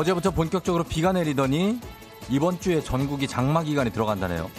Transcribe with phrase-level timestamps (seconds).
[0.00, 1.78] 어제부터 본격적으로 비가 내리더니
[2.30, 4.50] 이번 주에 전국이 장마 기간에 들어간다네요.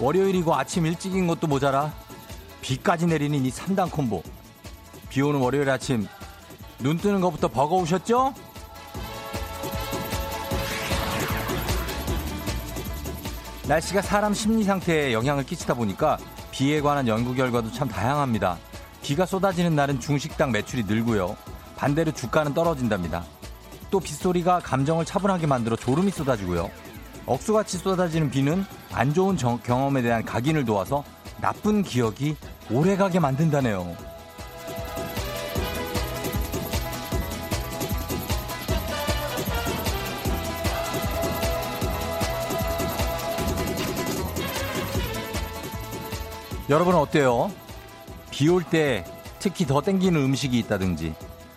[0.00, 1.94] 월요일이고 아침 일찍인 것도 모자라
[2.60, 4.22] 비까지 내리는 이 3단 콤보.
[5.08, 6.06] 비 오는 월요일 아침
[6.78, 8.34] 눈 뜨는 것부터 버거우셨죠?
[13.66, 16.18] 날씨가 사람 심리 상태에 영향을 끼치다 보니까
[16.50, 18.58] 비에 관한 연구 결과도 참 다양합니다.
[19.02, 21.34] 비가 쏟아지는 날은 중식당 매출이 늘고요.
[21.76, 23.24] 반대로 주가는 떨어진답니다.
[23.90, 26.70] 또 빗소리가 감정을 차분하게 만들어 졸음이 쏟아지고요.
[27.26, 31.04] 억수같이 쏟아지는 비는 안 좋은 정, 경험에 대한 각인을 도와서
[31.40, 32.36] 나쁜 기억이
[32.70, 33.94] 오래가게 만든다네요.
[46.68, 47.50] 여러분은 어때요?
[48.30, 49.04] 비 올 때
[49.38, 51.14] 특히 더 땡기는 음식이 있다든지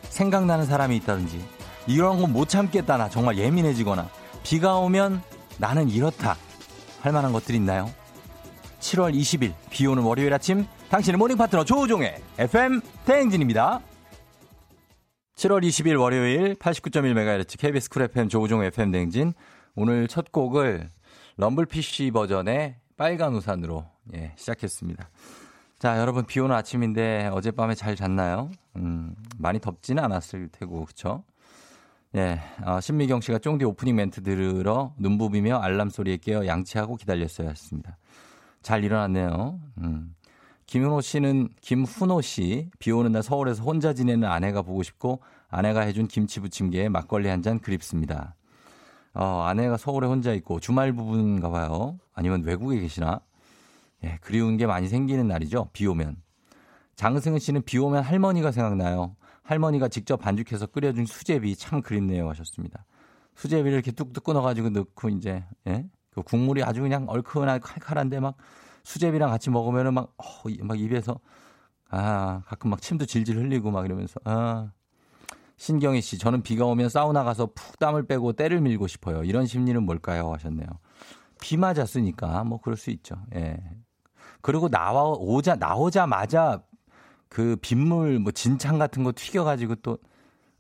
[0.10, 1.44] 생각나는 사람이 있다든지
[1.88, 4.10] 이런 건 못 참겠다 나 정말 예민해지거나
[4.44, 5.22] 비가 오면
[5.58, 6.36] 나는 이렇다
[7.02, 7.90] 할 만한 것들이 있나요?
[8.80, 13.80] 7월 20일 비 오는 월요일 아침 당신의 모닝 파트너 조우종의 FM 대행진입니다.
[15.36, 19.34] 7월 20일 월요일 89.1MHz KBS 쿨 FM 조우종의 FM 대행진
[19.76, 20.90] 오늘 첫 곡을
[21.38, 25.10] 럼블피쉬 버전의 빨간 우산으로 예, 시작했습니다.
[25.80, 28.52] 자, 여러분 비 오는 아침인데 어젯밤에 잘 잤나요?
[28.76, 31.24] 음, 많이 덥지는 않았을 테고 그렇죠?
[32.16, 37.50] 예, 어, 신미경 씨가 쫑디 오프닝 멘트 들으러 눈 부비며 알람 소리에 깨어 양치하고 기다렸어야
[37.50, 37.98] 했습니다.
[38.62, 39.60] 잘 일어났네요.
[39.80, 40.16] 음.
[40.68, 46.08] 김훈호 씨는 김훈호 씨, 비 오는 날 서울에서 혼자 지내는 아내가 보고 싶고 아내가 해준
[46.08, 48.36] 김치 부침개에 막걸리 한 잔 그립습니다.
[49.16, 51.98] 어, 아내가 서울에 혼자 있고 주말 부부인가 봐요.
[52.14, 53.22] 아니면 외국에 계시나?
[54.04, 55.70] 예, 그리운 게 많이 생기는 날이죠.
[55.74, 56.18] 비 오면.
[56.96, 59.16] 장승은 씨는 비 오면 할머니가 생각나요.
[59.44, 62.86] 할머니가 직접 반죽해서 끓여준 수제비 참 그립네요 하셨습니다.
[63.36, 65.86] 수제비를 이렇게 뚝뚝 끊어가지고 넣고 이제 예?
[66.12, 68.38] 그 국물이 아주 그냥 얼큰하게 칼칼한데 막
[68.84, 70.26] 수제비랑 같이 먹으면은 막, 어,
[70.62, 71.20] 막 입에서
[71.90, 74.72] 아 가끔 막 침도 질질 흘리고 막 이러면서 아
[75.58, 79.24] 신경희 씨 저는 비가 오면 사우나 가서 푹 땀을 빼고 때를 밀고 싶어요.
[79.24, 80.68] 이런 심리는 뭘까요 하셨네요.
[81.42, 83.16] 비 맞았으니까 뭐 그럴 수 있죠.
[83.36, 83.58] 예.
[84.42, 86.64] 그리고 나와 오자 나오자마자
[87.34, 89.98] 그 빗물 뭐 진창 같은 거 튀겨가지고 또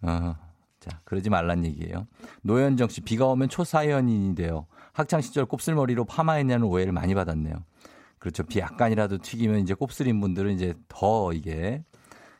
[0.01, 0.35] 어.
[0.79, 2.07] 자, 그러지 말란 얘기예요.
[2.41, 4.65] 노현정 씨, 비가 오면 초사연인이 돼요.
[4.91, 7.55] 학창 시절 곱슬머리로 파마했냐는 오해를 많이 받았네요.
[8.17, 8.43] 그렇죠.
[8.43, 11.83] 비 약간이라도 튀기면 이제 곱슬인 분들은 이제 더 이게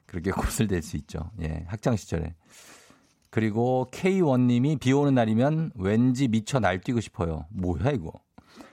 [0.08, 0.32] 그렇게
[0.66, 1.30] 곱슬될 수 있죠.
[1.42, 2.34] 예, 학창 시절에.
[3.30, 7.46] 그리고 K1님이 비 오는 날이면 왠지 미쳐 날뛰고 싶어요.
[7.52, 8.12] 뭐야 이거?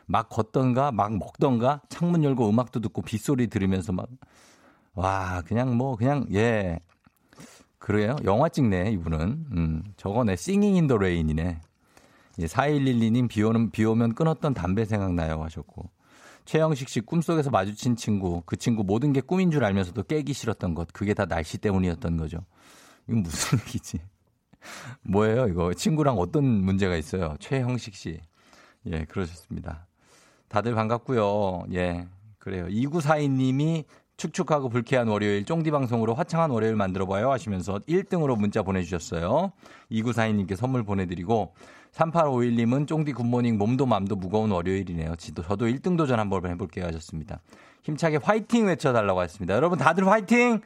[0.06, 4.08] 막 걷던가 막 먹던가 창문 열고 음악도 듣고 빗소리 들으면서 막
[4.94, 6.78] 와, 그냥 뭐, 그냥, 예.
[7.78, 8.16] 그래요?
[8.24, 9.46] 영화 찍네, 이분은.
[9.52, 10.36] 음, 저거네.
[10.36, 11.60] Singin' in the Rain이네.
[12.40, 15.42] 예, 4112님, 비 오는, 비 오면 끊었던 담배 생각나요.
[15.42, 15.90] 하셨고.
[16.44, 18.42] 최영식 씨, 꿈속에서 마주친 친구.
[18.44, 20.88] 그 친구 모든 게 꿈인 줄 알면서도 깨기 싫었던 것.
[20.92, 22.44] 그게 다 날씨 때문이었던 거죠.
[23.08, 24.00] 이건 무슨 얘기지?
[25.02, 25.72] 뭐예요, 이거?
[25.72, 27.36] 친구랑 어떤 문제가 있어요?
[27.40, 28.20] 최형식 씨.
[28.86, 29.86] 예, 그러셨습니다.
[30.48, 31.64] 다들 반갑고요.
[31.74, 32.08] 예,
[32.38, 32.66] 그래요.
[32.66, 33.84] 2942님이
[34.20, 39.52] 축축하고 불쾌한 월요일 쫑디 방송으로 화창한 월요일 만들어봐요 하시면서 1등으로 문자 보내주셨어요.
[39.90, 41.54] 2942님께 선물 보내드리고
[41.92, 45.16] 3851님은 쫑디 굿모닝 몸도 맘도 무거운 월요일이네요.
[45.16, 47.40] 저도, 저도 1등 도전 한번 해볼게요 하셨습니다.
[47.82, 49.54] 힘차게 화이팅 외쳐달라고 했습니다.
[49.54, 50.60] 여러분 다들 화이팅!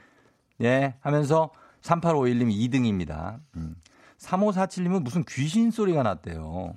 [0.63, 1.51] 예, 하면서
[1.83, 3.39] 3851님 2등입니다.
[3.57, 3.77] 음.
[4.19, 6.75] 3547님은 무슨 귀신 소리가 났대요.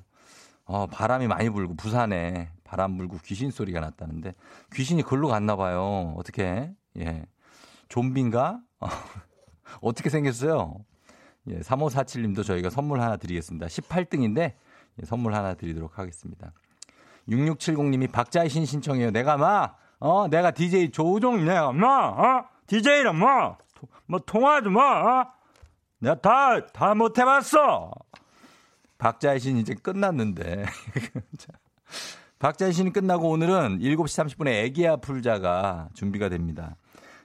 [0.66, 4.36] 어, 바람이 많이 불고 부산에 바람 불고 귀신 소리가 났다는데
[4.74, 6.14] 귀신이 글로 갔나 봐요.
[6.18, 6.72] 어떻게?
[7.00, 7.26] 예.
[7.90, 8.60] 좀비인가?
[9.82, 10.76] 어떻게 생겼어요?
[11.48, 13.68] 예, 3547님도 저희가 선물 하나 드리겠습니다.
[13.68, 14.54] 18등인데
[15.02, 16.52] 예, 선물 하나 드리도록 하겠습니다.
[17.30, 19.12] 6670님이 박자의 신 신청해요.
[19.12, 23.58] 내가 마, 어, 내가 DJ 조우종 내가 마, 어, DJ라 마,
[24.06, 24.82] 뭐 통화도 마,
[25.22, 25.32] 어?
[26.00, 27.92] 내가 다, 다 못 해봤어.
[28.98, 30.66] 박자의 신 이제 끝났는데.
[32.40, 36.76] 박자의 신이 끝나고 오늘은 7시 30분에 애기야 풀자가 준비가 됩니다.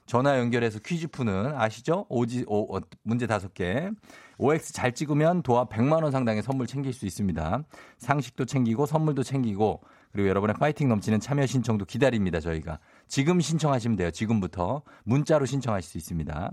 [0.06, 2.06] 전화 연결해서 퀴즈 푸는 아시죠?
[2.08, 3.90] 오지, 오, 어, 문제 다섯 개.
[4.38, 7.62] OX 잘 찍으면 도합 100만 원 상당의 선물 챙길 수 있습니다.
[7.98, 9.82] 상식도 챙기고 선물도 챙기고
[10.12, 12.40] 그리고 여러분의 파이팅 넘치는 참여 신청도 기다립니다.
[12.40, 14.10] 저희가 지금 신청하시면 돼요.
[14.10, 16.52] 지금부터 문자로 신청하실 수 있습니다.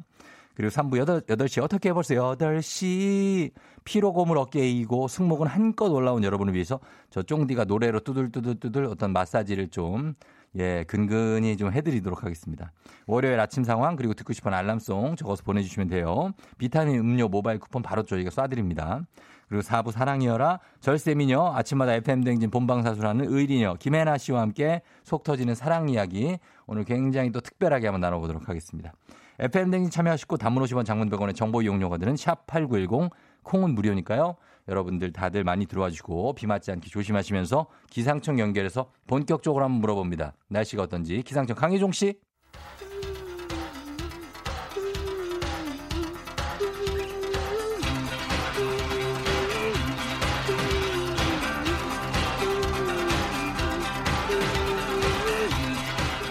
[0.59, 2.35] 그리고 3부 8, 8시 어떻게 해보세요?
[2.37, 3.51] 8시
[3.85, 10.15] 피로고물 어깨에 이고 승모근 한껏 올라온 여러분을 위해서 저 쫑디가 노래로 뚜들뚜들뚜들 어떤 마사지를 좀
[10.57, 12.73] 예, 근근히 좀 해드리도록 하겠습니다.
[13.07, 16.33] 월요일 아침 상황 그리고 듣고 싶은 알람송 적어서 보내주시면 돼요.
[16.57, 19.05] 비타민 음료 모바일 쿠폰 바로 저희가 쏴드립니다.
[19.47, 26.37] 그리고 4부 사랑이여라 절세미녀 아침마다 FM댕진 본방사수라는 의리녀 김혜나 씨와 함께 속 터지는 사랑 이야기
[26.67, 28.91] 오늘 굉장히 또 특별하게 한번 나눠보도록 하겠습니다.
[29.39, 33.09] FM댕진 참여하시고 단문 50원 장문 100원의 정보 이용료가 드는 샵8910
[33.43, 34.35] 콩은 무료니까요.
[34.67, 40.33] 여러분들 다들 많이 들어와 주시고 비 맞지 않게 조심하시면서 기상청 연결해서 본격적으로 한번 물어봅니다.
[40.49, 42.19] 날씨가 어떤지 기상청 강희종 씨.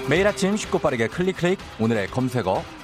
[0.08, 2.77] 매일 아침 쉽고 빠르게 클릭 클릭 오늘의 검색어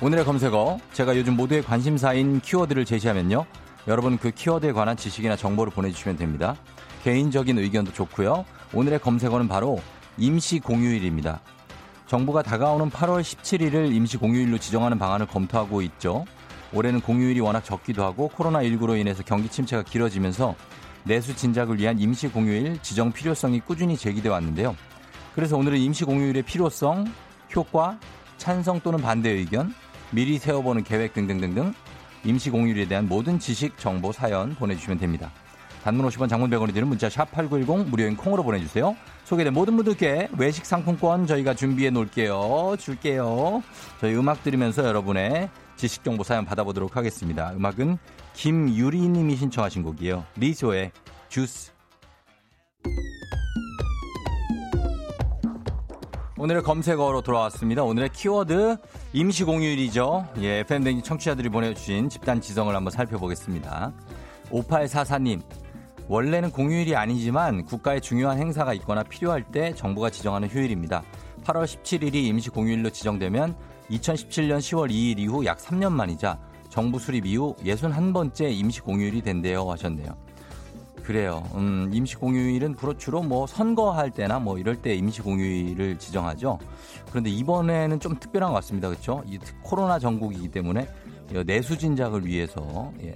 [0.00, 0.78] 오늘의 검색어.
[0.92, 3.46] 제가 요즘 모두의 관심사인 키워드를 제시하면요.
[3.86, 6.56] 여러분 그 키워드에 관한 지식이나 정보를 보내주시면 됩니다.
[7.04, 8.44] 개인적인 의견도 좋고요.
[8.72, 9.80] 오늘의 검색어는 바로
[10.18, 11.40] 임시 공휴일입니다.
[12.06, 16.24] 정부가 다가오는 8월 17일을 임시 공휴일로 지정하는 방안을 검토하고 있죠.
[16.72, 20.56] 올해는 공휴일이 워낙 적기도 하고 코로나19로 인해서 경기 침체가 길어지면서
[21.04, 24.74] 내수 진작을 위한 임시 공휴일 지정 필요성이 꾸준히 제기돼 왔는데요.
[25.34, 27.06] 그래서 오늘은 임시 공휴일의 필요성,
[27.54, 27.98] 효과,
[28.38, 29.72] 찬성 또는 반대 의견,
[30.14, 31.74] 미리 세워보는 계획 등등등등
[32.24, 35.32] 임시 공휴일에 대한 모든 지식, 정보, 사연 보내주시면 됩니다.
[35.82, 38.96] 단문 50원 장문 100원이 드는 문자 샵 8910 무료인 콩으로 보내주세요.
[39.24, 42.76] 소개된 모든 분들께 외식 상품권 저희가 준비해 놓을게요.
[42.78, 43.62] 줄게요.
[44.00, 47.52] 저희 음악 들으면서 여러분의 지식 정보 사연 받아보도록 하겠습니다.
[47.52, 47.98] 음악은
[48.34, 50.24] 김유리 님이 신청하신 곡이에요.
[50.36, 50.92] 리조의
[51.28, 51.72] 주스.
[56.44, 57.84] 오늘의 검색어로 돌아왔습니다.
[57.84, 58.76] 오늘의 키워드
[59.14, 60.28] 임시공휴일이죠.
[60.40, 63.94] 예, FM댕지 청취자들이 보내주신 집단 지성을 한번 살펴보겠습니다.
[64.50, 65.40] 5844님,
[66.06, 71.02] 원래는 공휴일이 아니지만 국가의 중요한 행사가 있거나 필요할 때 정부가 지정하는 휴일입니다.
[71.44, 73.56] 8월 17일이 임시 공휴일로 지정되면
[73.90, 76.38] 2017년 10월 2일 이후 약 3년 만이자
[76.68, 80.23] 정부 수립 이후 61번째 임시 공휴일이 된대요 하셨네요.
[81.04, 81.42] 그래요.
[81.54, 86.58] 음, 임시 공휴일은 주로 뭐 선거할 때나 뭐 이럴 때 임시 공휴일을 지정하죠.
[87.10, 88.88] 그런데 이번에는 좀 특별한 것 같습니다.
[88.88, 89.22] 그렇죠?
[89.26, 90.88] 이 코로나 전국이기 때문에
[91.46, 93.14] 내수 진작을 위해서 예.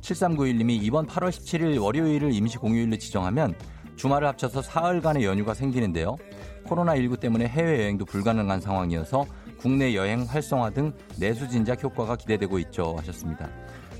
[0.00, 3.54] 7391님이 이번 8월 17일 월요일을 임시 공휴일로 지정하면
[3.96, 6.16] 주말을 합쳐서 사흘간의 연휴가 생기는데요.
[6.64, 9.26] 코로나19 때문에 해외여행도 불가능한 상황이어서
[9.58, 13.48] 국내 여행 활성화 등 내수 진작 효과가 기대되고 있죠 하셨습니다.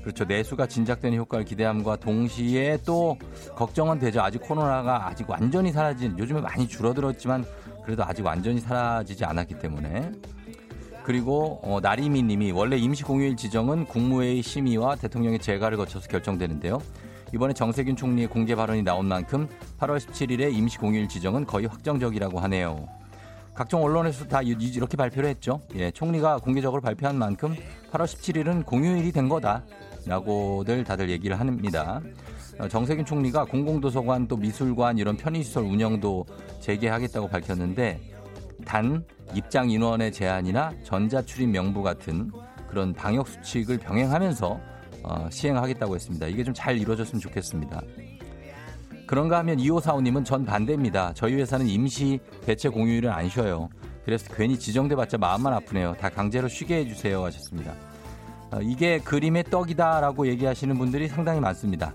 [0.07, 0.23] 그렇죠.
[0.23, 3.17] 내수가 진작되는 효과를 기대함과 동시에 또
[3.57, 4.21] 걱정은 되죠.
[4.21, 7.43] 아직 코로나가 아직 완전히 사라진 요즘에 많이 줄어들었지만
[7.83, 10.13] 그래도 아직 완전히 사라지지 않았기 때문에
[11.03, 16.81] 그리고 어, 나리미 님이 원래 임시 공휴일 지정은 국무회의 심의와 대통령의 재가를 거쳐서 결정되는데요.
[17.33, 22.87] 이번에 정세균 총리의 공개 발언이 나온 만큼 8월 17일에 임시 공휴일 지정은 거의 확정적이라고 하네요.
[23.53, 25.59] 각종 언론에서 다 이렇게 발표를 했죠.
[25.75, 27.55] 예, 총리가 공개적으로 발표한 만큼
[27.91, 29.63] 8월 17일은 공휴일이 된 거다
[30.07, 32.01] 라고들 다들 얘기를 합니다.
[32.59, 36.25] 어, 정세균 총리가 공공도서관 또 미술관 이런 편의시설 운영도
[36.59, 37.99] 재개하겠다고 밝혔는데
[38.65, 39.03] 단
[39.35, 42.31] 입장 인원의 제한이나 전자 출입 명부 같은
[42.69, 44.59] 그런 방역 수칙을 병행하면서
[45.03, 46.27] 어, 시행하겠다고 했습니다.
[46.27, 47.81] 이게 좀 잘 이루어졌으면 좋겠습니다.
[49.05, 51.13] 그런가 하면 2545님은 전 반대입니다.
[51.13, 53.69] 저희 회사는 임시 대체 공휴일을 안 쉬어요.
[54.03, 55.93] 그래서 괜히 지정돼봤자 마음만 아프네요.
[55.99, 57.73] 다 강제로 쉬게 해주세요 하셨습니다.
[58.51, 61.93] 어, 이게 그림의 떡이다라고 얘기하시는 분들이 상당히 많습니다.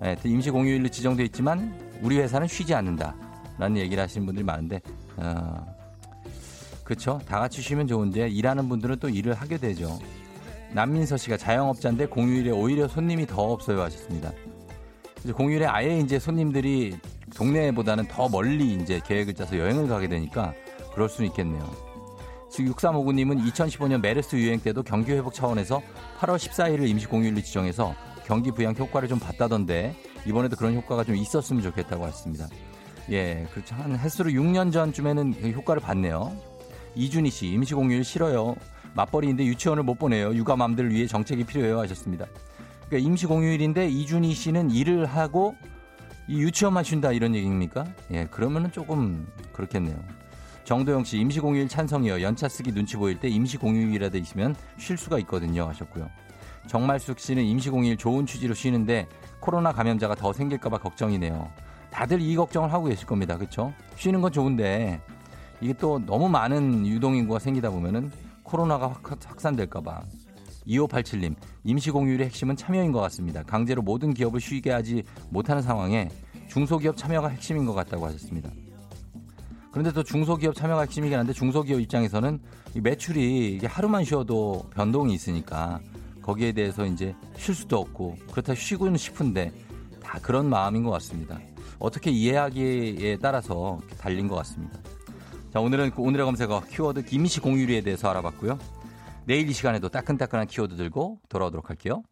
[0.00, 4.80] 네, 임시 공휴일로 지정돼 있지만 우리 회사는 쉬지 않는다라는 얘기를 하시는 분들이 많은데
[5.16, 5.66] 어,
[6.84, 7.20] 그렇죠.
[7.26, 9.98] 다 같이 쉬면 좋은데 일하는 분들은 또 일을 하게 되죠.
[10.72, 14.32] 남민서 씨가 자영업자인데 공휴일에 오히려 손님이 더 없어요 하셨습니다.
[15.36, 16.96] 공휴일에 아예 이제 손님들이
[17.34, 20.54] 동네보다는 더 멀리 이제 계획을 짜서 여행을 가게 되니까
[20.94, 21.89] 그럴 수는 있겠네요.
[22.50, 25.80] 지금 6359님은 2015년 메르스 유행 때도 경기 회복 차원에서
[26.18, 27.94] 8월 14일을 임시 공휴일로 지정해서
[28.26, 29.94] 경기 부양 효과를 좀 봤다던데
[30.26, 32.48] 이번에도 그런 효과가 좀 있었으면 좋겠다고 했습니다.
[33.10, 33.74] 예, 그렇죠.
[33.76, 36.36] 한 횟수로 6년 전쯤에는 그 효과를 봤네요.
[36.96, 38.56] 이준희 씨, 임시 공휴일 싫어요.
[38.94, 40.34] 맞벌이인데 유치원을 못 보내요.
[40.34, 42.26] 육아맘들을 위해 정책이 필요해요 하셨습니다.
[42.86, 45.54] 그러니까 임시 공휴일인데 이준희 씨는 일을 하고
[46.28, 47.84] 이 유치원만 쉰다 이런 얘기입니까?
[48.10, 49.96] 예, 그러면은 조금 그렇겠네요.
[50.64, 52.22] 정도영 씨 임시 공휴일 찬성이요.
[52.22, 56.08] 연차 쓰기 눈치 보일 때 임시 공휴일이라도 있으면 쉴 수가 있거든요 하셨고요.
[56.66, 59.08] 정말숙 씨는 임시 공휴일 좋은 취지로 쉬는데
[59.40, 61.50] 코로나 감염자가 더 생길까봐 걱정이네요.
[61.90, 63.36] 다들 이 걱정을 하고 계실 겁니다.
[63.36, 63.72] 그렇죠?
[63.96, 65.00] 쉬는 건 좋은데
[65.60, 68.10] 이게 또 너무 많은 유동인구가 생기다 보면은
[68.42, 70.02] 코로나가 확, 산될까봐
[70.66, 73.42] 2587님, 임시공휴일의 핵심은 참여인 것 같습니다.
[73.42, 76.08] 강제로 모든 기업을 쉬게 하지 못하는 상황에
[76.48, 78.50] 중소기업 참여가 핵심인 것 같다고 하셨습니다.
[79.70, 82.40] 그런데 또 중소기업 참여가 핵심이긴 한데 중소기업 입장에서는
[82.74, 85.80] 매출이 이게 하루만 쉬어도 변동이 있으니까
[86.22, 89.52] 거기에 대해서 이제 쉴 수도 없고 그렇다 쉬고는 싶은데
[90.02, 91.38] 다 그런 마음인 것 같습니다.
[91.78, 94.78] 어떻게 이해하기에 따라서 달린 것 같습니다.
[95.52, 98.58] 자, 오늘은 그 오늘의 검색어 키워드 김씨 공유리에 대해서 알아봤고요.
[99.24, 102.02] 내일 이 시간에도 따끈따끈한 키워드 들고 돌아오도록 할게요.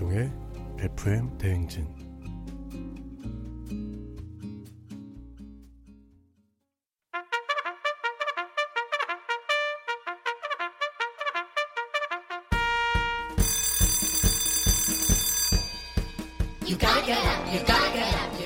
[0.00, 0.32] 조우종의
[0.78, 1.86] FM 대행진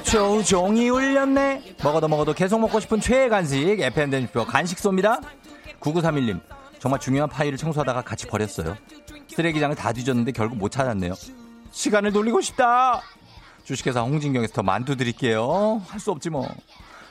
[0.04, 1.76] 조종이 울렸네.
[1.82, 5.20] 먹어도 먹어도 계속 먹고 싶은 최애 간식 FM 대행표 간식 쏩니다.
[5.80, 6.40] 9931님
[6.78, 8.76] 정말 중요한 파일을 청소하다가 같이 버렸어요.
[9.28, 11.14] 쓰레기장을 다 뒤졌는데 결국 못 찾았네요.
[11.74, 13.02] 시간을 돌리고 싶다.
[13.64, 15.82] 주식회사 홍진경에서 더 만두 드릴게요.
[15.88, 16.46] 할 수 없지 뭐.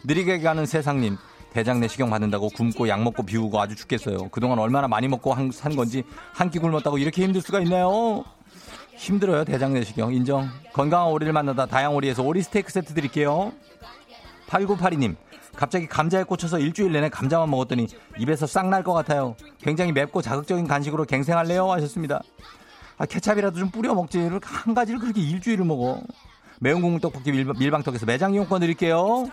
[0.05, 1.17] 느리게 가는 세상님.
[1.51, 4.29] 대장 내시경 받는다고 굶고 약 먹고 비우고 아주 죽겠어요.
[4.29, 6.03] 그동안 얼마나 많이 먹고 한, 산 건지
[6.33, 8.23] 한 끼 굶었다고 이렇게 힘들 수가 있나요?
[8.95, 10.49] 힘들어요 대장 내시경 인정.
[10.73, 13.51] 건강한 오리를 만나다 다양오리에서 오리 스테이크 세트 드릴게요.
[14.47, 15.15] 8982님
[15.55, 19.35] 갑자기 감자에 꽂혀서 일주일 내내 감자만 먹었더니 입에서 싹 날 것 같아요.
[19.61, 21.69] 굉장히 맵고 자극적인 간식으로 갱생할래요?
[21.71, 22.21] 하셨습니다.
[22.97, 24.29] 아, 케찹이라도 좀 뿌려 먹지.
[24.41, 26.01] 한 가지를 그렇게 일주일을 먹어.
[26.59, 29.25] 매운 국물 떡볶이 밀방, 떡에서 매장 이용권 드릴게요.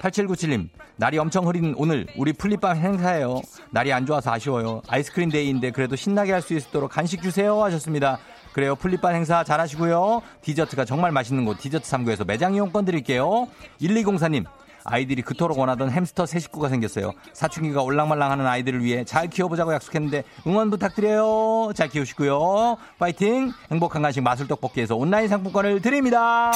[0.00, 3.40] 8797님, 날이 엄청 흐린 오늘 우리 풀립밤 행사예요.
[3.70, 4.82] 날이 안 좋아서 아쉬워요.
[4.88, 8.18] 아이스크림 데이인데 그래도 신나게 할 수 있도록 간식 주세요 하셨습니다.
[8.52, 8.74] 그래요.
[8.76, 10.20] 풀립밤 행사 잘 하시고요.
[10.42, 13.48] 디저트가 정말 맛있는 곳 디저트 3구에서 매장 이용권 드릴게요.
[13.80, 14.44] 1204님,
[14.86, 17.12] 아이들이 그토록 원하던 햄스터 새 식구가 생겼어요.
[17.32, 21.72] 사춘기가 올랑말랑하는 아이들을 위해 잘 키워보자고 약속했는데 응원 부탁드려요.
[21.74, 22.76] 잘 키우시고요.
[22.98, 23.52] 파이팅!
[23.70, 26.52] 행복한 간식 마술 떡볶이에서 온라인 상품권을 드립니다.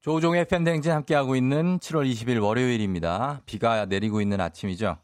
[0.00, 3.40] 조종의 팬댕진 함께하고 있는 7월 20일 월요일입니다.
[3.46, 4.96] 비가 내리고 있는 아침이죠.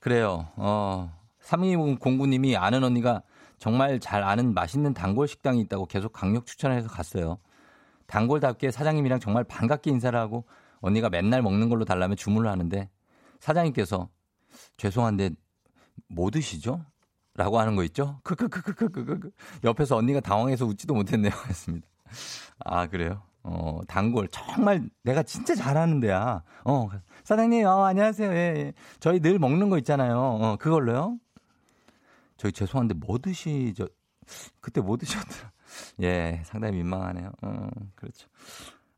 [0.00, 0.48] 그래요.
[0.56, 1.12] 어,
[1.42, 3.22] 3209님이 아는 언니가
[3.64, 7.38] 정말 잘 아는 맛있는 단골 식당이 있다고 계속 강력 추천해서 갔어요.
[8.06, 10.44] 단골답게 사장님이랑 정말 반갑게 인사를 하고
[10.82, 12.90] 언니가 맨날 먹는 걸로 달라면 주문을 하는데
[13.40, 14.10] 사장님께서
[14.76, 15.30] 죄송한데
[16.08, 16.84] 뭐 드시죠?
[17.36, 18.20] 라고 하는 거 있죠?
[18.24, 19.30] 크크크크크크크.
[19.64, 21.32] 옆에서 언니가 당황해서 웃지도 못했네요.
[21.48, 21.88] 했습니다.
[22.66, 23.22] 아, 그래요?
[23.44, 24.28] 어, 단골.
[24.28, 26.42] 정말 내가 진짜 잘하는 데야.
[26.66, 26.90] 어,
[27.24, 28.30] 사장님, 어, 안녕하세요.
[28.30, 28.72] 예, 예.
[29.00, 30.18] 저희 늘 먹는 거 있잖아요.
[30.18, 31.18] 어, 그걸로요?
[32.44, 33.86] 저희 죄송한데 뭐 드시죠?
[34.60, 35.50] 그때 뭐 드셨더라?
[36.02, 37.32] 예, 상당히 민망하네요.
[37.40, 38.28] 어, 그렇죠.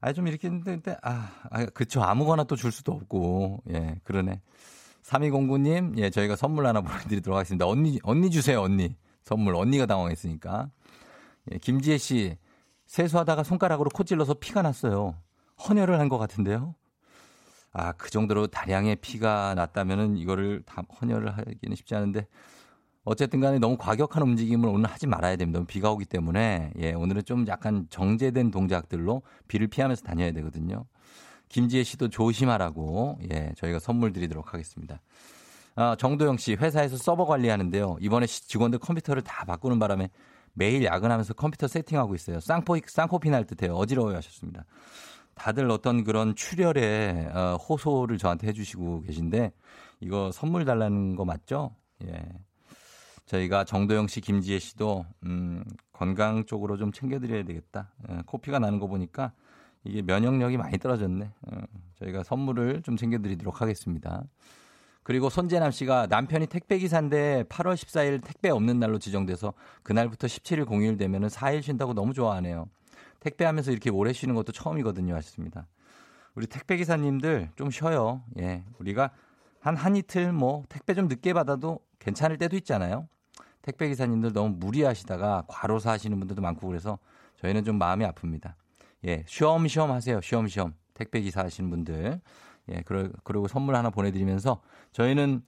[0.01, 2.03] 아, 좀 이렇게 했는데, 아, 아, 그쵸.
[2.03, 4.41] 아무거나 또 줄 수도 없고, 예, 그러네.
[5.05, 7.69] 3209님, 예, 저희가 선물 하나 보내드리도록 하겠습니다.
[7.69, 8.97] 언니, 언니 주세요, 언니.
[9.23, 9.55] 선물.
[9.55, 10.69] 언니가 당황했으니까.
[11.53, 12.37] 예, 김지혜 씨,
[12.87, 15.15] 세수하다가 손가락으로 코 찔러서 피가 났어요.
[15.69, 16.75] 헌혈을 한 것 같은데요.
[17.73, 22.27] 아, 그 정도로 다량의 피가 났다면은 이거를 다 헌혈을 하기는 쉽지 않은데,
[23.07, 25.63] 어쨌든 간에 너무 과격한 움직임을 오늘 하지 말아야 됩니다.
[25.67, 30.85] 비가 오기 때문에 예, 오늘은 좀 약간 정제된 동작들로 비를 피하면서 다녀야 되거든요.
[31.49, 35.01] 김지혜 씨도 조심하라고 예, 저희가 선물 드리도록 하겠습니다.
[35.77, 37.99] 아, 정도영 씨 회사에서 서버 관리하는데요.
[38.01, 40.11] 이번에 직원들 컴퓨터를 다 바꾸는 바람에
[40.55, 42.41] 매일 야근하면서 컴퓨터 세팅하고 있어요.
[42.41, 43.75] 쌍포 쌍포피 날 듯해요.
[43.77, 44.65] 어지러워요 하셨습니다.
[45.37, 49.53] 다들 어떤 그런 출혈의 어, 호소를 저한테 해주시고 계신데
[50.01, 51.77] 이거 선물 달라는 거 맞죠?
[52.05, 52.27] 예.
[53.27, 57.91] 저희가 정도영 씨, 김지혜 씨도 음, 건강 쪽으로 좀 챙겨드려야 되겠다.
[58.11, 59.33] 예, 코피가 나는 거 보니까
[59.85, 61.25] 이게 면역력이 많이 떨어졌네.
[61.25, 61.61] 어,
[61.99, 64.23] 저희가 선물을 좀 챙겨드리도록 하겠습니다.
[65.03, 69.53] 그리고 손재남 씨가 남편이 택배 기사인데 8월 14일 택배 없는 날로 지정돼서
[69.85, 72.69] 그날부터 17일 공휴일 되면은 4일 쉰다고 너무 좋아하네요.
[73.21, 75.15] 택배하면서 이렇게 오래 쉬는 것도 처음이거든요.
[75.15, 75.67] 하셨습니다.
[76.35, 78.23] 우리 택배 기사님들 좀 쉬어요.
[78.39, 79.11] 예, 우리가
[79.61, 83.09] 한 한 이틀 뭐 택배 좀 늦게 받아도 괜찮을 때도 있잖아요.
[83.67, 86.99] 택배 기사님들 너무 무리하시다가 과로사 하시는 분들도 많고 그래서
[87.41, 88.55] 저희는 좀 마음이 아픕니다.
[89.05, 90.21] 예, 쉬엄쉬엄 하세요.
[90.21, 90.73] 쉬엄쉬엄.
[90.95, 92.21] 택배 기사 하시는 분들.
[92.71, 92.83] 예,
[93.25, 95.43] 그리고 선물 하나 보내드리면서 저희는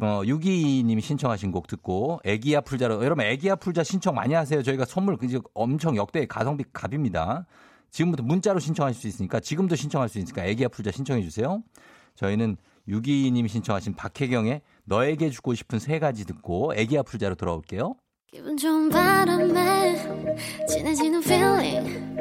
[0.00, 4.62] 어, 622님이 신청하신 곡 듣고 애기야 풀자로 여러분 애기야 풀자 신청 많이 하세요.
[4.62, 7.44] 저희가 선물 이제 엄청 역대 가성비 갑입니다.
[7.90, 11.60] 지금부터 문자로 신청하실 수 있으니까 지금도 신청할 수 있으니까 애기야 풀자 신청해 주세요.
[12.14, 12.56] 저희는
[12.88, 17.94] 622님이 신청하신 박혜경의 너에게 주고 싶은 세 가지 듣고 애기야 풀자로 돌아올게요.
[18.30, 19.96] 기분 좋은 바람에
[20.68, 22.16] 진해지는 feeling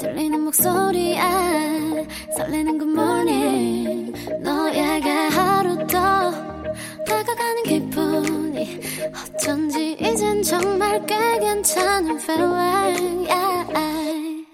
[0.00, 1.18] 들리는 목소리에
[2.36, 6.30] 설레는 good morning 너에게 하루 더
[7.04, 8.80] 다가가는 기분이
[9.34, 14.46] 어쩐지 이젠 정말 꽤 괜찮은 feeling yeah.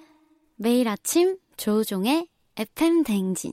[0.57, 3.53] 매일 아침 조종의 FM 댕진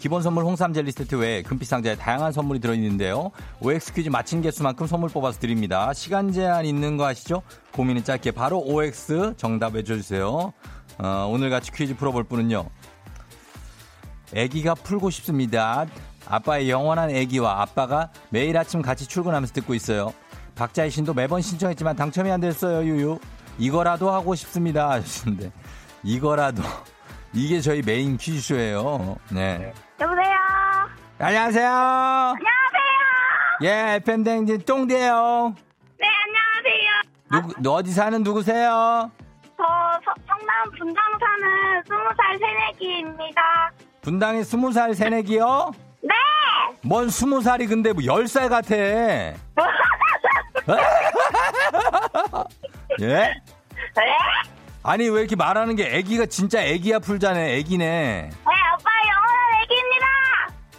[0.00, 3.30] 기본 선물 홍삼 젤리 세트 외에 금빛 상자에 다양한 선물이 들어있는데요.
[3.60, 5.92] OX 퀴즈 맞힌 개수만큼 선물 뽑아서 드립니다.
[5.92, 7.42] 시간 제한 있는 거 아시죠?
[7.72, 10.54] 고민은 짧게 바로 OX 정답 해줘주세요.
[10.98, 12.64] 어, 오늘 같이 퀴즈 풀어볼 분은요.
[14.34, 15.84] 애기가 풀고 싶습니다.
[16.26, 20.14] 아빠의 영원한 애기와 아빠가 매일 아침 같이 출근하면서 듣고 있어요.
[20.54, 23.18] 박자희 신도 매번 신청했지만 당첨이 안 됐어요, 유유.
[23.58, 24.88] 이거라도 하고 싶습니다.
[24.92, 25.52] 하셨는데.
[26.02, 26.62] 이거라도.
[27.34, 29.16] 이게 저희 메인 퀴즈쇼예요.
[29.30, 29.72] 네.
[30.00, 30.36] 여보세요.
[31.18, 31.68] 안녕하세요.
[31.68, 32.40] 안녕하세요.
[33.62, 35.54] 예, 팬댕진 똥대요.
[35.98, 37.02] 네, 안녕하세요.
[37.62, 39.10] 누구, 어디 사는 누구세요?
[39.56, 43.70] 저 서, 성남 분당 사는 스무 살 새내기입니다.
[44.00, 45.72] 분당에 스무 살 새내기요?
[46.02, 46.08] 네.
[46.82, 48.74] 뭔 스무 살이 근데 뭐 열 살 같아.
[48.76, 49.34] 예?
[53.06, 53.34] 네?
[54.82, 57.84] 아니 왜 이렇게 말하는 게 애기가 진짜 애기야 풀자네 애기네.
[57.84, 58.30] 네,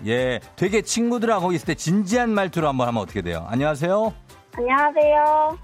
[0.05, 3.45] 예, 되게 친구들하고 있을 때 진지한 말투로 한번 하면 어떻게 돼요?
[3.49, 4.13] 안녕하세요.
[4.57, 5.57] 안녕하세요.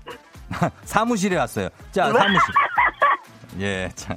[0.85, 1.69] 사무실에 왔어요.
[1.91, 2.39] 자, 사무실.
[3.59, 4.15] 예, 자.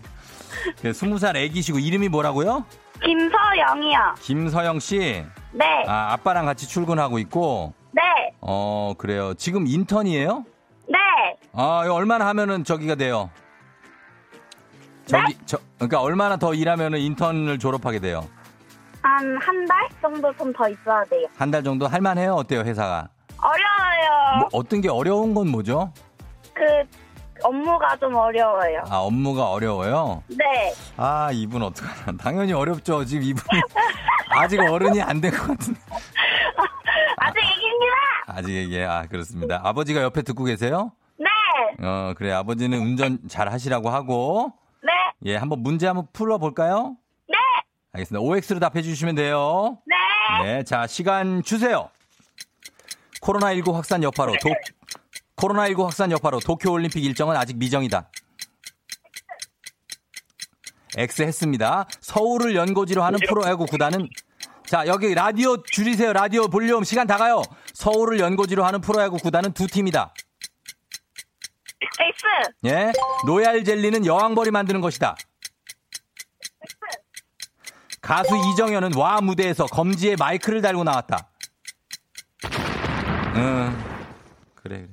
[0.83, 2.65] 그 스무 살 애기시고 이름이 뭐라고요?
[3.03, 4.15] 김서영이요.
[4.21, 5.25] 김서영 씨.
[5.53, 5.65] 네.
[5.87, 7.73] 아, 아빠랑 같이 출근하고 있고.
[7.93, 8.03] 네.
[8.41, 9.33] 어, 그래요.
[9.35, 10.45] 지금 인턴이에요?
[10.89, 10.99] 네.
[11.53, 13.31] 아, 얼마나 하면은 저기가 돼요?
[15.07, 18.29] 저기, 저, 그러니까 얼마나 더 일하면은 인턴을 졸업하게 돼요?
[19.03, 21.27] 한 한 달 정도 좀 더 있어야 돼요.
[21.37, 22.35] 한 달 정도 할만해요?
[22.35, 23.09] 어때요, 회사가?
[23.39, 24.39] 어려워요.
[24.41, 25.93] 뭐, 어떤 게 어려운 건 뭐죠?
[26.55, 26.63] 그
[27.43, 28.83] 업무가 좀 어려워요.
[28.91, 30.23] 아, 업무가 어려워요?
[30.29, 30.75] 네.
[30.99, 32.19] 아, 이분 어떡하나.
[32.19, 33.05] 당연히 어렵죠.
[33.07, 33.63] 지금 이분이
[34.31, 35.81] 아직 어른이 안 된 것 같은데.
[37.17, 37.97] 아직 애기입니다.
[38.27, 39.61] 아직 이게, 아, 그렇습니다.
[39.65, 40.93] 아버지가 옆에 듣고 계세요?
[41.19, 41.27] 네.
[41.87, 42.33] 어, 그래.
[42.33, 44.53] 아버지는 운전 잘 하시라고 하고.
[44.83, 44.91] 네.
[45.25, 46.97] 예, 한번 문제 한번 풀어볼까요?
[47.93, 48.01] 네.
[48.01, 48.21] 알겠습니다.
[48.21, 49.79] OX로 답해 주시면 돼요.
[49.87, 50.45] 네.
[50.45, 51.91] 네, 자, 시간 주세요.
[53.21, 54.51] 코로나19 확산 여파로 도,
[55.37, 58.11] 코로나19 확산 여파로 도쿄 올림픽 일정은 아직 미정이다.
[60.97, 61.87] X 했습니다.
[62.01, 64.09] 서울을 연고지로 하는 프로야구 구단은
[64.67, 66.13] 자, 여기 라디오 줄이세요.
[66.13, 67.43] 라디오 볼륨 시간 다 가요.
[67.75, 70.15] 서울을 연고지로 하는 프로야구 구단은 두 팀이다.
[71.83, 72.25] X.
[72.67, 72.93] 예.
[73.27, 75.17] 로얄 젤리는 여왕벌이 만드는 것이다.
[78.11, 81.29] 가수 이정현은 와 무대에서 검지에 마이크를 달고 나왔다.
[83.37, 83.85] 응.
[84.57, 84.89] 그래, 그래.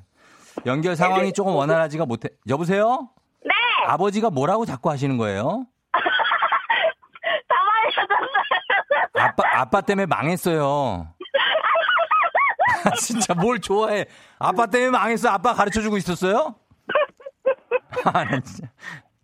[0.68, 2.30] 연결 상황이 조금 원활하지가 못해.
[2.48, 3.10] 여보세요?
[3.44, 3.52] 네.
[3.88, 5.66] 아버지가 뭐라고 자꾸 하시는 거예요?
[9.18, 11.12] 아빠, 아빠 때문에 망했어요.
[13.02, 14.06] 진짜 뭘 좋아해.
[14.38, 15.30] 아빠 때문에 망했어.
[15.30, 16.54] 아빠 가르쳐 주고 있었어요?
[18.06, 18.70] 아, 나 진짜.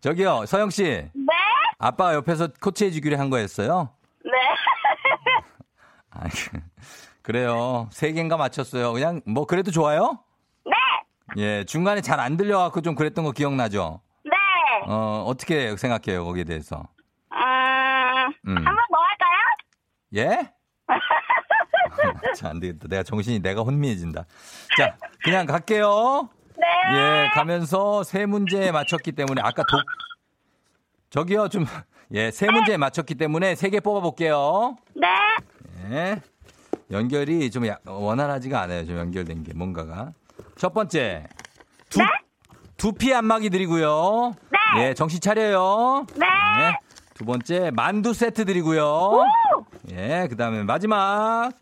[0.00, 0.82] 저기요, 서영 씨.
[0.82, 1.43] 네.
[1.78, 3.90] 아빠가 옆에서 코치해 주기로 한 거였어요?
[4.24, 4.30] 네.
[6.10, 6.24] 아,
[7.22, 7.88] 그래요.
[7.90, 8.92] 세 개인가 맞췄어요.
[8.92, 10.18] 그냥 뭐 그래도 좋아요?
[10.64, 10.72] 네.
[11.42, 14.00] 예, 중간에 잘 안 들려갖고 좀 그랬던 거 기억나죠?
[14.24, 14.30] 네.
[14.86, 16.86] 어, 어떻게 생각해요, 거기에 대해서?
[17.32, 18.56] 음, 음.
[18.56, 19.38] 한번 더 할까요?
[20.16, 20.52] 예?
[22.36, 22.88] 자, 안 되겠다.
[22.88, 24.24] 내가 정신이 내가 혼미해진다.
[24.76, 26.28] 자, 그냥 갈게요.
[26.56, 26.66] 네.
[26.96, 29.80] 예, 가면서 세 문제 맞췄기 때문에 아까 독
[31.14, 31.64] 저기요 좀
[32.12, 34.76] 예, 세 문제 맞췄기 때문에 세 개 뽑아 볼게요.
[34.96, 35.06] 네.
[35.90, 36.20] 예.
[36.90, 38.84] 연결이 좀 야- 원활하지가 않아요.
[38.84, 40.12] 좀 연결된 게 뭔가가.
[40.56, 41.24] 첫 번째.
[41.88, 42.04] 두, 네?
[42.76, 44.34] 두피 안마기 드리고요.
[44.76, 44.88] 네.
[44.88, 46.04] 예, 정신 차려요.
[46.16, 46.26] 네.
[47.14, 48.84] 두 번째 만두 세트 드리고요.
[48.84, 49.24] 오!
[49.92, 51.52] 예, 그다음에 마지막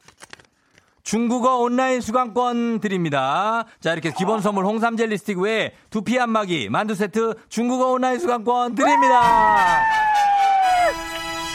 [1.16, 3.66] 중국어 온라인 수강권 드립니다.
[3.81, 8.75] 자, 이렇게 기본 선물 홍삼 젤리 스틱 외에 두피 안마기, 만두 세트, 중국어 온라인 수강권
[8.75, 9.20] 드립니다.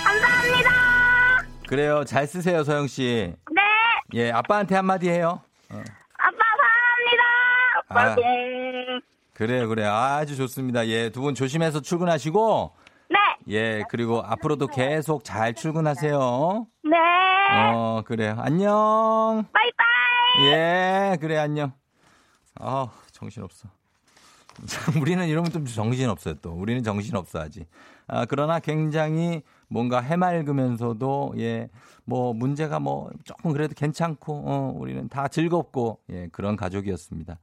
[0.06, 0.70] 감사합니다.
[1.68, 2.04] 그래요.
[2.06, 3.34] 잘 쓰세요, 서영 씨.
[3.52, 3.62] 네.
[4.14, 5.42] 예, 아빠한테 한마디 해요.
[5.72, 5.82] 어.
[7.80, 8.24] 아빠 빠동.
[9.34, 9.92] 그래요, 그래요.
[9.92, 10.86] 아주 좋습니다.
[10.88, 12.87] 예, 두 분 조심해서 출근하시고, 네,
[13.50, 16.68] 예, 그리고 앞으로도 계속 잘 출근하세요.
[16.84, 16.98] 네.
[17.56, 18.36] 어, 그래요.
[18.40, 19.46] 안녕.
[19.54, 20.52] 바이바이.
[20.52, 21.72] 예, 그래, 안녕.
[22.56, 23.70] 아, 정신없어.
[25.00, 26.52] 우리는 이러면 좀 정신없어요, 또.
[26.52, 27.68] 우리는 정신없어 하지.
[28.08, 31.70] 아, 그러나 굉장히 뭔가 해맑으면서도, 예,
[32.04, 37.38] 뭐, 문제가 뭐, 조금 그래도 괜찮고, 어, 우리는 다 즐겁고, 예, 그런 가족이었습니다.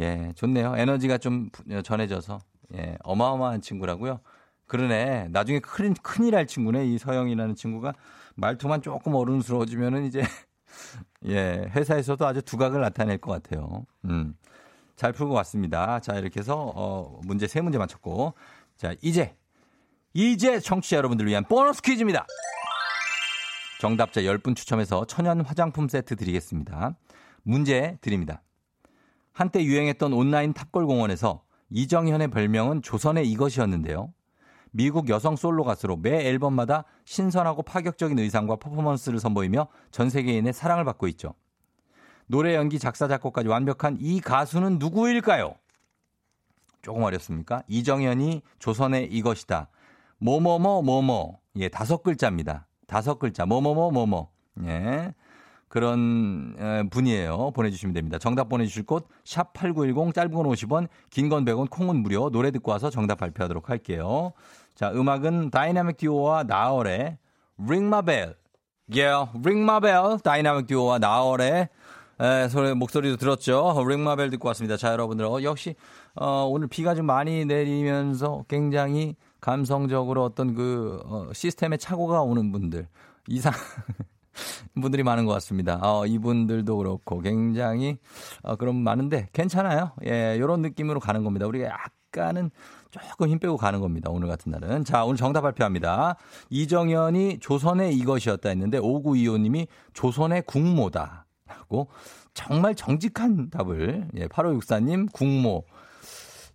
[0.00, 0.76] 예, 좋네요.
[0.76, 1.50] 에너지가 좀
[1.82, 2.38] 전해져서,
[2.74, 4.20] 예, 어마어마한 친구라고요.
[4.66, 5.28] 그러네.
[5.30, 6.86] 나중에 큰, 큰일 할 친구네.
[6.86, 7.94] 이 서영이라는 친구가
[8.34, 10.22] 말투만 조금 어른스러워지면은 이제,
[11.26, 13.86] 예, 회사에서도 아주 두각을 나타낼 것 같아요.
[14.04, 14.34] 음.
[14.96, 16.00] 잘 풀고 왔습니다.
[16.00, 18.34] 자, 이렇게 해서, 어, 문제 세 문제 맞췄고.
[18.76, 19.36] 자, 이제,
[20.14, 22.26] 이제 청취자 여러분들을 위한 보너스 퀴즈입니다.
[23.80, 26.96] 정답자 10분 추첨해서 천연 화장품 세트 드리겠습니다.
[27.42, 28.42] 문제 드립니다.
[29.32, 34.12] 한때 유행했던 온라인 탑골 공원에서 이정현의 별명은 조선의 이것이었는데요.
[34.76, 41.08] 미국 여성 솔로 가수로 매 앨범마다 신선하고 파격적인 의상과 퍼포먼스를 선보이며 전 세계인의 사랑을 받고
[41.08, 41.32] 있죠.
[42.26, 45.54] 노래 연기 작사 작곡까지 완벽한 이 가수는 누구일까요?
[46.82, 47.62] 조금 어렵습니까?
[47.68, 49.70] 이정현이 조선의 이것이다.
[50.18, 51.38] 뭐뭐뭐 뭐뭐.
[51.56, 52.66] 예, 다섯 글자입니다.
[52.86, 53.46] 다섯 글자.
[53.46, 54.28] 뭐뭐뭐 뭐뭐.
[54.64, 55.14] 예.
[55.68, 57.50] 그런 에, 분이에요.
[57.52, 58.18] 보내주시면 됩니다.
[58.18, 62.30] 정답 보내주실 곳, 샵 8910, 짧은 건 50원, 긴 건 100원, 콩은 무료.
[62.30, 64.32] 노래 듣고 와서 정답 발표하도록 할게요.
[64.76, 67.16] 자, 음악은 다이나믹 듀오와 나얼의
[67.58, 68.34] Ring My Bell.
[68.92, 70.18] Yeah, Ring My Bell.
[70.22, 71.68] 다이나믹 듀오와 나얼의
[72.20, 73.72] 에, 소리, 목소리도 들었죠.
[73.74, 74.76] Ring My Bell 듣고 왔습니다.
[74.76, 75.24] 자, 여러분들.
[75.24, 75.76] 어, 역시,
[76.14, 82.86] 어, 오늘 비가 좀 많이 내리면서 굉장히 감성적으로 어떤 그, 어, 시스템에 착오가 오는 분들.
[83.28, 83.54] 이상,
[84.78, 85.78] 분들이 많은 것 같습니다.
[85.80, 87.96] 어, 이분들도 그렇고 굉장히
[88.42, 89.92] 어, 그럼 많은데 괜찮아요.
[90.04, 91.46] 예, 이런 느낌으로 가는 겁니다.
[91.46, 92.50] 우리가 약간은
[93.10, 94.10] 조금 힘 빼고 가는 겁니다.
[94.10, 94.84] 오늘 같은 날은.
[94.84, 96.16] 자, 오늘 정답 발표합니다.
[96.50, 101.26] 이정현이 조선의 이것이었다 했는데 5925님이 조선의 국모다.
[101.46, 101.88] 라고
[102.34, 105.64] 정말 정직한 답을 예, 8564님 국모.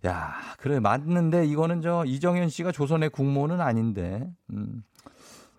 [0.06, 4.28] 야, 그래 맞는데 이거는 저 이정현 씨가 조선의 국모는 아닌데.
[4.50, 4.82] 음.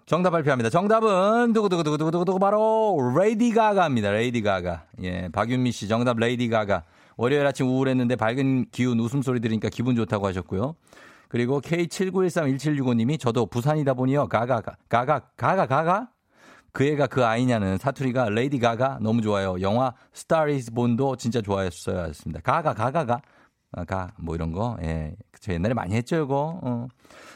[0.06, 0.70] 정답 발표합니다.
[0.70, 4.12] 정답은 두구두구두구두구두구 바로 레이디 가가입니다.
[4.12, 4.86] 레이디 가가.
[5.02, 6.84] 예, 박윤미 씨 정답 레이디 가가.
[7.18, 10.76] 월요일 아침 우울했는데 밝은 기운 웃음소리 들으니까 기분 좋다고 하셨고요.
[11.30, 14.28] 그리고 K79131765님이 저도 부산이다 보니요.
[14.28, 16.10] 가가 가가 가가 가가
[16.72, 19.60] 그 애가 그 아이냐는 사투리가 레이디 가가 너무 좋아요.
[19.62, 22.00] 영화 Star Is Born도 진짜 좋아했어요.
[22.00, 22.42] 하셨습니다.
[22.42, 23.22] 가가 가가가
[23.76, 24.78] 아, 가, 뭐 이런 거.
[24.84, 25.16] 예.
[25.40, 26.60] 저 옛날에 많이 했죠, 이거.
[26.62, 26.88] 어.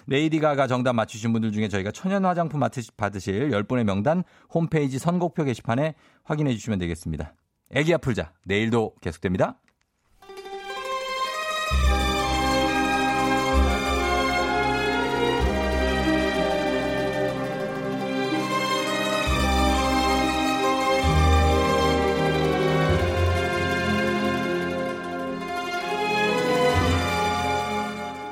[0.05, 5.95] 레이디 가가 정답 맞추신 분들 중에 저희가 천연 화장품 받으실 10분의 명단 홈페이지 선곡표 게시판에
[6.23, 7.33] 확인해 주시면 되겠습니다.
[7.71, 8.31] 애기야 풀자.
[8.45, 9.57] 내일도 계속됩니다.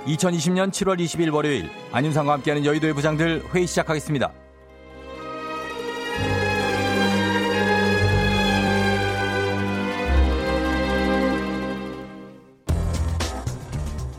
[0.05, 4.31] (2020년 7월 20일) 월요일 안윤상과 함께하는 여의도의 부장들 회의 시작하겠습니다.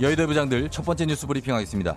[0.01, 1.96] 여의도의 부장들 첫 번째 뉴스 브리핑 하겠습니다.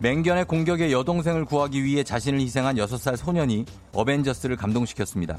[0.00, 5.38] 맹견의 공격에 여동생을 구하기 위해 자신을 희생한 6살 소년이 어벤져스를 감동시켰습니다.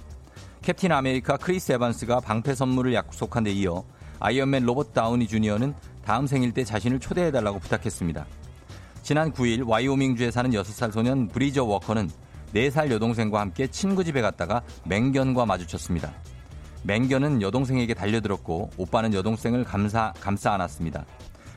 [0.63, 3.83] 캡틴 아메리카 크리스 에반스가 방패 선물을 약속한 데 이어
[4.19, 8.25] 아이언맨 로버트 다우니 주니어는 다음 생일 때 자신을 초대해달라고 부탁했습니다.
[9.01, 12.09] 지난 9일 와이오밍주에 사는 6살 소년 브리저 워커는
[12.53, 16.13] 4살 여동생과 함께 친구 집에 갔다가 맹견과 마주쳤습니다.
[16.83, 21.05] 맹견은 여동생에게 달려들었고 오빠는 여동생을 감사, 감싸 안았습니다.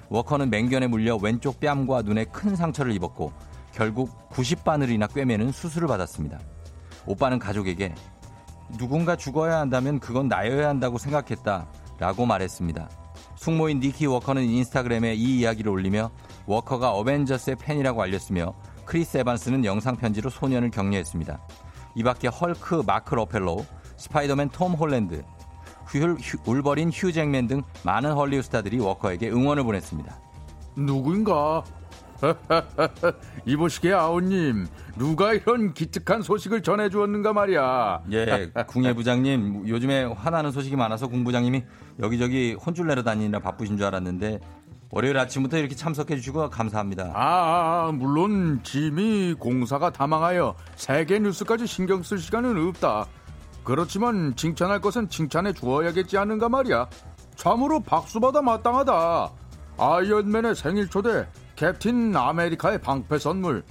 [0.08, 3.32] 워커는 맹견에 물려 왼쪽 뺨과 눈에 큰 상처를 입었고
[3.72, 6.38] 결국 90바늘이나 꿰매는 수술을 받았습니다.
[7.06, 7.94] 오빠는 가족에게
[8.78, 11.66] 누군가 죽어야 한다면 그건 나여야 한다고 생각했다
[11.98, 13.05] 라고 말했습니다.
[13.36, 16.10] 숙모인 니키 워커는 인스타그램에 이 이야기를 올리며
[16.46, 21.40] 워커가 어벤져스의 팬이라고 알렸으며 크리스 에반스는 영상 편지로 소년을 격려했습니다.
[21.94, 23.64] 이 밖에 헐크 마크 러펠로,
[23.96, 25.22] 스파이더맨 톰 홀랜드,
[25.86, 30.20] 휴, 휴, 울버린 휴 잭맨 등 많은 헐리우드 스타들이 워커에게 응원을 보냈습니다.
[30.76, 31.64] 누구인가?
[33.44, 38.02] 이보시게 아우님, 누가 이런 기특한 소식을 전해주었는가 말이야.
[38.12, 41.64] 예, 궁예 부장님, 요즘에 화나는 소식이 많아서 궁 부장님이
[42.00, 44.40] 여기저기 혼쭐 내러 다니느라 바쁘신 줄 알았는데
[44.90, 47.12] 월요일 아침부터 이렇게 참석해 주시고 감사합니다.
[47.14, 53.06] 아, 물론 짐이 공사가 다망하여 세계 뉴스까지 신경 쓸 시간은 없다.
[53.64, 56.88] 그렇지만 칭찬할 것은 칭찬해 주어야겠지 않은가 말이야.
[57.34, 59.32] 참으로 박수받아 마땅하다.
[59.78, 63.64] 아이언맨의 생일 초대 캡틴 아메리카의 방패 선물.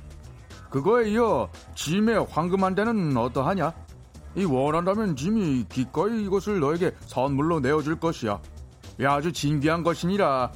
[0.70, 3.72] 그거에 이어 짐의 황금 한 대는 어떠하냐?
[4.36, 8.40] 이 원한다면 짐이 기꺼이 이것을 너에게 선물로 내어줄 것이야.
[9.02, 10.52] 야, 아주 진귀한 것이니라.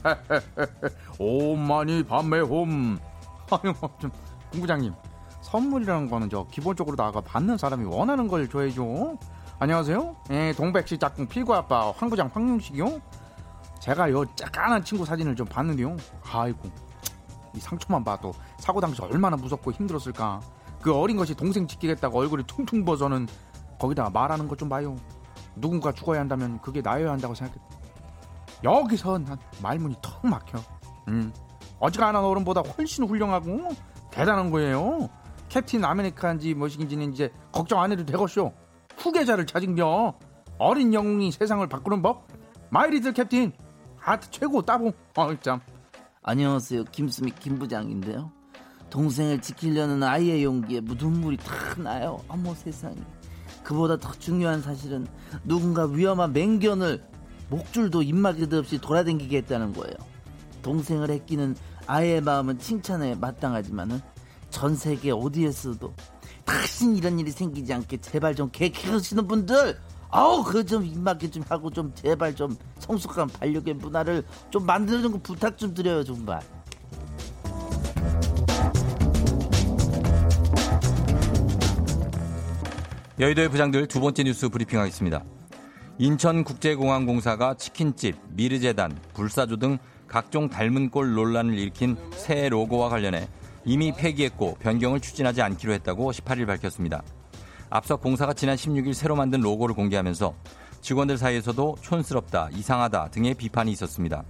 [1.20, 2.98] 오만이 밤매홈.
[3.52, 4.12] 아유, 좀,
[4.52, 4.94] 공부장님.
[5.42, 9.18] 선물이라는 거는 저 기본적으로 나가 받는 사람이 원하는 걸 줘야죠.
[9.60, 10.16] 안녕하세요.
[10.32, 13.02] 예, 동백시 짝꿍 필구 아빠 황부장 황윤식이요.
[13.80, 15.96] 제가 요 짜깐한 친구 사진을 좀 봤는데요.
[16.32, 16.70] 아이고,
[17.56, 20.42] 이 상처만 봐도 사고 당시 얼마나 무섭고 힘들었을까.
[20.82, 23.28] 그 어린 것이 동생 지키겠다고 얼굴이 퉁퉁 벗어는
[23.80, 24.96] 거기다가 말하는 것 좀 봐요.
[25.56, 27.60] 누군가 죽어야 한다면 그게 나여야 한다고 생각해.
[28.64, 30.60] 여기서 난 말문이 턱 막혀.
[31.08, 31.34] 음.
[31.80, 33.70] 어지간한 어른보다 훨씬 훌륭하고
[34.12, 35.10] 대단한 거예요.
[35.48, 38.52] 캡틴 아메리카인지 무엇인지는 이제 걱정 안 해도 되겠쇼.
[38.98, 40.14] 후계자를 찾은겨.
[40.58, 42.28] 어린 영웅이 세상을 바꾸는 법.
[42.70, 43.54] 마이리들 캡틴.
[43.98, 44.92] 하트 최고 따봉.
[45.16, 45.62] 어, 참.
[46.22, 46.84] 안녕하세요.
[46.86, 48.32] 김수미 김부장인데요.
[48.90, 52.20] 동생을 지키려는 아이의 용기에 묻은 물이 탁 나요.
[52.28, 52.98] 어머 세상에.
[53.70, 55.06] 그보다 더 중요한 사실은
[55.44, 57.04] 누군가 위험한 맹견을
[57.52, 59.94] 목줄도 입마개도 없이 돌아다니게 했다는 거예요.
[60.64, 61.56] 동생을 아끼는
[61.86, 64.02] 아이의 마음은 칭찬에 마땅하지만은
[64.50, 65.94] 전 세계 어디에서도
[66.46, 69.78] 다신 이런 일이 생기지 않게 제발 좀 계획하시는 분들
[70.10, 75.20] 아우 그 좀 입맞게 좀 하고 좀 제발 좀 성숙한 반려견 문화를 좀 만들어주는 거
[75.20, 76.42] 부탁 좀 드려요 정말
[83.20, 85.26] 여의도의 부장들 두 번째 뉴스 브리핑하겠습니다.
[85.98, 89.78] 인천국제공항공사가 치킨집, 미르재단, 불사조 등
[90.08, 93.28] 각종 닮은 꼴 논란을 일으킨 새 로고와 관련해
[93.66, 97.04] 이미 폐기했고 변경을 추진하지 않기로 했다고 18일 밝혔습니다.
[97.70, 100.34] 앞서 공사가 지난 16일 새로 만든 로고를 공개하면서
[100.80, 104.24] 직원들 사이에서도 촌스럽다, 이상하다 등의 비판이 있었습니다.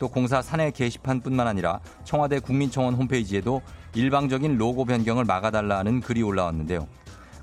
[0.00, 3.62] 또 공사 사내 게시판뿐만 아니라 청와대 국민청원 홈페이지에도
[3.94, 6.88] 일방적인 로고 변경을 막아달라는 글이 올라왔는데요.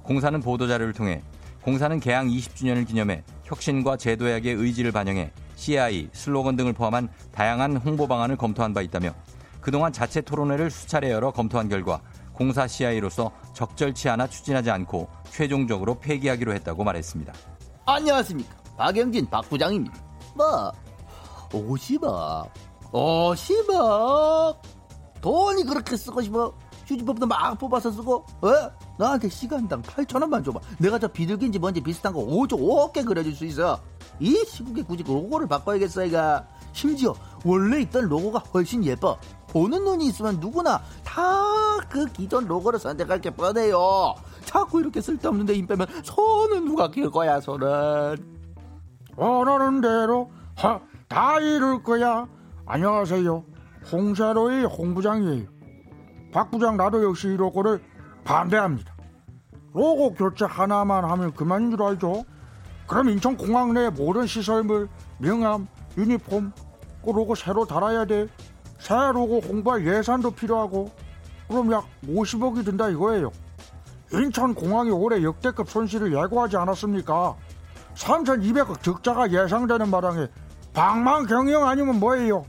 [0.04, 1.22] 공사는 보도자료를 통해
[1.64, 8.36] 공사는 개항 20주년을 기념해 혁신과 제도약의 의지를 반영해 CI, 슬로건 등을 포함한 다양한 홍보 방안을
[8.36, 9.14] 검토한 바 있다며
[9.60, 12.02] 그동안 자체 토론회를 수차례 열어 검토한 결과
[12.34, 17.34] 공사 CI로서 적절치 않아 추진하지 않고 최종적으로 폐기하기로 했다고 말했습니다.
[17.86, 18.56] 안녕하십니까.
[18.78, 19.96] 박영진 박 부장입니다.
[20.34, 20.72] 뭐
[21.52, 22.50] 50억
[22.92, 24.58] 50억.
[25.22, 26.56] 돈이 그렇게 쓰고 싶어
[26.92, 28.50] 휴지법도 막 뽑아서 쓰고 어?
[28.98, 32.52] 나한테 시간당 8천원만 줘봐 내가 저 비둘기인지 뭔지 비슷한 거 5조
[32.94, 33.80] 5개 그려줄 수 있어
[34.20, 40.40] 이 시국에 굳이 로고를 바꿔야겠어 이가 심지어 원래 있던 로고가 훨씬 예뻐 보는 눈이 있으면
[40.40, 46.90] 누구나 다 그 기존 로고를 선택할 게 뻔해요 자꾸 이렇게 쓸데없는데 힘 빼면 손은 누가
[46.90, 48.16] 길 거야 손은
[49.18, 52.28] 원하는 대로 하, 다 이룰 거야.
[52.66, 53.44] 안녕하세요.
[53.92, 55.48] 홍세로의 홍부장이에요.
[56.32, 57.82] 박 부장 나도 역시 이 로고를
[58.24, 58.94] 반대합니다.
[59.74, 62.24] 로고 교체 하나만 하면 그만인 줄 알죠?
[62.88, 65.68] 그럼 인천공항 내 모든 시설물, 명함,
[65.98, 66.52] 유니폼,
[67.04, 68.28] 그 로고 새로 달아야 돼.
[68.80, 70.92] 새 로고 홍보할 예산도 필요하고
[71.48, 73.32] 그럼 약 50억이 든다 이거예요.
[74.14, 77.36] 인천공항이 올해 역대급 손실을 예고하지 않았습니까?
[77.96, 80.28] 3,200억 적자가 예상되는 마당에
[80.74, 82.46] 방만 경영 아니면 뭐예요?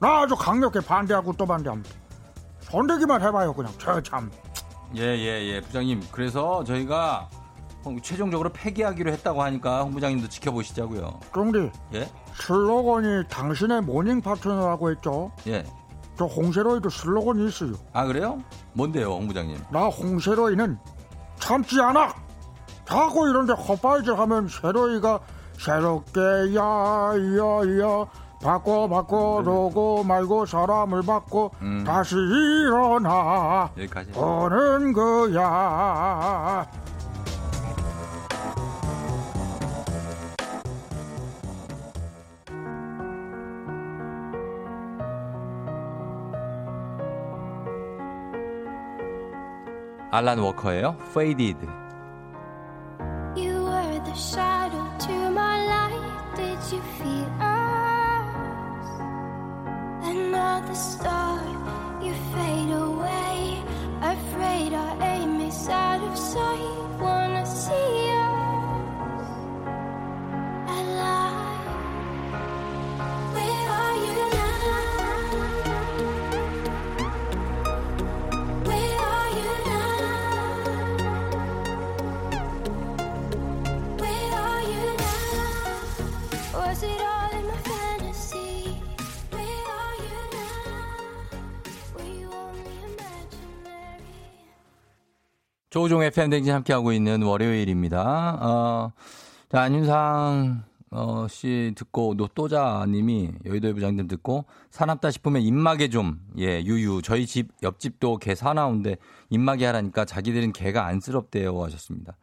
[0.00, 1.99] 나 아주 강력히 반대하고 또 반대합니다.
[2.70, 4.30] 손대기만 해봐요 그냥 저참
[4.96, 5.60] 예, 예, 예.
[5.60, 6.02] 부장님.
[6.10, 7.28] 그래서 저희가
[8.02, 11.20] 최종적으로 폐기하기로 했다고 하니까 홍 부장님도 지켜보시자고요.
[11.32, 12.10] 쫑디 예?
[12.34, 15.30] 슬로건이 당신의 morning 파트너라고 했죠?
[15.46, 15.64] 예.
[16.18, 17.74] 저 홍세로이도 슬로건이 있어요.
[17.92, 18.42] 아, 그래요?
[18.72, 19.58] 뭔데요, 홍 부장님?
[19.70, 20.76] 나 홍세로이는
[21.38, 22.12] 참지 않아.
[22.84, 25.20] 자꾸 이런데 헛발질 하면 세로이가
[25.56, 26.20] 새롭게
[26.56, 28.06] 야야야
[28.42, 31.84] 바꿔 바꿔 로고 말고 사람을 바꿔 음.
[31.86, 34.12] 다시 일어나 여기까지.
[34.18, 36.66] 오는 거야.
[50.12, 50.96] 알란 워커예요.
[51.10, 51.58] Faded.
[53.36, 56.36] You were the shadow to my light.
[56.36, 57.19] Did you feel?
[60.10, 61.40] Another star,
[62.02, 63.62] you fade away.
[64.02, 66.89] Afraid our aim is out of sight.
[95.90, 98.38] 조종 FM 댕진 함께하고 있는 월요일입니다.
[98.40, 98.92] 어,
[99.50, 106.62] 자, 안윤상, 어, 씨 듣고, 노또자 님이 여의도의 부장님 듣고, 사납다 싶으면 입마개 좀, 예,
[106.62, 107.02] 유유.
[107.02, 108.98] 저희 집, 옆집도 개 사나운데
[109.30, 112.16] 입마개 하라니까 자기들은 개가 안쓰럽대요 하셨습니다.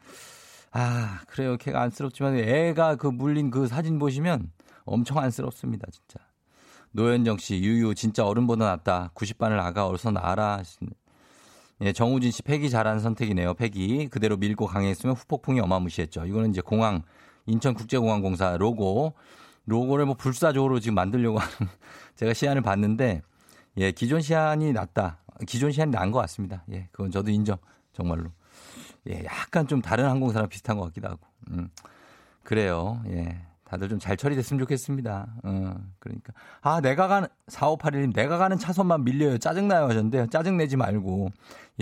[0.72, 1.58] 아, 그래요.
[1.58, 4.50] 개가 안쓰럽지만 애가 그 물린 그 사진 보시면
[4.86, 6.26] 엄청 안쓰럽습니다, 진짜.
[6.92, 9.12] 노현정 씨, 유유, 진짜 어른보다 낫다.
[9.14, 10.60] 90반을 아가 어서 나아라.
[10.60, 10.94] 하시는.
[11.82, 13.54] 예, 정우진 씨 패기 잘한 선택이네요.
[13.54, 16.26] 패기 그대로 밀고 강했으면 후폭풍이 어마무시했죠.
[16.26, 17.04] 이거는 이제 공항
[17.46, 19.14] 인천국제공항공사 로고
[19.66, 21.54] 로고를 뭐 불사조로 지금 만들려고 하는
[22.16, 23.22] 제가 시안을 봤는데
[23.78, 25.20] 예, 기존 시안이 낫다.
[25.46, 26.64] 기존 시안이 나은 것 같습니다.
[26.72, 27.58] 예, 그건 저도 인정.
[27.94, 28.32] 정말로.
[29.10, 31.20] 예, 약간 좀 다른 항공사랑 비슷한 것 같기도 하고.
[31.52, 31.70] 음.
[32.44, 33.02] 그래요.
[33.08, 33.47] 예.
[33.68, 35.28] 다들 좀 잘 처리됐으면 좋겠습니다.
[35.44, 36.34] 어, 그러니까.
[36.62, 39.38] 아, 내가 가는, 4581님, 내가 가는 차선만 밀려요.
[39.40, 39.86] 짜증나요.
[39.86, 41.30] 하셨는데, 짜증내지 말고.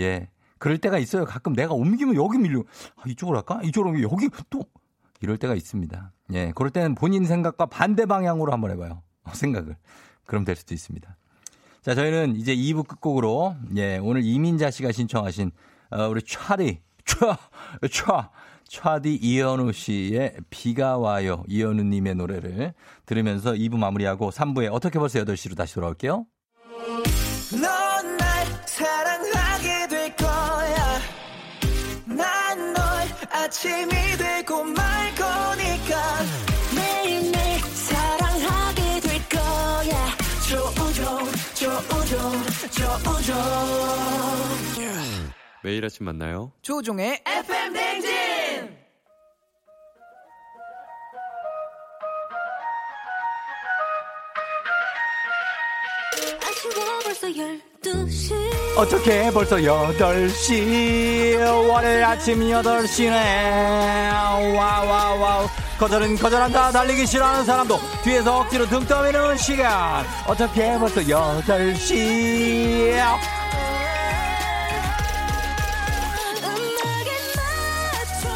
[0.00, 0.28] 예.
[0.58, 1.24] 그럴 때가 있어요.
[1.24, 2.60] 가끔 내가 옮기면 여기 밀려.
[2.96, 3.60] 아, 이쪽으로 할까?
[3.62, 4.08] 이쪽으로 옮겨.
[4.10, 4.64] 여기 또.
[5.20, 6.12] 이럴 때가 있습니다.
[6.32, 6.52] 예.
[6.56, 9.02] 그럴 때는 본인 생각과 반대 방향으로 한번 해봐요.
[9.22, 9.76] 어, 생각을.
[10.24, 11.16] 그럼 될 수도 있습니다.
[11.82, 15.52] 자, 저희는 이제 2부 끝곡으로, 예, 오늘 이민자 씨가 신청하신,
[15.90, 17.38] 어, 우리 차리, 차,
[17.92, 18.30] 차,
[18.68, 21.44] 차디 이현우 씨의 비가 와요.
[21.48, 22.74] 이현우 님의 노래를
[23.06, 26.26] 들으면서 2부 마무리하고 3부에 어떻게 벌써 8시로 다시 돌아올게요.
[27.52, 30.98] 넌날 사랑하게 될 거야.
[32.06, 32.76] 난널
[33.30, 36.18] 아침이 되고 말 거니까.
[36.74, 40.16] 매일매일 사랑하게 될 거야.
[40.48, 41.24] 조우종,
[41.54, 42.32] 조우종,
[42.70, 43.36] 조우종.
[45.62, 46.52] 매일 아침 만나요.
[46.62, 48.25] 조종의 FM 댕진!
[58.76, 61.68] 어떻게 벌써 8시?
[61.68, 63.12] 월요일 아침 8시네.
[64.56, 65.46] 와와와우.
[65.78, 70.04] 거절은 거절한다 달리기 싫어하는 사람도 뒤에서 억지로 등 떠미는 시간.
[70.26, 72.92] 어떻게 벌써 8시
[76.42, 77.10] 음악에
[77.92, 78.28] 맞춰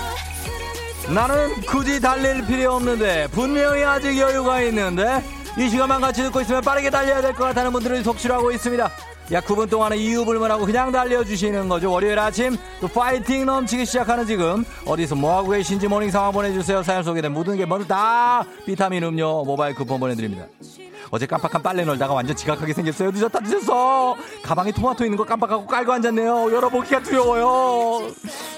[0.45, 5.23] 사랑을 나는 굳이 달릴 필요 없는데 분명히 아직 여유가 있는데
[5.59, 8.91] 이 시간만 같이 듣고 있으면 빠르게 달려야 될 것 같다는 분들은 속출하고 있습니다.
[9.33, 11.91] 약 9분 동안은 이유 불문하고 그냥 달려주시는 거죠.
[11.93, 16.83] 월요일 아침 또 파이팅 넘치기 시작하는 지금 어디서 뭐하고 계신지 morning 상황 보내주세요.
[16.83, 20.47] 사연 소개된 모든 분께 모두 다 비타민 음료 모바일 쿠폰 보내드립니다.
[21.13, 23.11] 어제 깜빡한 빨래 널다가 완전 지각하게 생겼어요.
[23.13, 24.17] 늦었다 늦었어.
[24.43, 26.53] 가방에 토마토 있는 거 깜빡하고 깔고 앉았네요.
[26.53, 28.09] 열어보기가 두려워요.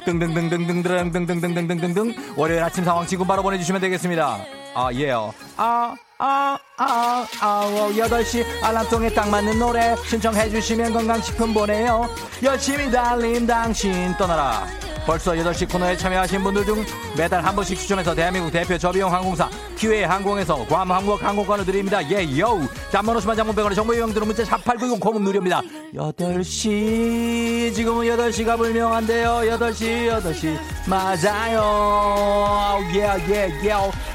[0.05, 4.39] 등등등등등등등등등등등등등 월요일 아침 상황 지금 바로 보내주시면 되겠습니다.
[4.75, 5.33] 아 예요.
[5.57, 12.09] 아 아, 아, 아, 어, 8시 알람통에 딱 맞는 노래 신청해주시면 건강식품 보내요.
[12.43, 14.67] 열심히 달린 당신 떠나라.
[15.07, 16.85] 벌써 8시 코너에 참여하신 분들 중
[17.17, 22.01] 매달 한 번씩 추첨해서 대한민국 대표 저비용 항공사 기회 항공에서 괌 항공 항공권을 드립니다.
[22.11, 22.61] 예, 요.
[22.93, 25.61] 단문 50만 장문 100원의 정보 이용들은 문자 샵8910 고문 누릅니다.
[25.95, 29.41] 8시, 지금은 8시가 불명한데요.
[29.59, 30.57] 8시, 8시.
[30.87, 32.79] 맞아요.
[32.95, 33.73] 예, 예, 예.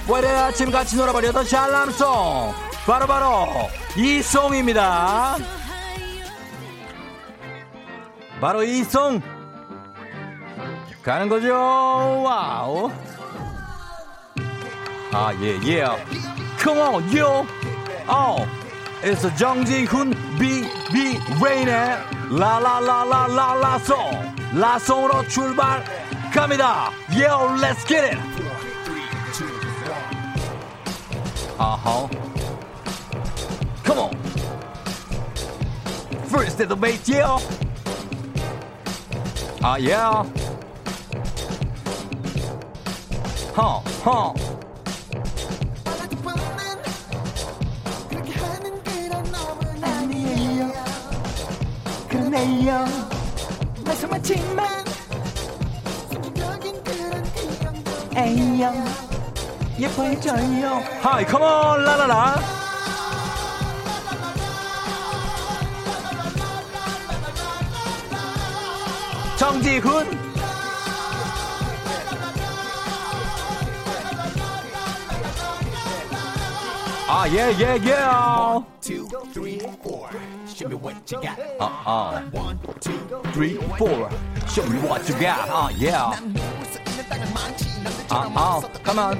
[0.08, 2.57] 월요일 아침 같이 놀아버려 8시 알람song.
[2.88, 5.36] 바로 바로 이 song입니다.
[8.40, 9.22] 바로 이 song.
[11.04, 11.54] 가는 거죠.
[11.54, 12.90] Wow.
[15.12, 15.86] 아, 예, 예.
[16.62, 17.46] Come on, yo.
[18.08, 18.48] 어.
[19.04, 21.98] It's 정지훈 비 비 Rain의
[22.40, 23.98] 라라라라라라송.
[24.54, 25.84] 라송으로 출발
[26.34, 26.90] 갑니다.
[27.12, 28.18] Yo, let's get it.
[31.58, 32.08] 아하.
[33.88, 34.12] Come on.
[36.28, 37.40] First little mate, yeah.
[39.64, 40.26] Ah, uh, yeah.
[43.56, 44.34] Huh, huh.
[49.82, 50.72] 아니에요.
[52.10, 52.86] 그러네요.
[53.86, 54.68] 말씀하지만
[58.18, 58.74] 에이요.
[59.80, 60.82] 예뻐해줘요.
[61.04, 62.57] Hi, come on, la la la.
[69.48, 70.28] 라 정지훈
[77.10, 77.94] 아, 예, 예, 예.
[77.94, 78.62] 아,
[81.60, 82.22] 아.
[82.34, 83.00] One, two,
[83.32, 84.10] three, four.
[84.50, 85.50] Show me what you got.
[85.50, 86.12] 아, yeah.
[88.10, 89.14] 아, 아, on.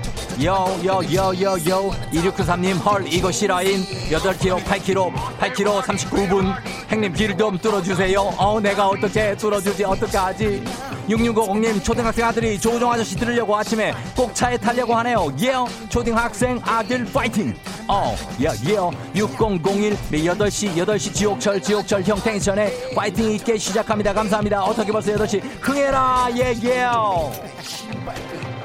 [0.44, 1.92] 요, 요, 요, 요, 요.
[2.12, 3.86] 2693님, 헐, 이거 실화인.
[4.10, 6.77] 8kg, 8kg, 8kg, 39분.
[6.90, 8.20] 행님, 길 좀 뚫어주세요.
[8.38, 10.64] 어, 내가 어떻게 뚫어주지, 어떡하지.
[11.10, 15.32] 6650님 초등학생 아들이 조우종 아저씨 들으려고 아침에 꼭 차에 타려고 하네요.
[15.40, 15.68] 예요.
[15.90, 17.54] 초등학생 아들 파이팅.
[17.88, 18.92] 어, 예, 예요.
[19.16, 24.14] 6001 8시 8시 지옥철 지옥철 형 텐션에 파이팅 있게 시작합니다.
[24.14, 24.64] 감사합니다.
[24.64, 26.28] 어떻게 벌써 8시 흥해라.
[26.38, 27.32] 예, 예요.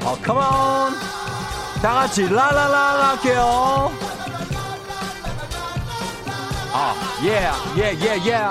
[0.05, 0.43] 어, 컴온.
[1.81, 3.91] 다 같이 라라라 할게요.
[6.75, 8.49] Oh uh, yeah, yeah, yeah, yeah.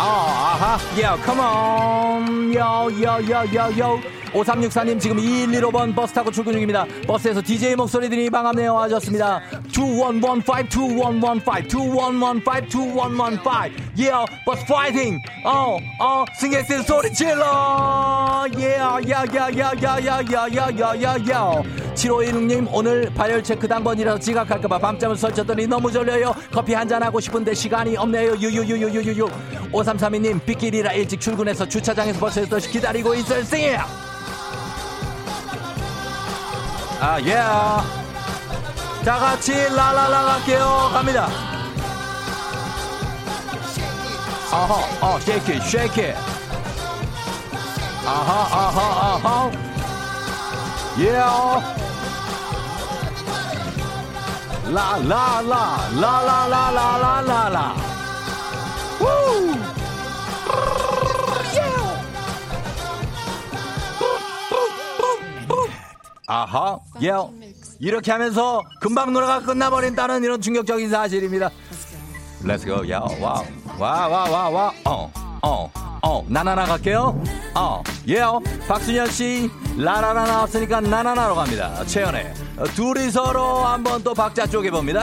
[0.00, 0.78] Oh, uh huh.
[0.96, 2.52] Yeah, come on.
[2.52, 4.00] Yo, yo, yo, yo, yo.
[4.32, 6.86] 5364님 지금 2115번 버스 타고 출근 중입니다.
[7.06, 8.76] 버스에서 DJ 목소리 들으니 반갑네요.
[8.78, 9.40] 하셨습니다.
[9.68, 13.50] 2115, 2115, 2115, 2115.
[13.96, 15.20] Yeah, 버스 파이팅.
[15.44, 18.46] 어, 어, 승객들 소리 질러.
[18.56, 19.28] Yeah, yeah.
[21.94, 26.32] 7516님 오늘 발열 체크 당번이라서 지각할까봐 밤잠을 설쳤더니 너무 졸려요.
[26.52, 28.36] 커피 한잔 하고 싶은데 시간이 없네요.
[28.36, 29.28] 유유유유유유유.
[29.72, 33.42] 5332님 빗길이라 일찍 출근해서 주차장에서 8시 기다리고 있어요.
[36.98, 37.04] 쌩!
[37.04, 37.34] 아, 예.
[39.04, 40.90] 다 같이 라라라 갈게요.
[40.92, 41.28] 갑니다.
[44.50, 46.12] 아하, 어, shake it, shake it.
[48.04, 48.80] 아하, 아하,
[49.14, 49.50] 아하.
[50.98, 51.12] 예.
[54.72, 57.77] 라라라, 라라라라라라라.
[66.30, 67.10] 아하, 예.
[67.78, 71.48] 이렇게 하면서 금방 노래가 끝나버린다는 이런 충격적인 사실입니다.
[72.44, 73.42] Let's go, 야, 와,
[73.78, 75.10] 와, 와, 와, 와, 어,
[75.42, 75.70] 어,
[76.02, 77.18] 어, 나나나 갈게요.
[77.54, 78.20] 어, 예,
[78.68, 81.82] 박순현 씨, 라라라 나왔으니까 나나나로 갑니다.
[81.86, 82.34] 최연의
[82.74, 85.02] 둘이 서로 한번 또 박자 쪼개봅니다.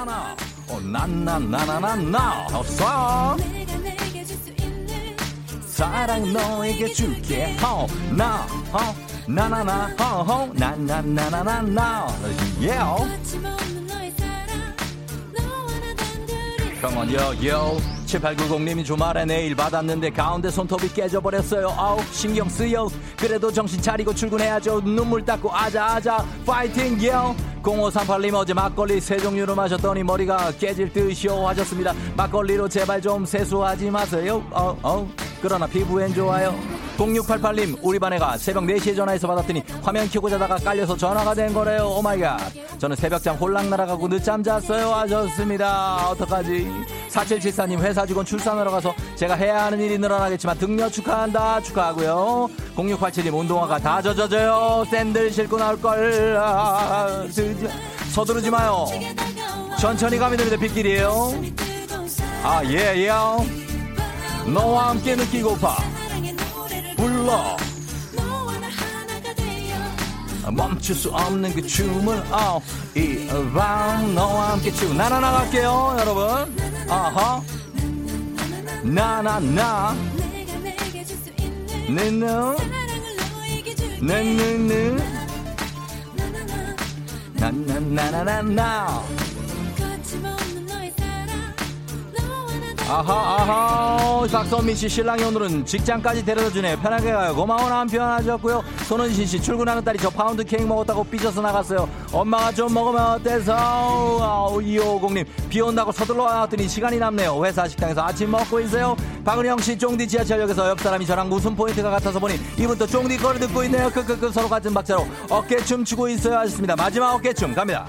[0.00, 0.36] 나나나
[0.68, 3.36] 어, 나나나나나 없어.
[5.66, 7.56] 사랑 너에게 줄게.
[7.56, 8.94] 허나 허,
[9.26, 10.52] 나나나 허허.
[10.54, 12.06] 나나나나나나.
[12.62, 12.78] 예
[16.80, 17.99] Come on yo yo.
[18.18, 21.68] 7890님이 주말에 내일 받았는데 가운데 손톱이 깨져버렸어요.
[21.76, 22.88] 아우, 신경 쓰여.
[23.16, 24.80] 그래도 정신 차리고 출근해야죠.
[24.82, 26.24] 눈물 닦고 아자아자.
[26.44, 27.34] 파이팅, yo.
[27.62, 31.92] 0538님 어제 막걸리 세 종류를 마셨더니 머리가 깨질 듯이요 하셨습니다.
[32.16, 34.42] 막걸리로 제발 좀 세수하지 마세요.
[34.50, 35.08] 어, 어.
[35.42, 36.54] 그러나 피부엔 좋아요.
[36.98, 41.86] 0688님, 우리 반 애가 새벽 4시에 전화해서 받았더니 화면 켜고 자다가 깔려서 전화가 된 거래요.
[41.96, 42.78] oh my god.
[42.78, 44.92] 저는 새벽잠 홀랑 날아가고 늦잠 잤어요.
[44.92, 46.10] 하셨습니다.
[46.10, 46.68] 어떡하지?
[47.08, 51.60] 4774님, 회사 직원 출산하러 가서 제가 해야 하는 일이 늘어나겠지만 등려 축하한다.
[51.62, 52.48] 축하하고요.
[52.76, 54.84] 0687님, 운동화가 다 젖었어요.
[54.90, 56.36] 샌들 신고 나올걸.
[56.40, 57.26] 아.
[58.12, 58.86] 서두르지 마요.
[59.78, 60.58] 천천히 가면 됩니다.
[60.58, 61.32] 빗길이에요.
[62.42, 63.08] 아, 예, 예.
[64.50, 65.76] 너와 함께 느끼고파.
[66.96, 67.56] 불러.
[70.50, 72.60] 멈출 수 없는 그 춤을 어,
[72.94, 76.26] 이밤 너와 함께 추 나나 나 갈게요 여러분
[76.88, 77.40] 아하
[78.82, 79.94] 나나나.
[81.88, 82.56] 내너
[84.00, 84.96] 내누누
[87.34, 89.02] 나나나나나.
[92.90, 94.26] 아하 아하.
[94.26, 96.74] 박선민 씨 신랑이 오늘은 직장까지 데려다 주네.
[96.80, 97.36] 편하게 가요.
[97.36, 98.64] 고마워 남편 하셨고요.
[98.88, 101.88] 손은신 씨 출근하는 딸이 저 파운드 케이크 먹었다고 삐져서 나갔어요.
[102.12, 103.54] 엄마가 좀 먹으면 어때서?
[103.54, 107.44] 아우 2550님 비 온다고 서둘러 나왔더니 시간이 남네요.
[107.44, 108.96] 회사 식당에서 아침 먹고 있어요.
[109.24, 113.62] 박은영 씨 쫑디 지하철역에서 옆 사람이 저랑 무슨 포인트가 같아서 보니 이분도 쫑디 거를 듣고
[113.64, 113.88] 있네요.
[113.90, 116.74] 크크크 서로 같은 박자로 어깨춤 추고 있어요 하셨습니다.
[116.74, 117.86] 마지막 어깨춤 갑니다.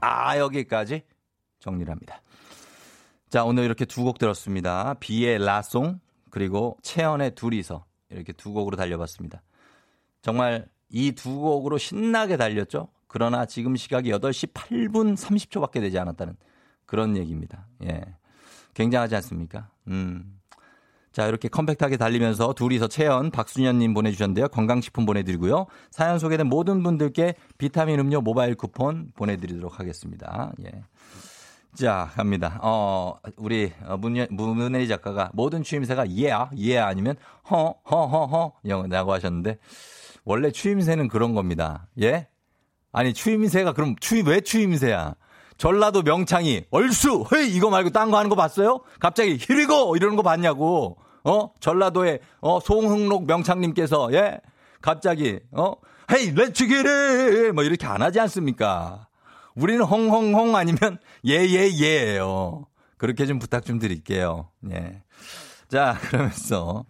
[0.00, 1.02] 아 여기까지
[1.58, 2.20] 정리를 합니다
[3.34, 4.94] 자, 오늘 이렇게 두 곡 들었습니다.
[5.00, 5.98] 비의 라송,
[6.30, 9.42] 그리고 채연의 둘이서 이렇게 두 곡으로 달려봤습니다.
[10.22, 12.90] 정말 이 두 곡으로 신나게 달렸죠?
[13.08, 16.36] 그러나 지금 시각이 8시 8분 30초밖에 되지 않았다는
[16.86, 17.66] 그런 얘기입니다.
[17.82, 18.02] 예.
[18.74, 19.68] 굉장하지 않습니까?
[19.88, 20.38] 음.
[21.10, 24.46] 자, 이렇게 컴팩트하게 달리면서 둘이서 채연, 박순현님 보내주셨는데요.
[24.46, 25.66] 건강식품 보내드리고요.
[25.90, 30.52] 사연 소개된 모든 분들께 비타민 음료 모바일 쿠폰 보내드리도록 하겠습니다.
[30.64, 30.84] 예.
[31.74, 32.58] 자, 갑니다.
[32.62, 37.16] 어, 우리 어, 문예, 문혜리 작가가 모든 추임새가 yeah야, yeah 아니면
[37.50, 39.58] 허, 허, 허, 허, 영어라고 하셨는데
[40.24, 41.88] 원래 추임새는 그런 겁니다.
[42.00, 42.28] 예?
[42.92, 45.14] 아니 추임새가 그럼 추임 왜 추임새야?
[45.56, 48.80] 전라도 명창이 얼쑤 허이 이거 말고 딴 거 하는 거 봤어요?
[49.00, 50.96] 갑자기 here we go 이러는 거 봤냐고.
[51.24, 51.50] 어?
[51.58, 54.40] 전라도의 어 송흥록 명창님께서 예?
[54.80, 55.72] 갑자기 어?
[56.12, 59.08] hey let's get it 뭐 이렇게 안 하지 않습니까?
[59.56, 62.66] 우리는 홍홍홍 아니면 예예예예요.
[62.96, 64.48] 그렇게 좀 부탁 좀 드릴게요.
[64.70, 65.02] 예.
[65.68, 66.84] 자, 그러면서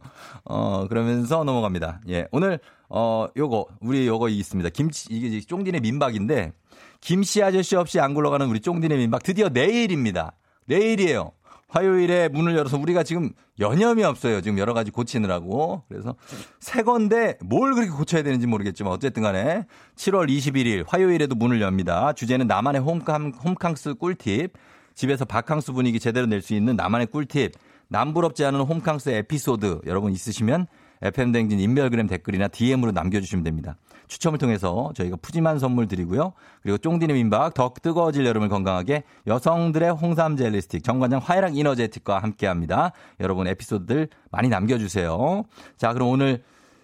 [0.44, 2.00] 어 그러면서 넘어갑니다.
[2.08, 2.26] 예.
[2.32, 2.58] 오늘
[2.88, 4.70] 어 요거 우리 요거 있습니다.
[4.70, 6.52] 김치 이게 쫑디네 민박인데
[7.00, 10.32] 김씨 아저씨 없이 안 굴러가는 우리 쫑디네 민박 드디어 내일입니다.
[10.66, 11.32] 내일이에요.
[11.74, 14.40] 화요일에 문을 열어서 우리가 지금 여념이 없어요.
[14.40, 15.82] 지금 여러 가지 고치느라고.
[15.88, 16.14] 그래서
[16.60, 19.66] 새 건데 뭘 그렇게 고쳐야 되는지 모르겠지만 어쨌든 간에
[19.96, 22.12] 7월 21일 화요일에도 문을 엽니다.
[22.12, 24.52] 주제는 나만의 홈캉, 홈캉스 꿀팁.
[24.94, 27.52] 집에서 바캉스 분위기 제대로 낼 수 있는 나만의 꿀팁.
[27.88, 30.68] 남부럽지 않은 홈캉스 에피소드 여러분 있으시면
[31.02, 33.76] FM댕진 인별그램 댓글이나 DM으로 남겨주시면 됩니다.
[34.14, 36.32] 추첨을 통해서 저희가 푸짐한 선물 드리고요.
[36.62, 42.92] 그리고 쫑디네 민박 더 뜨거워질 여름을 건강하게 여성들의 홍삼 젤리스틱 정관장 화해락 이너제틱과 함께합니다.
[43.20, 45.44] 여러분 에피소드들 많이 남겨주세요.
[45.76, 46.42] 자 그럼 오늘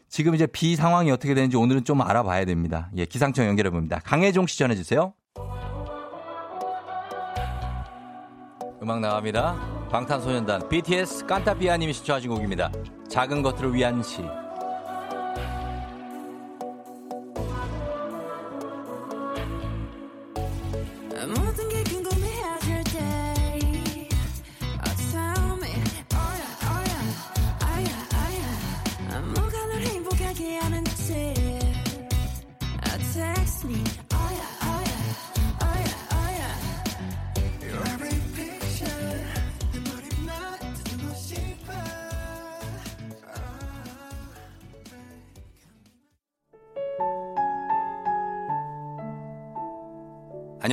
[0.09, 2.91] 지금 이제 비 상황이 어떻게 되는지 오늘은 좀 알아봐야 됩니다.
[2.97, 4.01] 예, 기상청 연결해 봅니다.
[4.05, 5.15] 강혜종 씨 전해 주세요.
[8.83, 9.89] 음악 나갑니다.
[9.91, 12.73] 방탄소년단 BTS 깐타비아님이 시청하신 곡입니다.
[13.09, 14.23] 작은 것들을 위한 시.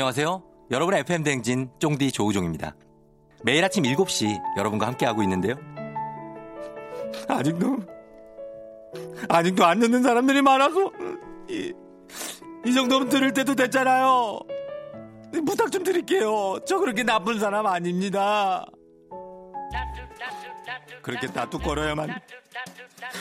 [0.08, 0.42] 안녕하세요.
[0.72, 2.78] 여러분의 FM 대행진 쫑디 조우종입니다.
[3.44, 5.56] 매일 아침 7시 여러분과 함께하고 있는데요.
[7.28, 7.78] 아직도
[9.28, 10.92] 아직도 안 듣는 사람들이 많아서
[11.50, 11.74] 이,
[12.66, 14.40] 이 정도면 들을 때도 됐잖아요.
[15.46, 16.58] 부탁 좀 드릴게요.
[16.66, 18.66] 저 그렇게 나쁜 사람 아닙니다.
[21.02, 22.18] 그렇게 다투거려야만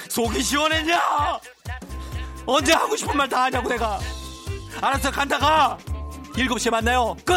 [0.08, 1.00] 속이 시원했냐?
[2.46, 3.98] 언제 하고 싶은 말 다 하냐고 내가.
[4.80, 5.76] 알았어 간다 가.
[6.36, 7.16] 7시에 만나요.
[7.24, 7.34] 끝!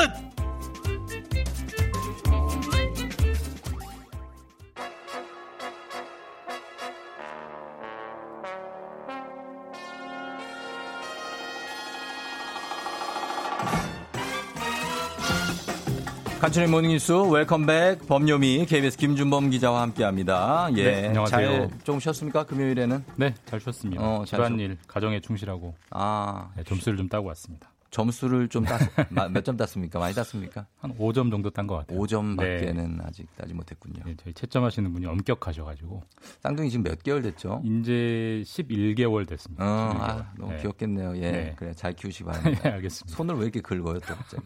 [16.42, 20.70] 간추린 모닝뉴스 웰컴백 범요미 KBS 김준범 기자와 함께합니다.
[20.78, 21.68] 예, 네, 안녕하세요.
[21.70, 22.46] 잘좀 쉬었습니까?
[22.46, 23.04] 금요일에는?
[23.18, 24.02] 네, 잘 쉬었습니다.
[24.02, 27.70] 어, 잘 집안일, 가정에 충실하고 아 네, 점수를 좀 따고 왔습니다.
[27.92, 28.80] 점수를 좀 땄,
[29.32, 30.00] 몇점 땄습니까?
[30.00, 30.68] 많이 땄습니까?
[30.78, 32.00] 한 5점 정도 딴 것 같아요.
[32.00, 34.04] 5점밖에는 아직 따지 못했군요.
[34.06, 36.04] 네, 저희 채점하시는 분이 엄격하셔가지고
[36.42, 37.62] 쌍둥이 지금 몇 개월 됐죠?
[37.66, 39.64] 이제 11개월 됐습니다.
[39.66, 40.02] 어, 11개월.
[40.02, 40.62] 아, 너무 네.
[40.62, 41.18] 귀엽겠네요.
[41.18, 41.54] 예, 네.
[41.58, 42.70] 그래 잘 키우시 네, 바랍니다.
[42.74, 43.16] 알겠습니다.
[43.18, 44.44] 손을 왜 이렇게 긁어요, 또 갑자기?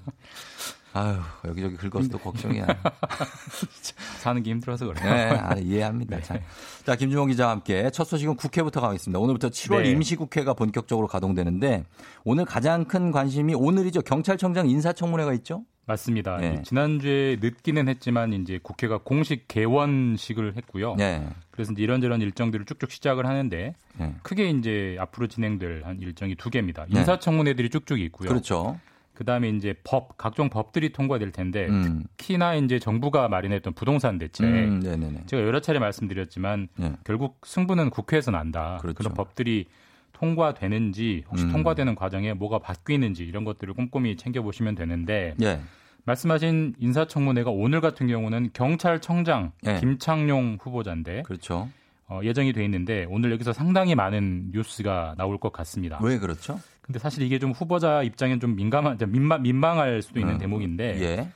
[0.94, 2.68] 아유, 여기저기 긁어서 또 걱정이야.
[4.20, 5.04] 사는 게 힘들어서 그래요.
[5.04, 6.22] 네, 아, 이해합니다.
[6.22, 6.40] 자,
[6.86, 9.20] 자, 김주원 기자와 함께 첫 소식은 국회부터 가겠습니다.
[9.20, 9.90] 오늘부터 7월 네.
[9.90, 11.84] 임시국회가 본격적으로 가동되는데
[12.24, 14.04] 오늘 가장 큰 관심이 오늘이죠.
[14.04, 15.64] 경찰청장 인사청문회가 있죠?
[15.86, 16.38] 맞습니다.
[16.38, 16.62] 네.
[16.64, 20.96] 지난주에 늦기는 했지만 이제 국회가 공식 개원식을 했고요.
[20.96, 21.28] 네.
[21.52, 24.16] 그래서 이제 이런저런 일정들을 쭉쭉 시작을 하는데 네.
[24.22, 26.86] 크게 이제 앞으로 진행될 한 일정이 두 개입니다.
[26.90, 27.00] 네.
[27.00, 28.30] 인사청문회들이 쭉쭉 있고요.
[28.30, 28.80] 그렇죠.
[29.14, 32.04] 그다음에 이제 법 각종 법들이 통과될 텐데 음.
[32.18, 35.24] 특히나 이제 정부가 마련했던 부동산 대책 음.
[35.28, 36.94] 제가 여러 차례 말씀드렸지만 네.
[37.04, 38.78] 결국 승부는 국회에서 난다.
[38.82, 38.98] 그렇죠.
[38.98, 39.68] 그런 법들이
[40.14, 41.52] 통과되는지 혹시 음.
[41.52, 45.60] 통과되는 과정에 뭐가 바뀌는지 이런 것들을 꼼꼼히 챙겨보시면 되는데 예.
[46.06, 49.80] 말씀하신 인사청문회가 오늘 같은 경우는 경찰청장 네.
[49.80, 51.70] 김창룡 후보자인데 그렇죠.
[52.08, 56.00] 어, 예정이 돼 있는데 오늘 여기서 상당히 많은 뉴스가 나올 것 같습니다.
[56.02, 56.60] 왜 그렇죠?
[56.82, 60.38] 근데 사실 이게 좀 후보자 입장엔 좀 민감한, 좀 민망, 민망할 수도 있는 음.
[60.40, 61.30] 대목인데 예.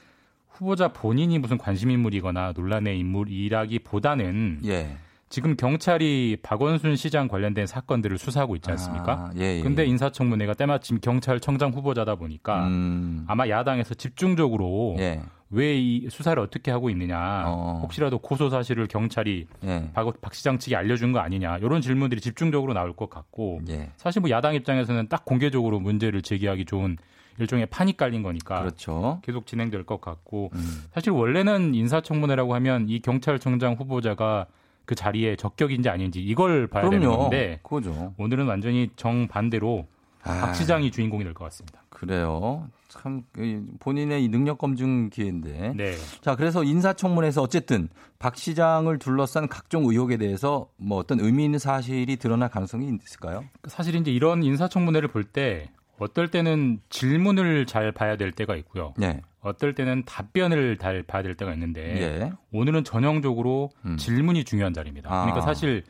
[0.50, 4.98] 후보자 본인이 무슨 관심 인물이거나 논란의 인물이라기보다는 예.
[5.30, 9.12] 지금 경찰이 박원순 시장 관련된 사건들을 수사하고 있지 않습니까?
[9.14, 9.62] 아, 예, 예.
[9.62, 13.26] 근데 인사청문회가 때마침 경찰청장 후보자다 보니까 음.
[13.28, 15.22] 아마 야당에서 집중적으로 예.
[15.50, 17.80] 왜이 수사를 어떻게 하고 있느냐, 어.
[17.82, 19.90] 혹시라도 고소 사실을 경찰이 예.
[19.94, 23.92] 박, 박 시장 측이 알려준 거 아니냐 이런 질문들이 집중적으로 나올 것 같고 예.
[23.98, 26.98] 사실 뭐 야당 입장에서는 딱 공개적으로 문제를 제기하기 좋은
[27.40, 29.20] 일종의 판이 깔린 거니까 그렇죠.
[29.24, 30.84] 계속 진행될 것 같고 음.
[30.92, 34.48] 사실 원래는 인사청문회라고 하면 이 경찰청장 후보자가
[34.88, 37.18] 그 자리에 적격인지 아닌지 이걸 봐야 되는 그럼요.
[37.24, 38.14] 건데 그거죠.
[38.18, 39.86] 오늘은 완전히 정반대로
[40.24, 40.42] 아.
[40.42, 41.84] 박 시장이 주인공이 될 것 같습니다.
[41.90, 42.68] 그래요.
[42.88, 45.74] 참 이, 본인의 이 능력 검증 기회인데.
[45.76, 45.96] 네.
[46.22, 52.16] 자, 그래서 인사청문회에서 어쨌든 박 시장을 둘러싼 각종 의혹에 대해서 뭐 어떤 의미 있는 사실이
[52.16, 53.44] 드러날 가능성이 있을까요?
[53.68, 55.70] 사실 이제 이런 인사청문회를 볼 때
[56.00, 58.94] 어떨 때는 질문을 잘 봐야 될 때가 있고요.
[58.98, 59.22] 네.
[59.42, 62.32] 어떨 때는 답변을 잘 봐야 될 때가 있는데 예.
[62.52, 63.98] 오늘은 전형적으로 음.
[63.98, 65.10] 질문이 중요한 자리입니다.
[65.12, 65.22] 아.
[65.22, 65.84] 그러니까 사실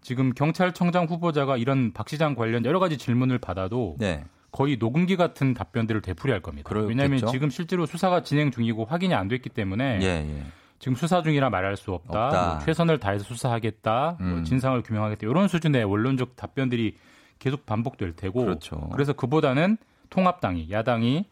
[0.00, 4.24] 지금 경찰청장 후보자가 이런 박 시장 관련 여러 가지 질문을 받아도 네.
[4.50, 6.68] 거의 녹음기 같은 답변들을 되풀이할 겁니다.
[6.68, 6.88] 그렇겠죠.
[6.88, 10.42] 왜냐하면 지금 실제로 수사가 진행 중이고 확인이 안 됐기 때문에 예, 예.
[10.78, 12.26] 지금 수사 중이라 말할 수 없다.
[12.26, 12.48] 없다.
[12.48, 14.16] 뭐 최선을 다해서 수사하겠다.
[14.18, 14.44] 뭐 음.
[14.44, 15.26] 진상을 규명하겠다.
[15.26, 16.96] 이런 수준의 원론적 답변들이
[17.38, 18.90] 계속 반복될 테고 그렇죠.
[18.96, 19.76] 래서 그보다는
[20.08, 21.26] 통합당이 야당이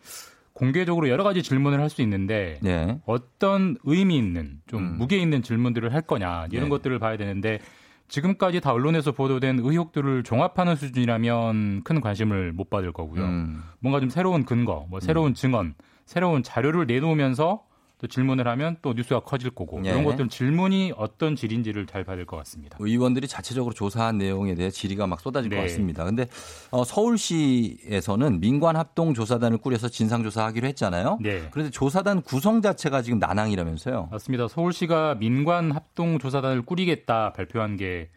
[0.55, 2.98] 공개적으로 여러 가지 질문을 할 수 있는데 네.
[3.07, 4.98] 어떤 의미 있는 좀 음.
[4.98, 6.70] 무게 있는 질문들을 할 거냐 이런 네.
[6.70, 7.59] 것들을 봐야 되는데
[8.09, 13.22] 지금까지 다 언론에서 보도된 의혹들을 종합하는 수준이라면 큰 관심을 못 받을 거고요.
[13.22, 13.62] 음.
[13.80, 15.74] 뭔가 좀 새로운 근거, 뭐 새로운 증언,
[16.07, 17.64] 새로운 자료를 내놓으면서
[18.05, 19.88] 또 질문을 하면 또 뉴스가 커질 거고 예.
[19.88, 22.76] 이런 것들은 질문이 어떤 질인지를 잘 받을 것 같습니다.
[22.78, 25.57] 의원들이 자체적으로 조사한 내용에 대해 질의가 막 쏟아질 네.
[25.57, 26.05] 것 같습니다.
[26.05, 26.26] 근데
[26.70, 31.18] 어, 서울시에서는 민관 합동 조사단을 꾸려서 진상 조사하기로 했잖아요.
[31.22, 31.48] 네.
[31.50, 34.09] 그런데 조사단 구성 자체가 지금 난항이라면서요.
[34.12, 34.48] 맞습니다.
[34.48, 38.11] 서울시가 민관 합동 조사단을 꾸리겠다 발표한 게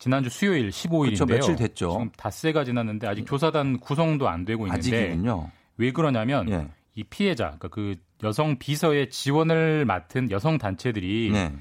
[0.00, 1.26] 지난주 수요일 15일인데요.
[1.26, 1.26] 그렇죠.
[1.26, 1.90] 며칠 됐죠.
[1.92, 5.52] 지금 닷새가 지났는데 아직 조사단 구성도 안 되고 있는데 아직이군요.
[5.76, 6.66] 왜 그러냐면 예.
[6.96, 11.52] 이 피해자, 그러니까 그 여성 비서의 지원을 맡은 여성 단체들이 네.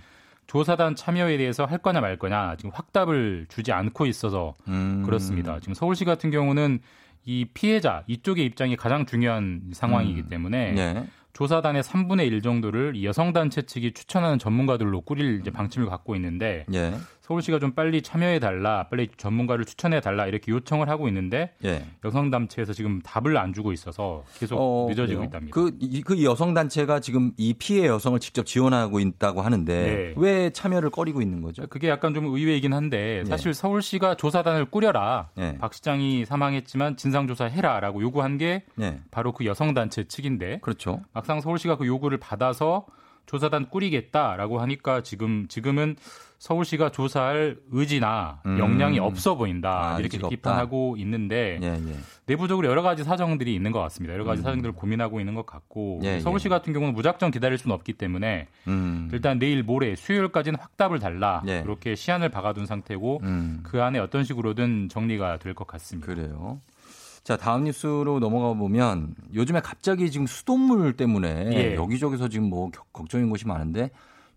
[0.48, 5.04] 조사단 참여에 대해서 할 거냐 말 거냐 지금 확답을 주지 않고 있어서 음.
[5.06, 5.60] 그렇습니다.
[5.60, 6.80] 지금 서울시 같은 경우는
[7.26, 11.08] 이 피해자 이쪽의 입장이 가장 중요한 상황이기 때문에 네.
[11.34, 16.96] 조사단의 3분의 1 정도를 이 여성 단체 측이 추천하는 전문가들로 꾸릴 방침을 갖고 있는데 예.
[17.28, 21.86] 서울시가 좀 빨리 참여해 달라, 빨리 전문가를 추천해 달라 이렇게 요청을 하고 있는데 예.
[22.06, 25.28] 여성 단체에서 지금 답을 안 주고 있어서 계속 어, 늦어지고 그래요?
[25.28, 25.54] 있답니다.
[25.54, 30.14] 그, 이, 그 여성 단체가 지금 이 피해 여성을 직접 지원하고 있다고 하는데 네.
[30.16, 31.68] 왜 참여를 꺼리고 있는 거죠?
[31.68, 33.30] 그게 약간 좀 의외이긴 한데 네.
[33.30, 35.30] 사실 서울시가 조사단을 꾸려라.
[35.36, 35.58] 네.
[35.58, 39.02] 박 시장이 사망했지만 진상 조사해라라고 요구한 게 네.
[39.12, 41.02] 바로 그 여성 단체 측인데 그렇죠.
[41.12, 42.86] 막상 서울시가 그 요구를 받아서
[43.26, 45.98] 조사단 꾸리겠다라고 하니까 지금 지금은
[46.40, 48.60] 서울시가 조사할 의지나 음.
[48.60, 50.36] 역량이 없어 보인다 아, 이렇게 의지가 없다.
[50.36, 51.96] 비판하고 있는데 예, 예.
[52.28, 54.14] 내부적으로 여러 가지 사정들이 있는 것 같습니다.
[54.14, 54.44] 여러 가지 음.
[54.44, 56.50] 사정들을 고민하고 있는 것 같고 예, 서울시 예.
[56.50, 59.10] 같은 경우는 무작정 기다릴 수는 없기 때문에 음.
[59.12, 61.62] 일단 내일 모레 수요일까지는 확답을 달라 예.
[61.66, 63.62] 이렇게 시한을 박아둔 상태고 음.
[63.64, 66.06] 그 안에 어떤 식으로든 정리가 될 것 같습니다.
[66.06, 66.62] 그래요.
[67.24, 71.76] 자, 다음 뉴스로 넘어가 보면 요즘에 갑자기 지금 수돗물 때문에 예.
[71.76, 73.90] 여기저기서 지금 뭐 겨- 걱정인 곳이 많은데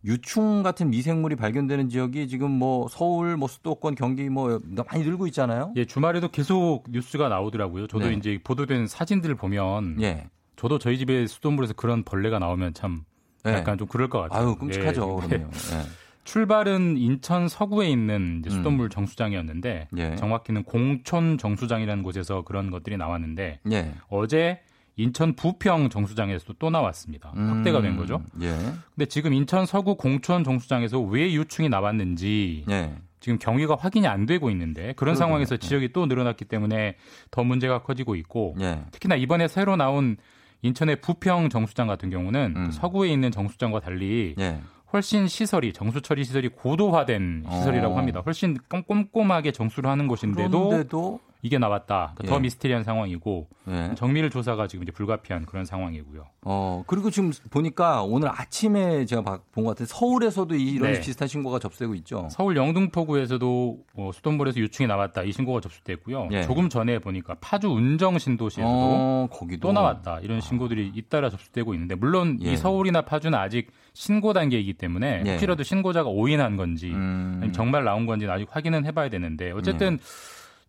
[0.05, 5.73] 유충 같은 미생물이 발견되는 지역이 지금 뭐 서울, 뭐 수도권, 경기 뭐 많이 늘고 있잖아요.
[5.77, 7.87] 예, 주말에도 계속 뉴스가 나오더라고요.
[7.87, 8.15] 저도 네.
[8.15, 10.29] 이제 보도된 사진들을 보면 예.
[10.57, 13.05] 저도 저희 집에 수돗물에서 그런 벌레가 나오면 참
[13.47, 13.53] 예.
[13.53, 14.49] 약간 좀 그럴 것 같아요.
[14.49, 15.21] 아유, 끔찍하죠.
[15.25, 15.29] 예.
[15.29, 15.51] 그러면.
[15.75, 16.01] 예.
[16.25, 18.59] 출발은 인천 서구에 있는 이제 음.
[18.59, 20.17] 수돗물 정수장이었는데 예.
[20.17, 23.95] 정확히는 공촌 정수장이라는 곳에서 그런 것들이 나왔는데 예.
[24.09, 24.61] 어제
[25.01, 27.33] 인천 부평 정수장에서도 또 나왔습니다.
[27.35, 28.23] 확대가 된 거죠.
[28.43, 28.49] 예.
[28.95, 32.95] 근데 지금 인천 서구 공촌 정수장에서 왜 유충이 나왔는지 예.
[33.21, 35.15] 지금 경위가 확인이 안 되고 있는데 그런 그러게요.
[35.19, 36.97] 상황에서 지역이 또 늘어났기 때문에
[37.31, 38.83] 더 문제가 커지고 있고 예.
[38.93, 40.17] 특히나 이번에 새로 나온
[40.63, 42.67] 인천의 부평 정수장 같은 경우는 음.
[42.67, 44.61] 그 서구에 있는 정수장과 달리 예.
[44.93, 47.99] 훨씬 시설이 정수 처리 시설이 고도화된 시설이라고 어.
[47.99, 48.23] 합니다.
[48.25, 52.13] 훨씬 꼼- 꼼꼼하게 정수를 하는 곳인데도 그런데도 이게 나왔다.
[52.17, 52.29] 그러니까 예.
[52.29, 53.95] 더 미스테리한 상황이고 예.
[53.97, 56.27] 정밀 조사가 지금 이제 불가피한 그런 상황이고요.
[56.43, 59.23] 어, 그리고 지금 보니까 오늘 아침에 제가
[59.53, 61.01] 본 것 같은데 서울에서도 이런 네.
[61.01, 62.29] 비슷한 신고가 접수되고 있죠.
[62.31, 66.29] 서울 영등포구에서도 어, 수돗물에서 유충이 나왔다 이 신고가 접수됐고요.
[66.33, 66.43] 예.
[66.43, 71.95] 조금 전에 보니까 파주 운정 신도시에서도 어, 거기도 또 나왔다 이런 신고들이 잇따라 접수되고 있는데
[71.95, 72.53] 물론 예.
[72.53, 73.69] 이 서울이나 파주는 아직
[74.01, 75.31] 신고 단계이기 때문에 예.
[75.33, 77.33] 혹시라도 신고자가 오인한 건지 음.
[77.37, 79.99] 아니면 정말 나온 건지는 아직 확인은 해봐야 되는데 어쨌든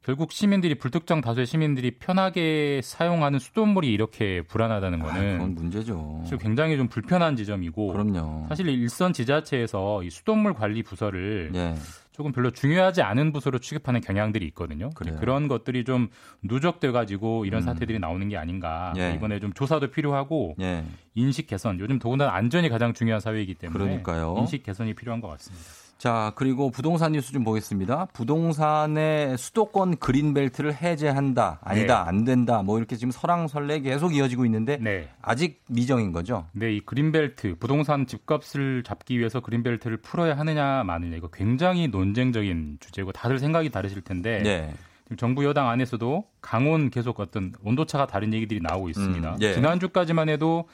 [0.03, 6.19] 결국 시민들이 불특정 다수의 시민들이 편하게 사용하는 수돗물이 이렇게 불안하다는 아, 거는 그건 문제죠.
[6.23, 8.47] 사실 굉장히 좀 불편한 지점이고 그럼요.
[8.49, 11.75] 사실 일선 지자체에서 이 수돗물 관리 부서를 예.
[12.11, 14.89] 조금 별로 중요하지 않은 부서로 취급하는 경향들이 있거든요.
[14.91, 15.17] 그래요.
[15.19, 16.09] 그런 것들이 좀
[16.43, 17.65] 누적돼 가지고 이런 음.
[17.65, 18.93] 사태들이 나오는 게 아닌가.
[18.97, 19.13] 예.
[19.15, 20.83] 이번에 좀 조사도 필요하고 예.
[21.15, 21.79] 인식 개선.
[21.79, 24.35] 요즘 더군다나 안전이 가장 중요한 사회이기 때문에 그러니까요.
[24.39, 25.65] 인식 개선이 필요한 것 같습니다.
[26.01, 28.07] 자, 그리고 부동산 뉴스 좀 보겠습니다.
[28.13, 31.59] 부동산의 수도권 그린벨트를 해제한다.
[31.61, 32.01] 아니다.
[32.01, 32.09] 네.
[32.09, 32.63] 안 된다.
[32.63, 35.09] 뭐 이렇게 지금 설왕설래 계속 이어지고 있는데 네.
[35.21, 36.47] 아직 미정인 거죠.
[36.53, 43.11] 네, 이 그린벨트 부동산 집값을 잡기 위해서 그린벨트를 풀어야 하느냐 마느냐 이거 굉장히 논쟁적인 주제고
[43.11, 44.73] 다들 생각이 다르실 텐데 네.
[45.03, 49.33] 지금 정부 여당 안에서도 강원 계속 어떤 온도차가 다른 얘기들이 나오고 있습니다.
[49.33, 49.53] 음, 예.
[49.53, 50.67] 지난주까지만 해도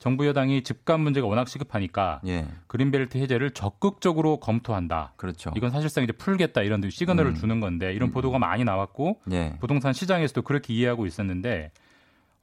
[0.00, 2.46] 정부 여당이 집값 문제가 워낙 시급하니까 예.
[2.68, 5.12] 그린벨트 해제를 적극적으로 검토한다.
[5.16, 5.52] 그렇죠.
[5.54, 7.34] 이건 사실상 이제 풀겠다 이런 시그널을 음.
[7.34, 9.56] 주는 건데 이런 보도가 많이 나왔고 예.
[9.60, 11.70] 부동산 시장에서도 그렇게 이해하고 있었는데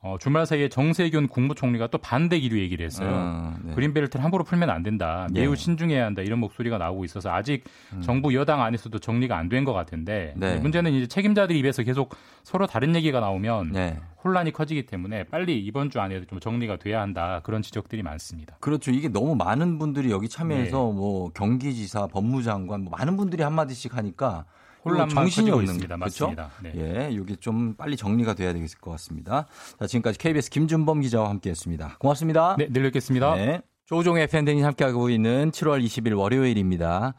[0.08, 3.10] 어, 주말 사이에 정세균 국무총리가 또 반대 기류 얘기를 했어요.
[3.12, 3.74] 어, 네.
[3.74, 5.28] 그린벨트를 함부로 풀면 안 된다.
[5.36, 5.42] 예.
[5.42, 6.22] 매우 신중해야 한다.
[6.22, 7.66] 이런 목소리가 나오고 있어서 아직
[8.02, 10.40] 정부 여당 안에서도 정리가 안 된 것 같은데 음.
[10.40, 10.56] 네.
[10.60, 14.00] 문제는 이제 책임자들 입에서 계속 서로 다른 얘기가 나오면 네.
[14.24, 17.42] 혼란이 커지기 때문에 빨리 이번 주 안에 좀 정리가 돼야 한다.
[17.44, 18.56] 그런 지적들이 많습니다.
[18.60, 18.92] 그렇죠.
[18.92, 20.94] 이게 너무 많은 분들이 여기 참여해서 네.
[20.94, 24.46] 뭐 경기지사, 법무장관 뭐 많은 분들이 한 마디씩 하니까
[24.90, 25.96] 혼란만 이거 정신이 없는 있습니다.
[25.98, 26.28] 그렇죠?
[26.28, 26.52] 맞습니다.
[26.62, 26.74] 네.
[26.76, 29.46] 예, 이게 좀 빨리 정리가 돼야 되겠을 것 같습니다.
[29.80, 31.98] 자, 지금까지 KBS 김준범 기자와 함께했습니다.
[32.00, 32.56] 고맙습니다.
[32.58, 33.36] 네, 내일 뵙겠습니다.
[33.36, 33.62] 네.
[33.86, 37.14] 조종의 팬데믹 함께하고 있는 7월 20일 월요일입니다.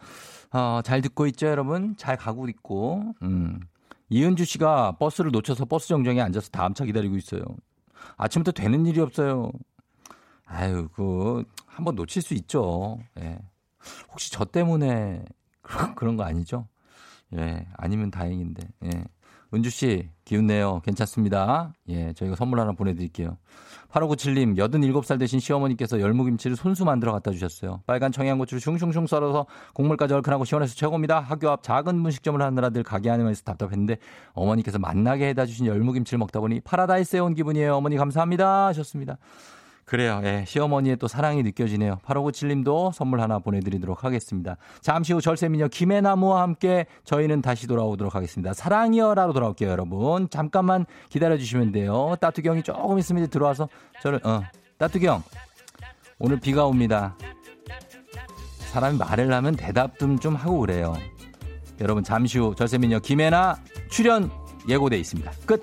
[0.53, 1.95] 어, 잘 듣고 있죠, 여러분?
[1.97, 3.15] 잘 가고 있고.
[3.23, 3.61] 음.
[4.11, 7.43] 이은주 씨가 버스를 놓쳐서 버스 정정에 앉아서 다음 차 기다리고 있어요.
[8.17, 9.51] 아침부터 되는 일이 없어요.
[10.45, 12.99] 아유, 그, 한번 놓칠 수 있죠.
[13.21, 13.39] 예.
[14.11, 15.25] 혹시 저 때문에
[15.97, 16.67] 그런 거 아니죠?
[17.37, 18.69] 예, 아니면 다행인데.
[18.85, 19.05] 예.
[19.55, 20.83] 은주 씨, 기운 내요.
[20.85, 21.73] 괜찮습니다.
[21.89, 23.39] 예, 저희가 선물 하나 보내드릴게요.
[23.91, 27.81] 8597님, 87살 되신 시어머니께서 열무김치를 손수 만들어 갖다 주셨어요.
[27.87, 31.21] 빨간 청양고추를 슝슝슝 썰어서 국물까지 얼큰하고 시원해서 최고입니다.
[31.21, 33.97] 학교 앞 작은 분식점을 하느라 늘 가게 안에서 답답했는데
[34.35, 37.77] 어머니께서 만나게 해다 주신 열무김치를 먹다 보니 파라다이스에 온 기분이에요.
[37.77, 38.67] 어머니 감사합니다.
[38.67, 39.17] 하셨습니다.
[39.89, 40.21] 그래요.
[40.23, 42.01] 예, 시어머니의 또 사랑이 느껴지네요.
[42.05, 44.59] 8597님도 선물 하나 보내드리도록 하겠습니다.
[44.83, 48.53] 잠시 후 절세미녀 김해나무와 함께 저희는 다시 돌아오도록 하겠습니다.
[48.53, 50.29] 사랑이여라로 돌아올게요, 여러분.
[50.29, 52.17] 잠깐만 기다려주시면 돼요.
[52.21, 53.71] 따뚜경이 조금 있으면 들어와서
[54.03, 54.43] 저를, 어,
[54.77, 55.23] 따뚜경.
[56.19, 57.17] 오늘 비가 옵니다.
[58.73, 60.93] 사람이 말을 하면 대답 좀, 좀 하고 그래요.
[61.81, 63.57] 여러분, 잠시 후 절세미녀 김해나
[63.89, 64.31] 출연
[64.69, 65.33] 예고돼 있습니다.
[65.47, 65.63] 끝!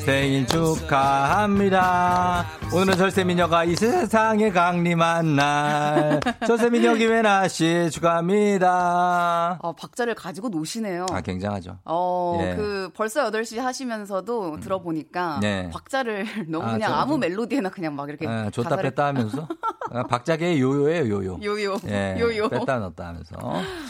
[0.05, 2.45] 생일 축하합니다.
[2.73, 6.19] 오늘은 절세미녀가 이 세상에 강림한 날.
[6.47, 9.59] 절세미녀 김혜나 씨 축하합니다.
[9.61, 11.05] 어, 박자를 가지고 노시네요.
[11.11, 11.77] 아, 굉장하죠.
[11.85, 12.55] 어, 예.
[12.55, 15.69] 그 벌써 8시 하시면서도 들어보니까 네.
[15.71, 19.05] 박자를 너무 아, 그냥 저- 아무 좀- 멜로디에나 그냥 막 이렇게 예, 줬다 가사를 뺐다
[19.05, 19.47] 하면서.
[19.93, 21.37] 아, 박자계의 요요예요, 요요.
[21.43, 22.47] 요요 예, 요요.
[22.49, 23.35] 뺐다 넣었다 하면서.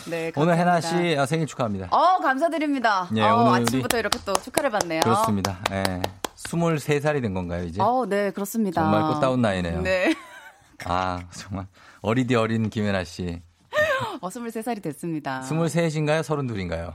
[0.10, 0.82] 네, 오늘 감사합니다.
[0.82, 1.88] 씨 아, 생일 축하합니다.
[1.92, 3.08] 어, 감사드립니다.
[3.16, 5.02] 예, 어, 오늘 우리- 아침부터 이렇게 또 축하를 받네요.
[5.02, 5.60] 그렇습니다.
[5.72, 6.02] 예.
[6.44, 7.82] 23살이 된 건가요, 이제?
[7.82, 8.82] 어, 네, 그렇습니다.
[8.82, 9.82] 정말 꽃다운 나이네요.
[9.82, 10.14] 네.
[10.86, 11.68] 아, 정말.
[12.02, 13.42] 어리디 어린 김혜나 씨.
[14.22, 15.42] 어, 23살이 됐습니다.
[15.42, 16.22] 23인가요?
[16.22, 16.94] 32인가요?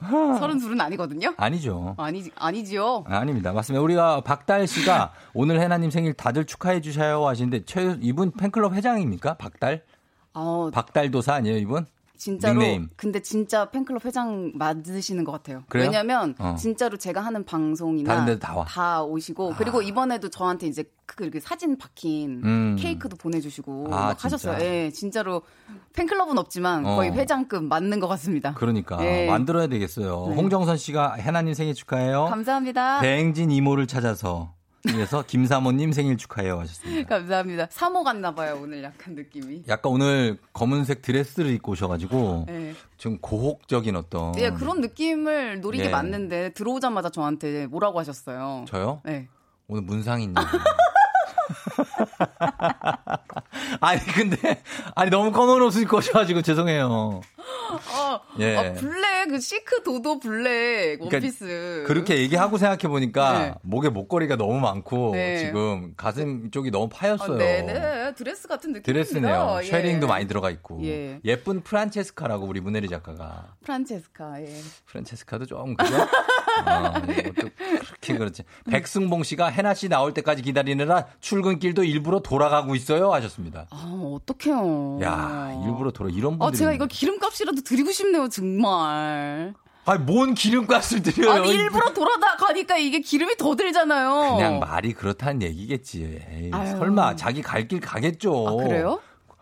[0.00, 1.34] 32은 아니거든요?
[1.36, 1.96] 아니죠.
[1.98, 3.04] 아니, 아니지요.
[3.08, 3.52] 아 닙니다.
[3.52, 3.82] 맞습니다.
[3.82, 9.34] 우리가 박달 씨가 오늘 해나님 생일 다들 축하해 주셔요 하시는데 최 이분 팬클럽 회장입니까?
[9.34, 9.82] 박달?
[10.34, 11.84] 어, 박달도사 아니에요, 이분?
[12.18, 12.60] 진짜로.
[12.60, 12.88] 닉네임.
[12.96, 15.62] 근데 진짜 팬클럽 회장 맞으시는 것 같아요.
[15.68, 15.86] 그래요?
[15.86, 16.56] 왜냐면 어.
[16.58, 19.02] 진짜로 제가 하는 방송이나 다른 데도 다 와.
[19.04, 22.76] 오시고 그리고 이번에도 저한테 이제 그 사진 박힌 음.
[22.78, 24.58] 케이크도 보내주시고 아, 막 하셨어요.
[24.58, 24.66] 진짜?
[24.66, 25.42] 예, 진짜로
[25.94, 27.14] 팬클럽은 없지만 거의 어.
[27.14, 28.52] 회장급 맞는 것 같습니다.
[28.54, 29.26] 그러니까 예.
[29.26, 30.26] 만들어야 되겠어요.
[30.28, 30.34] 네.
[30.34, 32.26] 홍정선 씨가 해나님 생일 축하해요.
[32.26, 33.00] 감사합니다.
[33.00, 37.08] 대행진 이모를 찾아서 그래서 김사모님 생일 축하해요 하셨습니다.
[37.08, 37.66] 감사합니다.
[37.70, 39.64] 사모 같나 봐요 오늘 약간 느낌이.
[39.68, 42.74] 약간 오늘 검은색 드레스를 입고 오셔가지고 네.
[42.96, 45.88] 좀 고혹적인 어떤 예, 그런 느낌을 노리게 예.
[45.88, 48.64] 맞는데 들어오자마자 저한테 뭐라고 하셨어요.
[48.68, 49.00] 저요?
[49.04, 49.28] 네.
[49.66, 50.34] 오늘 문상인님
[53.80, 54.62] 아니 근데
[54.94, 57.20] 아니 너무 검은 옷을 입고 오셔가지고 죄송해요.
[57.70, 58.56] 어, 예.
[58.56, 61.84] 아, 블랙 그 시크 도도 블랙 원피스.
[61.86, 63.54] 그렇게 얘기하고 생각해 보니까 네.
[63.62, 65.38] 목에 목걸이가 너무 많고 네.
[65.38, 67.36] 지금 가슴 쪽이 너무 아, 파였어요.
[67.38, 68.82] 네네 드레스 같은 느낌.
[68.82, 69.60] 드레스네요.
[69.62, 71.20] shirring도 많이 들어가 있고 예.
[71.24, 71.36] 예.
[71.42, 74.40] 쁜 프란체스카라고 우리 문혜리 작가가 프란체스카.
[74.42, 74.60] 예.
[74.86, 75.94] 프란체스카도 좀 그죠?
[76.66, 78.42] 어, 이것도 그렇게 그렇지.
[78.70, 83.66] 백승봉 씨가 해나 씨 나올 때까지 기다리느라 출근길도 일부 러 돌아가고 있어요 하셨습니다.
[83.70, 84.98] 아 어떡해요.
[85.02, 86.46] 야 일부러 돌아 이런 분들이.
[86.46, 89.52] 아 제가 이거 기름값이라도 드리고 싶네요 정말.
[89.84, 91.32] 아니 뭔 기름값을 드려요?
[91.32, 94.36] 아니 일부러 돌아다 가니까 이게 기름이 더 들잖아요.
[94.36, 96.20] 그냥 말이 그렇다는 얘기겠지.
[96.30, 96.50] 에이.
[96.50, 98.48] 설마 자기 갈 길 가겠죠.
[98.48, 99.00] 아, 그래요?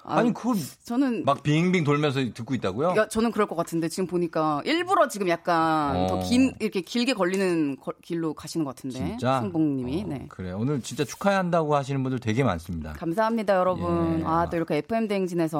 [0.08, 2.94] 아니 그걸 저는 막 빙빙 돌면서 듣고 있다고요?
[2.96, 6.06] 야, 저는 그럴 것 같은데 지금 보니까 일부러 지금 약간 어.
[6.06, 9.40] 더긴 이렇게 길게 걸리는 거- 길로 가시는 것 같은데 진짜?
[9.40, 10.26] 승봉님이 어, 네.
[10.28, 12.92] 그래 오늘 진짜 축하한다고 하시는 분들 되게 많습니다.
[12.92, 14.20] 감사합니다 여러분.
[14.20, 14.24] 예.
[14.24, 15.58] 아또 이렇게 FM 대행진에서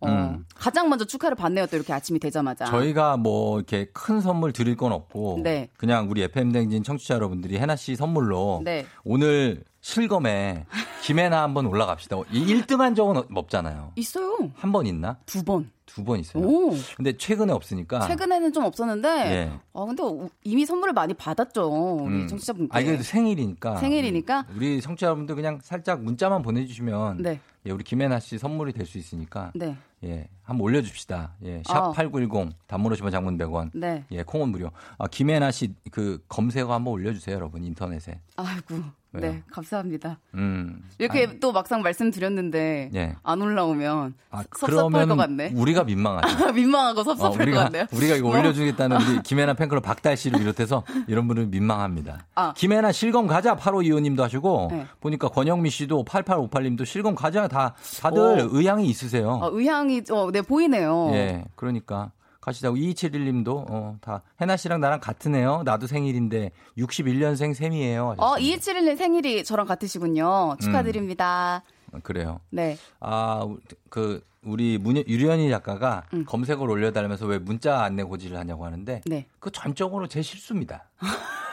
[0.00, 0.44] 어, 음.
[0.54, 1.66] 가장 먼저 축하를 받네요.
[1.66, 2.66] 또 이렇게 아침이 되자마자.
[2.66, 5.68] 저희가 뭐 이렇게 큰 선물 드릴 건 없고 네.
[5.76, 8.86] 그냥 우리 FM 댕진 청취자 여러분들이 해나 씨 선물로 네.
[9.04, 9.64] 오늘
[9.94, 10.66] 실검에
[11.02, 12.16] 김해나 한번 올라갑시다.
[12.30, 13.92] 이 1등한 적은 없잖아요.
[13.96, 14.38] 있어요.
[14.56, 15.16] 한 번 있나?
[15.26, 15.70] 두 번.
[15.86, 16.44] 두 번 있어요.
[16.44, 16.70] 오.
[16.96, 19.52] 근데 최근에 없으니까 최근에는 좀 없었는데 예.
[19.74, 21.68] 아 근데 우- 이미 선물을 많이 받았죠.
[21.68, 22.28] 우리 음.
[22.28, 22.68] 청취자분께.
[22.76, 27.40] 아니 그래도 생일이니까 생일이니까 우리 청취자 여러분들 그냥 살짝 문자만 보내주시면 네.
[27.66, 29.76] 예, 우리 김혜나 씨 선물이 될 수 있으니까 네.
[30.04, 31.34] 예, 한번 올려줍시다.
[31.44, 31.90] 예, 아.
[31.92, 33.70] 샵8910 단문 50원 장문 100원.
[33.74, 34.04] 네.
[34.12, 34.70] 예, 콩은 무료.
[34.96, 38.20] 아, 김혜나 씨 그 검색어 한번 올려주세요, 여러분 인터넷에.
[38.36, 38.76] 아이고.
[39.12, 39.32] 왜요?
[39.32, 39.42] 네.
[39.50, 40.20] 감사합니다.
[40.34, 40.82] 음.
[40.98, 43.16] 이렇게 또 막상 말씀드렸는데 예.
[43.24, 45.52] 안 올라오면 아, 섭섭할 것 같네.
[45.54, 46.52] 우리가 민망하죠.
[46.54, 47.86] 민망하고 어, 섭섭할 것 우리가 같네요.
[47.92, 48.38] 우리가 이거 뭐.
[48.38, 52.26] 올려주겠다는 우리 김혜나 팬클럽 박달 씨를 비롯해서 이런 분은 민망합니다.
[52.36, 52.54] 아.
[52.56, 54.86] 김혜나 실검 가자 8525님도 하시고 네.
[55.00, 58.56] 보니까 권영미 씨도 8858님도 실검 가자 다 다들 오.
[58.56, 59.40] 의향이 있으세요.
[59.42, 61.10] 아, 의향이 어, 네 보이네요.
[61.14, 65.62] 예, 그러니까 가시자고 2271님도 어, 다 해나 씨랑 나랑 같은 애요.
[65.64, 68.14] 나도 생일인데 61년생 셈이에요.
[68.18, 68.72] 어, 하셨습니다.
[68.72, 70.56] 2271님 생일이 저랑 같으시군요.
[70.60, 71.62] 축하드립니다.
[72.02, 72.40] 그래요.
[72.50, 72.78] 네.
[73.00, 76.24] 아, 우- 그 우리 문 유련이 작가가 음.
[76.24, 79.26] 검색어를 올려달면서 왜 문자 안내 고지를 하냐고 하는데 네.
[79.38, 80.84] 그 전적으로 제 실수입니다.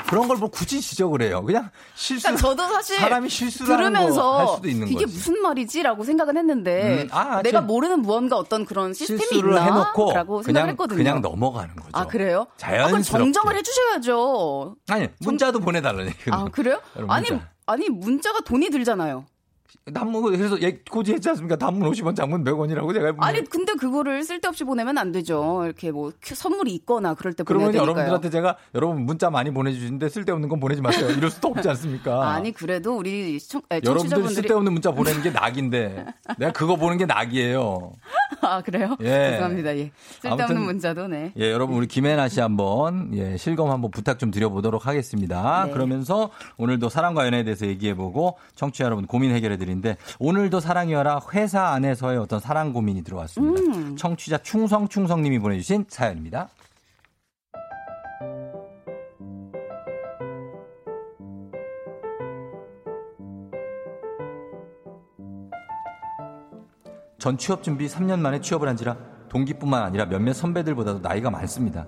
[0.07, 1.43] 그런 걸 뭐 굳이 지적을 해요.
[1.43, 2.23] 그냥 실수.
[2.27, 5.05] 그러니까 저도 사실 사람이 실수를 들으면서 할 수도 있는 이게 거지.
[5.07, 9.63] 무슨 말이지라고 생각은 했는데 음, 아, 내가 저- 모르는 무언가 어떤 그런 시스템이 있나?
[9.65, 10.97] 해놓고 라고 생각을 그냥 했거든요.
[10.97, 11.89] 그냥 넘어가는 거죠.
[11.91, 12.45] 아 그래요?
[12.51, 13.03] 아, 자연스럽게.
[13.03, 14.75] 정정을 해주셔야죠.
[14.87, 16.17] 아니 문자도 보내달라는 얘기.
[16.31, 16.79] 아 그래요?
[17.09, 17.27] 아니.
[17.65, 19.25] 아니 문자가 돈이 들잖아요.
[19.93, 21.55] 단문 그래서 얘 고지했지 않습니까?
[21.55, 25.61] 단문 50원, 장문 100원이라고 제가 아니 근데 그거를 쓸데없이 보내면 안 되죠.
[25.65, 27.83] 이렇게 뭐 큐- 선물이 있거나 그럴 때 보내야 그러면 되니까요.
[27.83, 31.09] 여러분들한테 제가 여러분 문자 많이 보내주시는데 쓸데없는 건 보내지 마세요.
[31.09, 32.27] 이럴 수도 없지 않습니까?
[32.31, 36.05] 아니 그래도 우리 시청, 에, 여러분들 청취자분들이 쓸데없는 문자 보내는 게 낙인데
[36.37, 37.91] 내가 그거 보는 게 낙이에요.
[38.41, 38.95] 아 그래요?
[39.01, 39.31] 예.
[39.31, 39.77] 죄송합니다.
[39.77, 39.91] 예.
[40.21, 41.33] 쓸데없는 아무튼 문자도 네.
[41.37, 45.65] 예, 여러분 우리 김혜나 씨 한번 예, 실검 한번 부탁 좀 드려보도록 하겠습니다.
[45.65, 45.71] 네.
[45.71, 52.17] 그러면서 오늘도 사랑과 연애에 대해서 얘기해보고 청취자 여러분 고민 해결해 드리는데 오늘도 사랑이어라 회사 안에서의
[52.17, 53.61] 어떤 사랑 고민이 들어왔습니다.
[53.61, 53.95] 음.
[53.95, 56.49] 청취자 충성충성님이 보내주신 사연입니다.
[67.19, 68.95] 전 취업 준비 3년 만에 취업을 한지라
[69.29, 71.87] 동기뿐만 아니라 몇몇 선배들보다도 나이가 많습니다.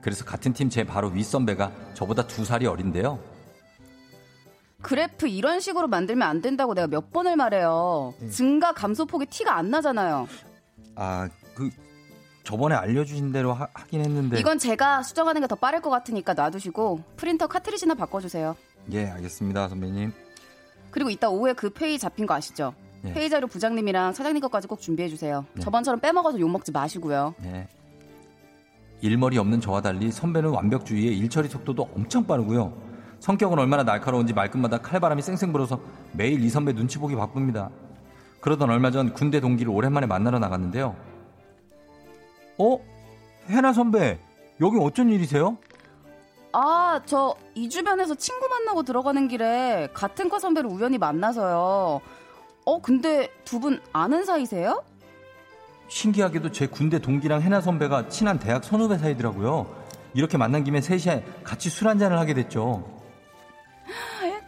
[0.00, 3.18] 그래서 같은 팀 제 바로 윗 선배가 저보다 두 살이 어린데요.
[4.82, 8.14] 그래프 이런 식으로 만들면 안 된다고 내가 몇 번을 말해요.
[8.18, 8.28] 네.
[8.30, 10.26] 증가 감소폭이 티가 안 나잖아요.
[10.96, 11.70] 아, 그
[12.44, 14.38] 저번에 알려주신 대로 하, 긴 했는데.
[14.40, 18.56] 이건 제가 수정하는 게 더 빠를 것 같으니까 놔두시고 프린터 카트리지나 바꿔주세요.
[18.92, 20.12] 예, 알겠습니다, 선배님.
[20.90, 22.74] 그리고 이따 오후에 그 페이 잡힌 거 아시죠?
[23.02, 23.12] 네.
[23.12, 25.44] 회의 자료 부장님이랑 사장님 것까지 꼭 준비해 주세요.
[25.54, 25.60] 네.
[25.62, 27.34] 저번처럼 빼먹어서 욕 먹지 마시고요.
[27.42, 27.68] 네.
[29.02, 32.89] 일머리 없는 저와 달리 선배는 완벽주의에 일처리 속도도 엄청 빠르고요.
[33.20, 35.80] 성격은 얼마나 날카로운지 말끝마다 칼바람이 쌩쌩 불어서
[36.12, 37.70] 매일 이 선배 눈치 보기 바쁩니다.
[38.40, 40.96] 그러던 얼마 전 군대 동기를 오랜만에 만나러 나갔는데요.
[42.58, 42.78] 어?
[43.48, 44.18] 해나 선배,
[44.60, 45.56] 여기 어쩐 일이세요?
[46.52, 52.00] 아, 저 이 주변에서 친구 만나고 들어가는 길에 같은 과 선배를 우연히 만나서요.
[52.64, 54.82] 어, 근데 두 분 아는 사이세요?
[55.88, 59.66] 신기하게도 제 군대 동기랑 해나 선배가 친한 대학 선후배 사이더라고요.
[60.14, 62.99] 이렇게 만난 김에 셋이 같이 술 한잔을 하게 됐죠.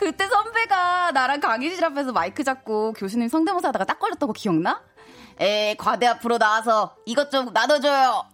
[0.03, 4.83] 그때 선배가 나랑 강의실 앞에서 마이크 잡고 교수님 성대모사 하다가 딱 걸렸던 거 기억나?
[5.39, 8.25] 에, 과대 앞으로 나와서 이것 좀 나눠줘요.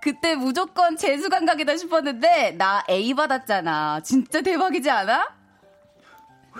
[0.00, 4.00] 그때 무조건 재수 감각이다 싶었는데 나 A 받았잖아.
[4.00, 5.28] 진짜 대박이지 않아?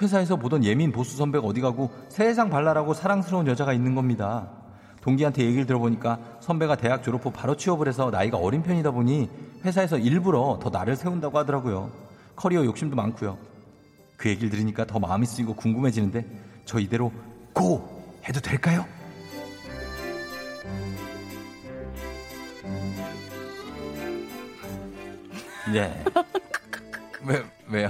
[0.02, 4.50] 회사에서 보던 예민 보수 선배가 어디 가고 세상 발랄하고 사랑스러운 여자가 있는 겁니다.
[5.00, 9.30] 동기한테 얘기를 들어보니까 선배가 대학 졸업 후 바로 취업을 해서 나이가 어린 편이다 보니
[9.64, 11.90] 회사에서 일부러 더 나를 세운다고 하더라고요.
[12.36, 13.49] 커리어 욕심도 많고요.
[14.20, 16.26] 그 얘기를 들으니까 더 마음이 쓰이고 궁금해지는데
[16.66, 17.10] 저 이대로
[17.54, 18.86] 고 해도 될까요?
[25.72, 26.04] 네.
[27.24, 27.88] 왜 왜요?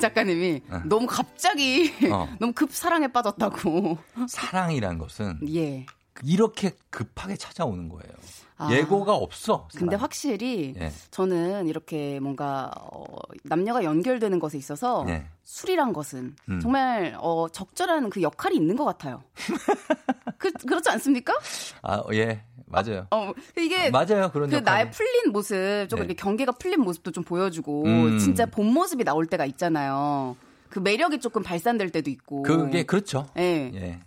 [0.00, 0.82] 작가님이 어.
[0.84, 2.28] 너무 갑자기 어.
[2.40, 3.96] 너무 급 사랑에 빠졌다고.
[4.28, 5.86] 사랑이란 것은 예.
[6.24, 8.14] 이렇게 급하게 찾아오는 거예요.
[8.56, 8.70] 아.
[8.72, 9.68] 예고가 없어.
[9.76, 10.92] 근데 확실히 예.
[11.10, 13.04] 저는 이렇게 뭔가 어,
[13.42, 15.26] 남녀가 연결되는 것에 있어서 예.
[15.42, 16.60] 술이란 것은 음.
[16.60, 19.22] 정말 어, 적절한 그 역할이 있는 것 같아요.
[20.38, 21.34] 그, 그렇지 않습니까?
[21.82, 22.42] 아, 예.
[22.66, 23.06] 맞아요.
[23.10, 24.30] 어, 이게 맞아요.
[24.32, 24.62] 그런 그 역할이.
[24.64, 26.06] 나의 풀린 모습, 조금 네.
[26.06, 28.18] 이렇게 경계가 풀린 모습도 좀 보여주고 음.
[28.18, 30.36] 진짜 본 모습이 나올 때가 있잖아요.
[30.70, 32.42] 그 매력이 조금 발산될 때도 있고.
[32.42, 33.26] 그게 그렇죠.
[33.36, 33.70] 예.
[33.74, 34.00] 예.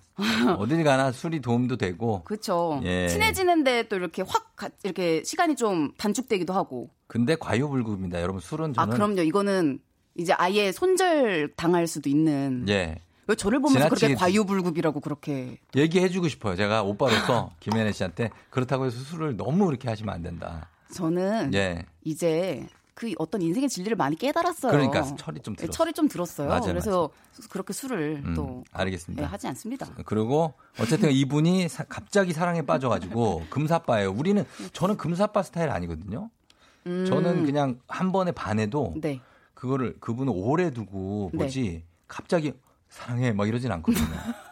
[0.58, 2.24] 어딜 가나 술이 도움도 되고.
[2.24, 2.82] 그렇죠.
[2.84, 3.08] 예.
[3.08, 6.90] 친해지는데 또 이렇게 확 가- 이렇게 시간이 좀 단축되기도 하고.
[7.08, 8.22] 근데 과유불급입니다.
[8.22, 9.22] 여러분 술은 저는 아 그럼요.
[9.22, 9.80] 이거는
[10.16, 12.66] 이제 아예 손절 당할 수도 있는.
[12.70, 12.96] 예.
[13.28, 15.60] 왜 저를 보면서 그렇게 과유불급이라고 그렇게.
[15.76, 16.56] 얘기해주고 싶어요.
[16.56, 20.70] 제가 오빠로서 김혜애 씨한테 그렇다고 해서 술을 너무 이렇게 하시면 안 된다.
[20.94, 21.86] 저는 예.
[22.06, 22.66] 이제
[22.98, 24.72] 그 어떤 인생의 진리를 많이 깨달았어요.
[24.72, 25.72] 그러니까 철이 좀 네, 들었어요.
[25.72, 26.48] 철이 좀 들었어요.
[26.48, 27.12] 맞아요, 그래서
[27.52, 29.22] 그렇게 술을 음, 또 알겠습니다.
[29.22, 29.88] 예, 하지 않습니다.
[30.08, 34.10] 그리고 어쨌든 이분이 사- 갑자기 사랑에 빠져가지고 금사빠예요.
[34.12, 34.44] 우리는
[34.74, 36.32] 저는 금사빠 스타일 아니거든요.
[36.88, 37.06] 음.
[37.06, 39.22] 저는 그냥 한 번에 반해도 네.
[39.54, 41.44] 그거를 그분을 오래 두고 네.
[41.46, 42.54] 보지 갑자기
[42.90, 44.08] 사랑해 막 이러진 않거든요.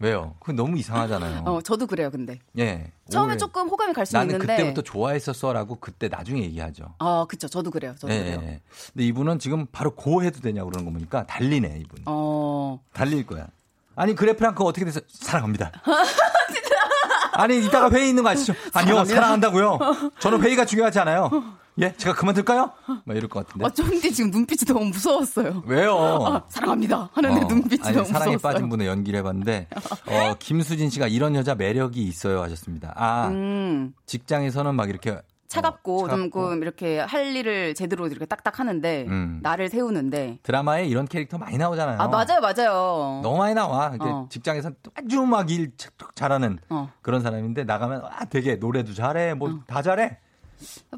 [0.00, 0.36] 왜요?
[0.38, 1.42] 그건 너무 이상하잖아요.
[1.44, 2.38] 어, 저도 그래요, 근데.
[2.58, 2.92] 예.
[3.10, 3.36] 처음에.
[3.36, 4.56] 조금 호감이 갈수 나는 있는데.
[4.56, 6.94] 그때부터 좋아했었어라고 그때 나중에 얘기하죠.
[7.00, 7.48] 아, 그쵸.
[7.48, 7.94] 저도 그래요.
[7.98, 8.40] 저도 예, 그래요.
[8.44, 8.60] 예.
[8.92, 12.02] 근데 이분은 지금 바로 고 해도 되냐고 그러는 거 보니까 달리네 이분.
[12.06, 12.80] 어.
[12.92, 13.48] 달릴 거야.
[13.96, 15.72] 아니 그래프랑크 어떻게 돼서 사랑합니다.
[17.32, 18.52] 아니 이따가 회의 있는 거 아시죠?
[18.74, 19.04] 아니요.
[19.04, 19.78] 사랑한다고요.
[20.20, 21.30] 저는 회의가 중요하지 않아요.
[21.80, 22.70] 예, 제가 그만둘까요?
[23.04, 23.64] 막 이럴 것 같은데.
[23.64, 25.62] 아, 쫀디 지금 눈빛이 너무 무서웠어요.
[25.66, 25.94] 왜요?
[25.96, 27.10] 아, 사랑합니다.
[27.12, 28.38] 하는데 어, 눈빛이 아니, 너무 사랑에 무서웠어요.
[28.54, 29.68] 빠진 분의 연기를 해봤는데
[30.06, 32.92] 어, 김수진 씨가 이런 여자 매력이 있어요 하셨습니다.
[32.96, 36.50] 아 음, 직장에서는 막 이렇게 차갑고, 어, 차갑고.
[36.50, 39.38] 좀 이렇게 할 일을 제대로 이렇게 딱딱 하는데 음.
[39.42, 41.98] 나를 세우는데 드라마에 이런 캐릭터 많이 나오잖아요.
[41.98, 43.20] 아 맞아요 맞아요.
[43.22, 43.92] 너무 많이 나와.
[43.98, 44.26] 어.
[44.30, 45.72] 직장에서 아주 막 일
[46.14, 46.90] 잘하는 어.
[47.00, 50.18] 그런 사람인데 나가면 아 되게 노래도 잘해, 뭐 다 잘해.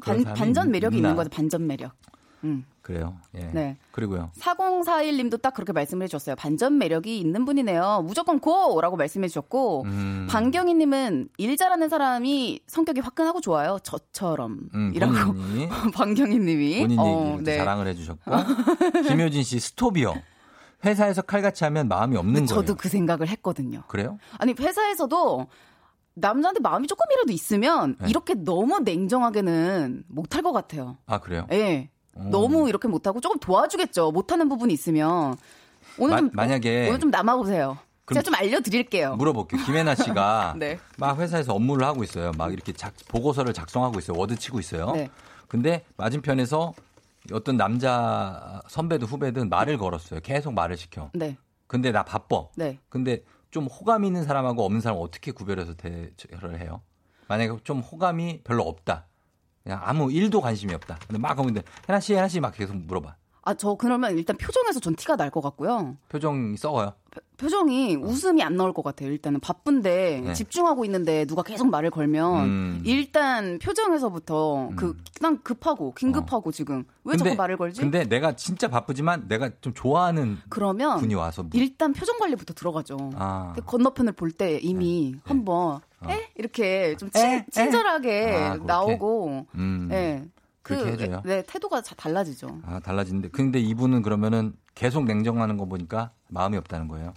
[0.01, 1.09] 반, 반전 매력이 있나?
[1.09, 1.93] 있는 거죠 반전 매력.
[2.43, 2.65] 음.
[2.81, 3.17] 그래요.
[3.35, 3.41] 예.
[3.53, 3.77] 네.
[3.91, 4.31] 그리고요.
[4.39, 6.35] 4041님도 딱 그렇게 말씀을 해주셨어요.
[6.35, 8.03] 반전 매력이 있는 분이네요.
[8.05, 10.27] 무조건 고 라고 말씀해 주셨고 음.
[10.29, 13.77] 방경희님은 일 잘하는 사람이 성격이 화끈하고 좋아요.
[13.83, 17.57] 저처럼 음, 이라고 본인이 방경희님이 본인 어, 네.
[17.57, 18.31] 자랑을 해주셨고
[19.07, 20.15] 김효진 씨 스톱이요.
[20.83, 22.47] 회사에서 칼같이 하면 마음이 없는 거예요.
[22.47, 23.83] 저도 그 생각을 했거든요.
[23.87, 24.17] 그래요?
[24.39, 25.47] 아니 회사에서도
[26.13, 28.09] 남자한테 마음이 조금이라도 있으면 네.
[28.09, 30.97] 이렇게 너무 냉정하게는 못할 것 같아요.
[31.05, 31.47] 아 그래요?
[31.51, 31.89] 예.
[32.15, 32.27] 어.
[32.31, 34.11] 너무 이렇게 못하고 조금 도와주겠죠.
[34.11, 35.37] 못하는 부분이 있으면
[35.97, 37.77] 오늘 마- 좀 만약에 오늘 좀 남아보세요.
[38.09, 39.15] 제가 좀 알려드릴게요.
[39.15, 39.63] 물어볼게요.
[39.63, 40.77] 김혜나 씨가 네.
[40.97, 42.31] 막 회사에서 업무를 하고 있어요.
[42.37, 44.17] 막 이렇게 작, 보고서를 작성하고 있어요.
[44.17, 44.91] 워드 치고 있어요.
[44.91, 45.09] 네.
[45.47, 46.73] 근데 맞은편에서
[47.31, 50.19] 어떤 남자 선배든 후배든 말을 걸었어요.
[50.21, 51.09] 계속 말을 시켜.
[51.13, 51.37] 네.
[51.67, 52.43] 근데 나 바빠.
[52.57, 52.79] 네.
[52.89, 56.81] 근데 좀 호감 있는 사람하고 없는 사람 어떻게 구별해서 대처를 해요?
[57.27, 59.07] 만약에 좀 호감이 별로 없다.
[59.63, 60.97] 그냥 아무 일도 관심이 없다.
[61.07, 63.15] 근데 막 있는데 혜나 씨, 혜나 씨 막 계속 물어봐.
[63.43, 65.97] 아, 저 그러면 일단 표정에서 전 티가 날 것 같고요.
[66.09, 66.93] 표정이 썩어요.
[67.37, 69.09] 표정이 웃음이 안 나올 것 같아요.
[69.09, 70.33] 일단은 바쁜데 네.
[70.33, 72.81] 집중하고 있는데 누가 계속 말을 걸면 음.
[72.85, 77.81] 일단 표정에서부터 그 그냥 급하고 긴급하고 지금 왜 자꾸 말을 걸지?
[77.81, 77.83] 어.
[77.83, 83.09] 근데 내가 진짜 바쁘지만 내가 좀 좋아하는 그러면 분이 와서 뭐- 일단 표정 관리부터 들어가죠.
[83.15, 83.53] 아.
[83.55, 87.43] 근데 건너편을 볼 때 이미 한번 에 이렇게 좀 친?
[87.51, 88.57] 친절하게 아?
[88.63, 89.89] 나오고 음.
[89.91, 90.23] 예.
[90.23, 91.21] 그 그렇게 해줘요?
[91.25, 92.59] 네, 태도가 다 달라지죠.
[92.65, 93.29] 아, 달라지는데.
[93.29, 97.13] 근데 이분은 그러면은 계속 냉정하는 거 보니까 마음이 없다는 거예요.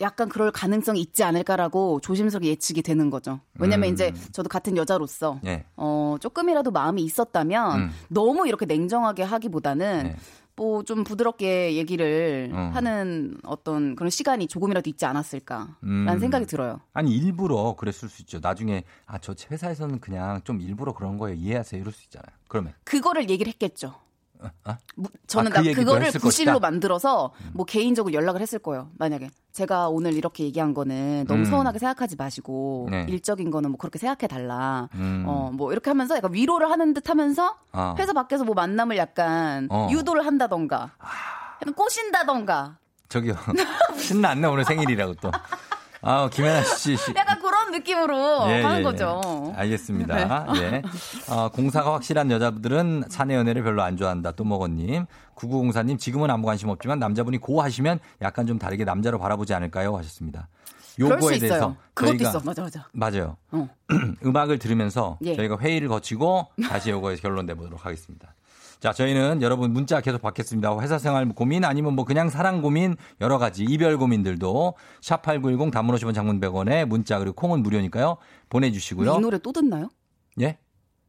[0.00, 3.40] 약간 그럴 가능성이 있지 않을까라고 조심스럽게 예측이 되는 거죠.
[3.58, 3.92] 왜냐면 음.
[3.94, 5.64] 이제 저도 같은 여자로서 예.
[5.76, 7.90] 어, 조금이라도 마음이 있었다면 음.
[8.08, 10.16] 너무 이렇게 냉정하게 하기보다는 네.
[10.56, 12.70] 뭐 좀 부드럽게 얘기를 어.
[12.74, 16.18] 하는 어떤 그런 시간이 조금이라도 있지 않았을까라는 음.
[16.18, 16.80] 생각이 들어요.
[16.92, 18.38] 아니 일부러 그랬을 수 있죠.
[18.40, 21.36] 나중에 아 저 회사에서는 그냥 좀 일부러 그런 거예요.
[21.36, 21.80] 이해하세요.
[21.80, 22.36] 이럴 수 있잖아요.
[22.48, 23.94] 그러면 그거를 얘기를 했겠죠.
[24.64, 24.78] 아?
[24.96, 26.58] 무- 저는 아, 그나 그거를 부실로 것이다?
[26.70, 28.90] 만들어서 뭐 개인적으로 연락을 했을 거예요.
[28.98, 31.44] 만약에 제가 오늘 이렇게 얘기한 거는 너무 음.
[31.44, 33.06] 서운하게 생각하지 마시고 네.
[33.08, 34.88] 일적인 거는 뭐 그렇게 생각해 달라.
[34.94, 35.24] 음.
[35.26, 37.94] 어뭐 이렇게 하면서 약간 위로를 하는 듯 하면서 아.
[37.98, 39.88] 회사 밖에서 뭐 만남을 약간 어.
[39.90, 40.92] 유도를 한다던가.
[41.60, 42.76] 약간 꼬신다던가.
[43.08, 43.34] 저기요.
[43.98, 45.30] 신났네, 오늘 생일이라고 또.
[46.00, 46.96] 아, 김혜나 씨.
[46.96, 47.12] 씨.
[47.16, 47.38] 약간
[47.72, 48.14] 느낌으로
[48.48, 49.20] 예, 하는 예, 거죠.
[49.48, 49.60] 예.
[49.60, 50.46] 알겠습니다.
[50.62, 50.82] 예.
[51.28, 54.32] 어, 공사가 확실한 여자분들은 사내 연애를 별로 안 좋아한다.
[54.32, 55.06] 또 먹었님.
[55.34, 59.96] 9904님, 지금은 아무 관심 없지만 남자분이 고 하시면 약간 좀 다르게 남자로 바라보지 않을까요?
[59.96, 60.48] 하셨습니다.
[60.98, 61.38] 요거에.
[61.38, 62.40] 대해서 그것도 저희가 있어.
[62.44, 62.88] 맞아, 맞아.
[62.92, 63.36] 맞아요.
[63.50, 63.68] 어.
[64.24, 65.34] 음악을 들으면서 예.
[65.34, 68.34] 저희가 회의를 거치고 다시 요거에 결론 내보도록 하겠습니다.
[68.82, 70.76] 자, 저희는 여러분 문자 계속 받겠습니다.
[70.80, 76.12] 회사 생활 고민 아니면 뭐 그냥 사랑 고민 여러 가지 이별 고민들도 샵8910 단문 50원
[76.12, 78.16] 장문 100원에 문자 그리고 콩은 무료니까요.
[78.48, 79.14] 보내주시고요.
[79.14, 79.88] 이 노래 또 듣나요?
[80.40, 80.58] 예?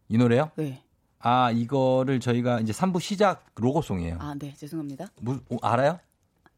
[0.07, 0.51] 이 노래요?
[0.55, 0.83] 네.
[1.17, 4.17] 아, 이거를 저희가 이제 3부 시작 로고송이에요.
[4.19, 4.53] 아, 네.
[4.55, 5.07] 죄송합니다.
[5.21, 5.97] 무- 어, 알아요?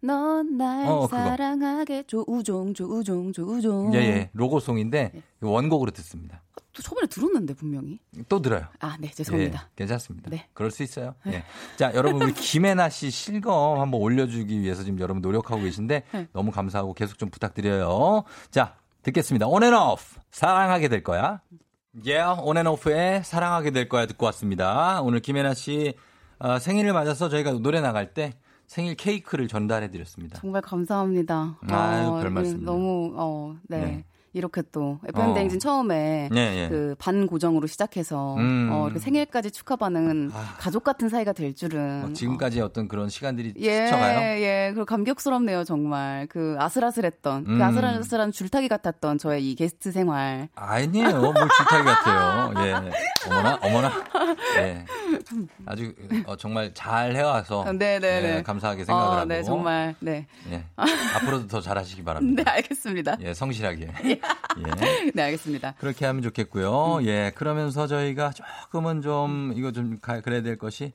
[0.06, 1.08] 넌날 어.
[1.08, 3.94] 사랑하게 조우종 조우종 조우종.
[3.96, 4.30] 예, 예.
[4.34, 5.22] 로고송인데 네.
[5.42, 6.42] 원곡으로 듣습니다.
[6.74, 8.00] 또 저번에 들었는데 분명히.
[8.30, 8.68] 또 들어요.
[8.80, 9.10] 아, 네.
[9.10, 9.64] 죄송합니다.
[9.64, 10.30] 예, 괜찮습니다.
[10.30, 10.48] 네.
[10.54, 11.16] 그럴 수 있어요.
[11.28, 11.44] 예.
[11.78, 16.28] 자, 여러분 우리 김혜나 씨 실검 한번 올려주기 위해서 지금 여러분 노력하고 계신데 네.
[16.34, 18.24] 너무 감사하고 계속 좀 부탁드려요.
[18.52, 19.48] 자, 듣겠습니다.
[19.48, 21.42] On and off 사랑하게 될 거야.
[22.06, 25.02] 예, yeah, off의 사랑하게 될 거야 듣고 왔습니다.
[25.02, 25.94] 오늘 김혜나 씨
[26.40, 28.34] 어, 생일을 맞아서 저희가 노래 나갈 때
[28.68, 30.40] 생일 케이크를 전달해 드렸습니다.
[30.40, 31.58] 정말 감사합니다.
[31.62, 32.66] 아유, 어, 별 말씀을요.
[32.66, 33.80] 너무 어, 네.
[33.80, 34.06] 네.
[34.36, 36.68] 이렇게 또 FM 대행진 처음에 예, 예.
[36.70, 38.70] 그 반고정으로 시작해서 음.
[38.72, 40.56] 어, 이렇게 생일까지 축하받는 아.
[40.60, 44.20] 가족 같은 사이가 될 줄은 뭐 지금까지 어 떤 그런 시간들이 예, 스쳐가요?
[44.42, 46.28] 예, 그 감격스럽네요, 정말.
[46.30, 47.58] 그 아슬아슬했던, 음.
[47.58, 50.50] 그 아슬아슬한 줄타기 같았던 저의 이 게스트 생활.
[50.56, 51.22] 아니에요.
[51.22, 52.54] 뭘 줄타기 같아요.
[52.66, 52.74] 예.
[53.32, 53.92] 어머나, 어머나.
[54.58, 54.86] 예.
[55.66, 55.94] 아주
[56.26, 58.44] 어, 정말 잘 해와서 네, 네, 예, 네.
[58.44, 59.26] 감사하게 생각을 어, 하고.
[59.26, 60.28] 네, 정말, 네.
[60.52, 60.66] 예.
[61.16, 62.44] 앞으로도 더 잘하시기 바랍니다.
[62.44, 63.18] 네, 알겠습니다.
[63.22, 63.88] 예, 성실하게.
[64.06, 64.20] 예.
[65.14, 65.76] 네, 알겠습니다.
[65.80, 67.00] 그렇게 하면 좋겠고요.
[67.06, 67.32] 예.
[67.36, 70.92] 그러면서 저희가 조금은 좀 이거 좀 가- 그래야 될 것이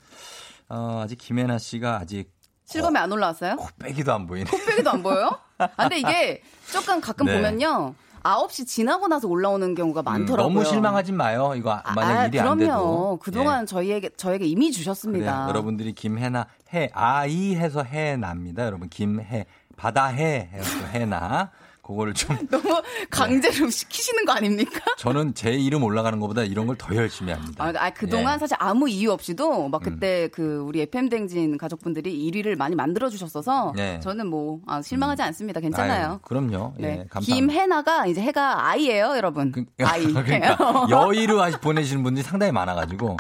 [0.69, 2.31] 어, 아직 김혜나 씨가 아직
[2.65, 3.57] 실검에 안 올라왔어요?
[3.79, 4.49] 빼기도 안 보이네.
[4.51, 5.31] 코빼기도 안 보여요?
[5.59, 7.35] 아, 근데 이게 조금 가끔 네.
[7.37, 7.95] 보면요.
[8.23, 10.47] 9시 지나고 나서 올라오는 경우가 많더라고요.
[10.53, 11.55] 음, 너무 실망하지 마요.
[11.57, 12.59] 이거 만약 아, 일이 안 그럼요.
[12.61, 13.19] 돼도.
[13.23, 13.67] 그동안 예.
[13.67, 15.33] 저희에게, 저에게 이미 주셨습니다.
[15.37, 15.49] 그래요.
[15.49, 18.67] 여러분들이 김해나 해 아이 해서 해납니다.
[18.67, 21.51] 여러분 김해 바다 해 해서 해나
[21.91, 24.81] 그거를 좀 너무 강제로 시키시는 거 아닙니까?
[24.99, 27.63] 저는 제 이름 올라가는 것보다 이런 걸 더 열심히 합니다.
[27.63, 28.39] 아, 아, 그동안 예.
[28.39, 29.71] 사실 아무 이유 없이도 음.
[29.71, 34.01] 막 그때 그 우리 FM 댕진 가족분들이 1위를 많이 만들어 주셨어서 네.
[34.01, 35.61] 저는 뭐 아, 실망하지 않습니다.
[35.61, 36.07] 괜찮아요.
[36.07, 36.75] 아유, 그럼요.
[36.79, 37.07] 예, 네.
[37.11, 37.35] 감사합니다.
[37.35, 39.53] 김해나가 이제 해가 아이예요, 여러분.
[39.83, 40.07] 아이.
[40.11, 43.17] 그러니까 여의로 보내시는 분들이 상당히 많아 가지고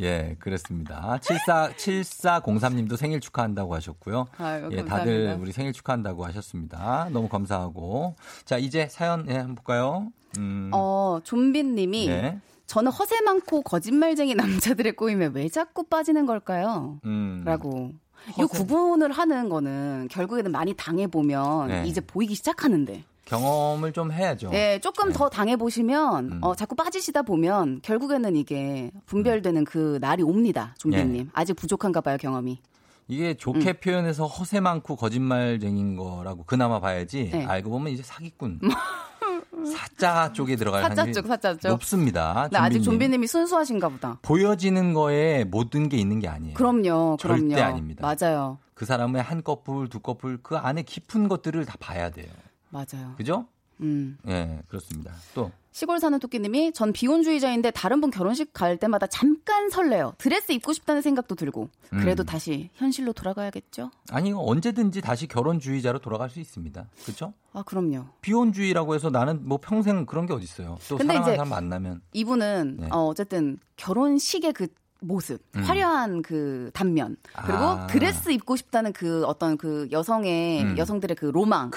[0.00, 1.18] 예 그렇습니다.
[1.20, 4.26] 74 7403님도 생일 축하한다고 하셨고요.
[4.38, 4.96] 아유, 예 감사합니다.
[4.96, 7.08] 다들 우리 생일 축하한다고 하셨습니다.
[7.12, 10.12] 너무 감사하고 자 이제 사연 예 한번 볼까요?
[10.38, 12.38] 음, 어, 좀비님이 네.
[12.66, 17.00] 저는 허세 많고 거짓말쟁이 남자들의 꼬임에 왜 자꾸 빠지는 걸까요?
[17.04, 17.42] 음.
[17.44, 17.90] 라고.
[18.38, 21.84] 이 구분을 하는 거는 결국에는 많이 당해보면 네.
[21.86, 23.02] 이제 보이기 시작하는데.
[23.30, 24.50] 경험을 좀 해야죠.
[24.52, 26.38] 예, 조금 더 당해 보시면, 음.
[26.42, 31.26] 어, 자꾸 빠지시다 보면, 결국에는 이게 분별되는 그 날이 옵니다, 좀비님.
[31.26, 31.30] 예.
[31.32, 32.60] 아직 부족한가 봐요, 경험이.
[33.06, 33.74] 이게 좋게 음.
[33.82, 37.44] 표현해서 허세 많고 거짓말쟁인 거라고 그나마 봐야지 네.
[37.44, 38.60] 알고 보면 이제 사기꾼
[39.66, 41.68] 사자 쪽에 들어갈 사자 쪽, 사자 쪽.
[41.70, 42.48] 높습니다.
[42.52, 42.84] 네, 아직 좀비님.
[42.84, 44.18] 좀비님이 순수하신가 보다.
[44.22, 46.54] 보여지는 거에 모든 게 있는 게 아니에요.
[46.54, 47.48] 그럼요, 그럼요.
[47.48, 48.06] 절대 아닙니다.
[48.06, 52.28] 맞아요, 그 사람의 한 커플, 두 커플 그 안에 깊은 것들을 다 봐야 돼요.
[52.70, 53.14] 맞아요.
[53.16, 53.46] 그죠?
[53.80, 54.18] 음.
[54.28, 55.12] 예, 그렇습니다.
[55.34, 60.14] 또 시골 사는 토끼님이 전 비혼주의자인데 다른 분 결혼식 갈 때마다 잠깐 설레요.
[60.18, 61.70] 드레스 입고 싶다는 생각도 들고.
[61.90, 62.26] 그래도 음.
[62.26, 63.90] 다시 현실로 돌아가야겠죠?
[64.10, 66.86] 아니 언제든지 다시 결혼주의자로 돌아갈 수 있습니다.
[67.04, 67.32] 그렇죠?
[67.52, 68.06] 아, 그럼요.
[68.20, 70.78] 비혼주의라고 해서 나는 뭐 평생 그런 게 어딨어요.
[70.88, 72.88] 또 근데 사랑하는 이제 사람 만나면 이분은 네.
[72.90, 74.66] 어, 어쨌든 결혼식의 그
[75.00, 75.62] 모습, 음.
[75.62, 77.86] 화려한 그 단면, 그리고 아.
[77.86, 80.78] 드레스 입고 싶다는 그 어떤 그 여성의 음.
[80.78, 81.70] 여성들의 그 로망,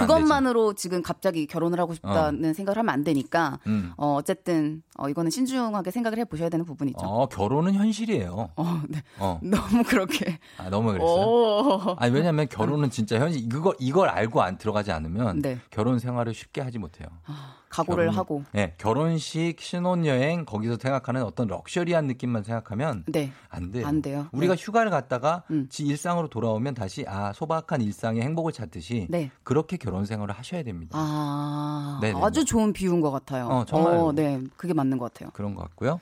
[0.00, 0.06] 되지.
[0.06, 3.92] 그것만으로 지금 갑자기 결혼을 하고 싶다는 생각을 하면 안 되니까 음.
[3.96, 6.98] 어, 어쨌든 어, 이거는 신중하게 생각을 해 보셔야 되는 부분이죠.
[7.00, 8.50] 어, 결혼은 현실이에요.
[8.56, 9.02] 어, 네.
[9.18, 9.38] 어.
[9.42, 10.38] 너무 그렇게.
[10.58, 11.26] 아, 너무 그랬어요.
[11.26, 11.96] 오.
[11.98, 15.58] 아니 왜냐면 결혼은 진짜 현실 이거 이걸 알고 안 들어가지 않으면 네.
[15.70, 17.08] 결혼 생활을 쉽게 하지 못해요.
[17.72, 18.44] 각오를 결혼- 하고.
[18.52, 23.32] 네, 결혼식, 신혼여행 거기서 생각하는 어떤 럭셔리한 느낌만 생각하면 네.
[23.48, 23.86] 안 돼요.
[23.86, 24.26] 안 돼요.
[24.32, 24.62] 우리가 네.
[24.62, 25.66] 휴가를 갔다가 음.
[25.70, 29.30] 지 일상으로 돌아오면 다시 아 소박한 일상의 행복을 찾듯이 네.
[29.42, 30.92] 그렇게 결혼 생활을 하셔야 됩니다.
[30.98, 32.20] 아, 네네.
[32.22, 33.46] 아주 좋은 비유인 것 같아요.
[33.46, 34.12] 어, 정말요.
[34.12, 35.30] 네, 그게 맞는 것 같아요.
[35.32, 35.98] 그런 것 같고요.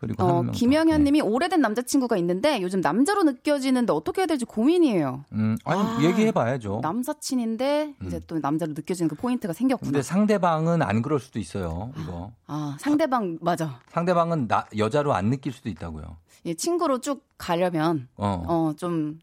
[0.00, 0.42] 그리고 어.
[0.52, 5.24] 김영현 님이 오래된 남자친구가 있는데 요즘 남자로 느껴지는데 어떻게 해야 될지 고민이에요.
[5.32, 6.80] 음, 아니 아, 얘기해 봐야죠.
[6.82, 9.88] 남사친인데 이제 또 남자로 느껴지는 그 포인트가 생겼구나.
[9.88, 9.92] 음.
[9.92, 11.92] 근데 상대방은 안 그럴 수도 있어요.
[12.00, 12.32] 이거.
[12.46, 13.80] 아, 상대방 맞아.
[13.88, 16.16] 상대방은 나 여자로 안 느낄 수도 있다고요.
[16.46, 18.44] 예, 친구로 쭉 가려면 어.
[18.46, 19.18] 어, 좀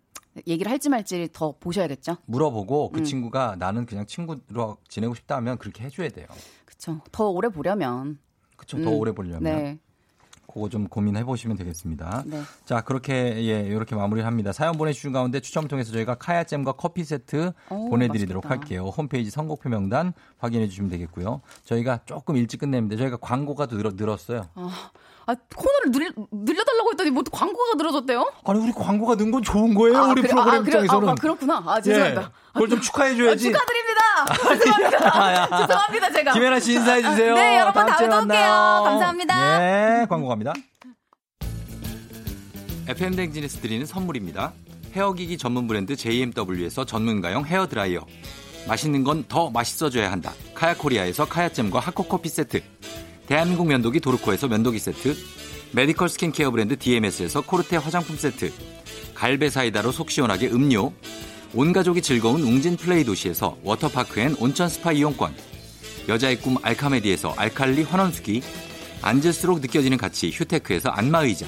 [0.47, 2.17] 얘기를 할지 말지 더 보셔야겠죠.
[2.25, 3.03] 물어보고 그 음.
[3.05, 6.27] 친구가 나는 그냥 친구로 지내고 싶다 하면 그렇게 해줘야 돼요.
[6.65, 6.99] 그쵸.
[7.11, 8.19] 더 오래 보려면.
[8.57, 8.77] 그쵸.
[8.83, 8.97] 더 음.
[8.97, 9.43] 오래 보려면.
[9.43, 9.79] 네.
[10.55, 12.23] 그거 좀 고민해 보시면 되겠습니다.
[12.25, 12.41] 네.
[12.63, 14.53] 자, 그렇게 예, 이렇게 마무리를 합니다.
[14.53, 18.61] 사연 보내주신 가운데 추첨을 통해서 저희가 카야잼과 커피 세트 오, 보내드리도록 맛있겠다.
[18.61, 18.85] 할게요.
[18.95, 21.41] 홈페이지 선곡표 명단 확인해 주시면 되겠고요.
[21.65, 22.95] 저희가 조금 일찍 끝냅니다.
[22.95, 24.47] 저희가 광고가 더 늘어, 늘었어요.
[24.55, 24.91] 아,
[25.27, 28.31] 아, 코너를 늘, 늘려달라고 했더니 뭐 또 광고가 늘어졌대요?
[28.45, 29.97] 아니 우리 광고가 는 건 좋은 거예요.
[29.97, 31.09] 아, 우리 그래- 프로그램 아, 그래- 입장에서는.
[31.09, 31.63] 아, 그렇구나.
[31.65, 32.21] 아, 죄송합니다.
[32.21, 33.47] 예, 그걸 좀 축하해줘야지.
[33.49, 34.01] 아, 축하드립니다.
[34.65, 35.67] 죄송합니다.
[35.67, 36.33] 죄송합니다, 제가.
[36.33, 37.33] 김혜라 씨 인사해 주세요.
[37.35, 38.81] 네, 여러분 다음에 또 올게요.
[38.85, 39.59] 감사합니다.
[39.59, 40.53] 네, 광고 갑니다.
[42.87, 44.53] FM 댕진에서 드리는 선물입니다.
[44.93, 48.01] 헤어기기 전문 브랜드 JMW에서 전문가용 헤어 드라이어.
[48.67, 50.33] 맛있는 건 더 맛있어져야 한다.
[50.53, 52.61] 카야코리아에서 카야잼과 하코커피 세트.
[53.27, 55.15] 대한민국 면도기 도르코에서 면도기 세트.
[55.71, 58.51] medical 스킨케어 브랜드 DMS에서 코르테 화장품 세트.
[59.15, 60.93] 갈배 사이다로 속 시원하게 음료.
[61.53, 65.33] 온 가족이 즐거운 웅진 플레이 도시에서 워터파크 and 온천 스파 이용권.
[66.07, 68.43] 여자의 꿈 알카메디에서 알칼리 환원수기.
[69.01, 71.47] 앉을수록 느껴지는 가치 휴테크에서 안마의자.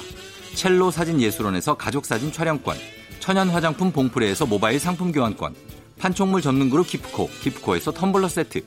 [0.56, 2.78] 첼로 사진 예술원에서 가족사진 촬영권.
[3.20, 5.54] 천연 화장품 봉프레에서 모바일 상품 교환권.
[6.00, 8.62] 판촉물 전문 그룹 기프코, 기프코에서 텀블러 세트.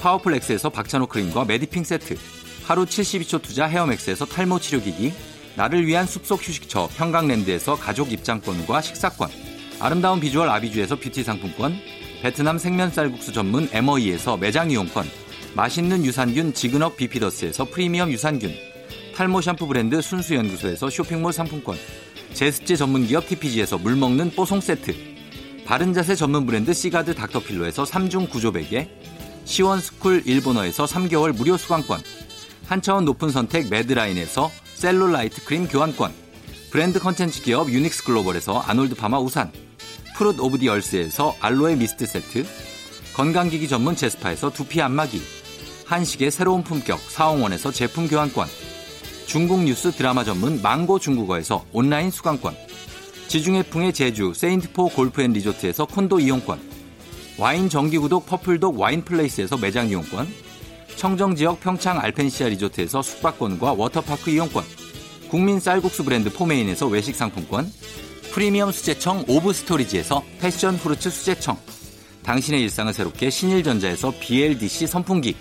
[0.00, 2.16] 파워풀 엑스에서 박찬호 크림과 메디핑 세트.
[2.64, 5.12] 하루 72초 투자 헤어맥스에서 탈모 치료기기.
[5.56, 9.28] 나를 위한 숲속 휴식처 평강랜드에서 가족 입장권과 식사권.
[9.80, 11.76] 아름다운 비주얼 아비주에서 뷰티 상품권.
[12.22, 15.06] 베트남 생면 쌀국수 전문 에머이에서 매장 이용권.
[15.54, 18.54] 맛있는 유산균 지그넉 비피더스에서 프리미엄 유산균.
[19.14, 21.76] 탈모 샴푸 브랜드 순수연구소에서 쇼핑몰 상품권.
[22.32, 24.94] 제습제 전문기업 TPG에서 물먹는 뽀송 세트.
[25.66, 28.88] 바른자세 전문 브랜드 시가드 닥터필로에서 3중 구조 베개.
[29.44, 32.00] 시원스쿨 일본어에서 3개월 무료 수강권.
[32.66, 36.12] 한 차원 높은 선택 매드라인에서 셀룰라이트 크림 교환권.
[36.70, 39.52] 브랜드 컨텐츠 기업 유닉스 글로벌에서 아놀드 파마 우산.
[40.16, 42.46] Fruit of the Earth에서 알로에 미스트 세트.
[43.14, 45.20] 건강기기 전문 제스파에서 두피 안마기.
[45.86, 48.48] 한식의 새로운 품격 사홍원에서 제품 교환권.
[49.26, 52.56] 중국 뉴스 드라마 전문 망고 중국어에서 온라인 수강권.
[53.28, 56.60] 지중해풍의 제주 세인트포 골프앤리조트에서 콘도 이용권.
[57.38, 60.51] 와인 정기구독 퍼플독 와인플레이스에서 매장 이용권.
[60.96, 64.64] 청정지역 평창 알펜시아 리조트에서 숙박권과 워터파크 이용권.
[65.28, 67.72] 국민 쌀국수 브랜드 포메인에서 외식 상품권.
[68.32, 71.56] 프리미엄 수제청 오브 스토리지에서 passion fruits 수제청.
[72.22, 75.36] 당신의 일상을 새롭게 신일전자에서 BLDC 선풍기.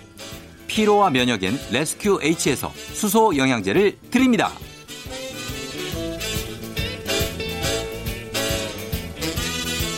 [0.68, 4.52] 피로와 면역엔 레스큐 H에서 수소 영양제를 드립니다.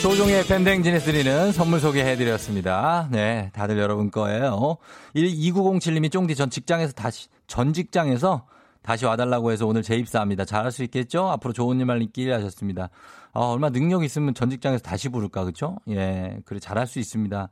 [0.03, 3.07] 조종의 팬댕진에서 드리는 선물 소개해드렸습니다.
[3.09, 4.75] 네, 다들 여러분 거예요.
[5.15, 8.45] 2907님이 쫑디 전 직장에서 다시, 전 직장에서
[8.81, 10.43] 다시 와달라고 해서 오늘 재입사합니다.
[10.43, 11.29] 잘할 수 있겠죠?
[11.29, 12.89] 앞으로 좋은 일만 있길 하셨습니다.
[13.31, 15.77] 아, 얼마 능 있으면 전 직장에서 다시 부를까, 그쵸?
[15.87, 17.47] 예, 그래, 잘할 수 있습니다.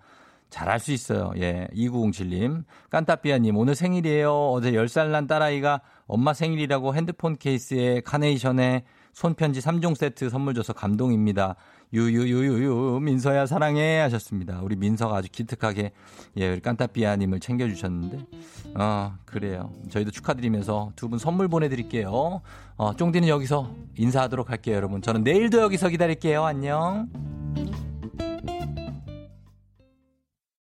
[0.50, 1.32] 잘할 수 있어요.
[1.38, 1.70] 예.
[1.74, 2.66] 2907님.
[2.90, 4.50] 깐따삐아님, 오늘 생일이에요.
[4.52, 8.84] 어제 10살 난 딸아이가 엄마 생일이라고 핸드폰 케이스에 카네이션에
[9.14, 11.56] 손편지 3종 세트 선물 줘서 감동입니다.
[11.94, 14.62] 유유유유유, 민서야 사랑해 하셨습니다.
[14.64, 15.92] 우리 민서가 아주 기특하게,
[16.38, 18.26] 예, 우리 깐따삐아님을 챙겨주셨는데,
[18.76, 19.72] 어, 그래요.
[19.90, 22.42] 저희도 축하드리면서 두 분 선물 보내드릴게요.
[22.78, 25.02] 어, 쫑디는 여기서 인사하도록 할게요, 여러분.
[25.02, 26.46] 저는 내일도 여기서 기다릴게요.
[26.46, 27.10] 안녕.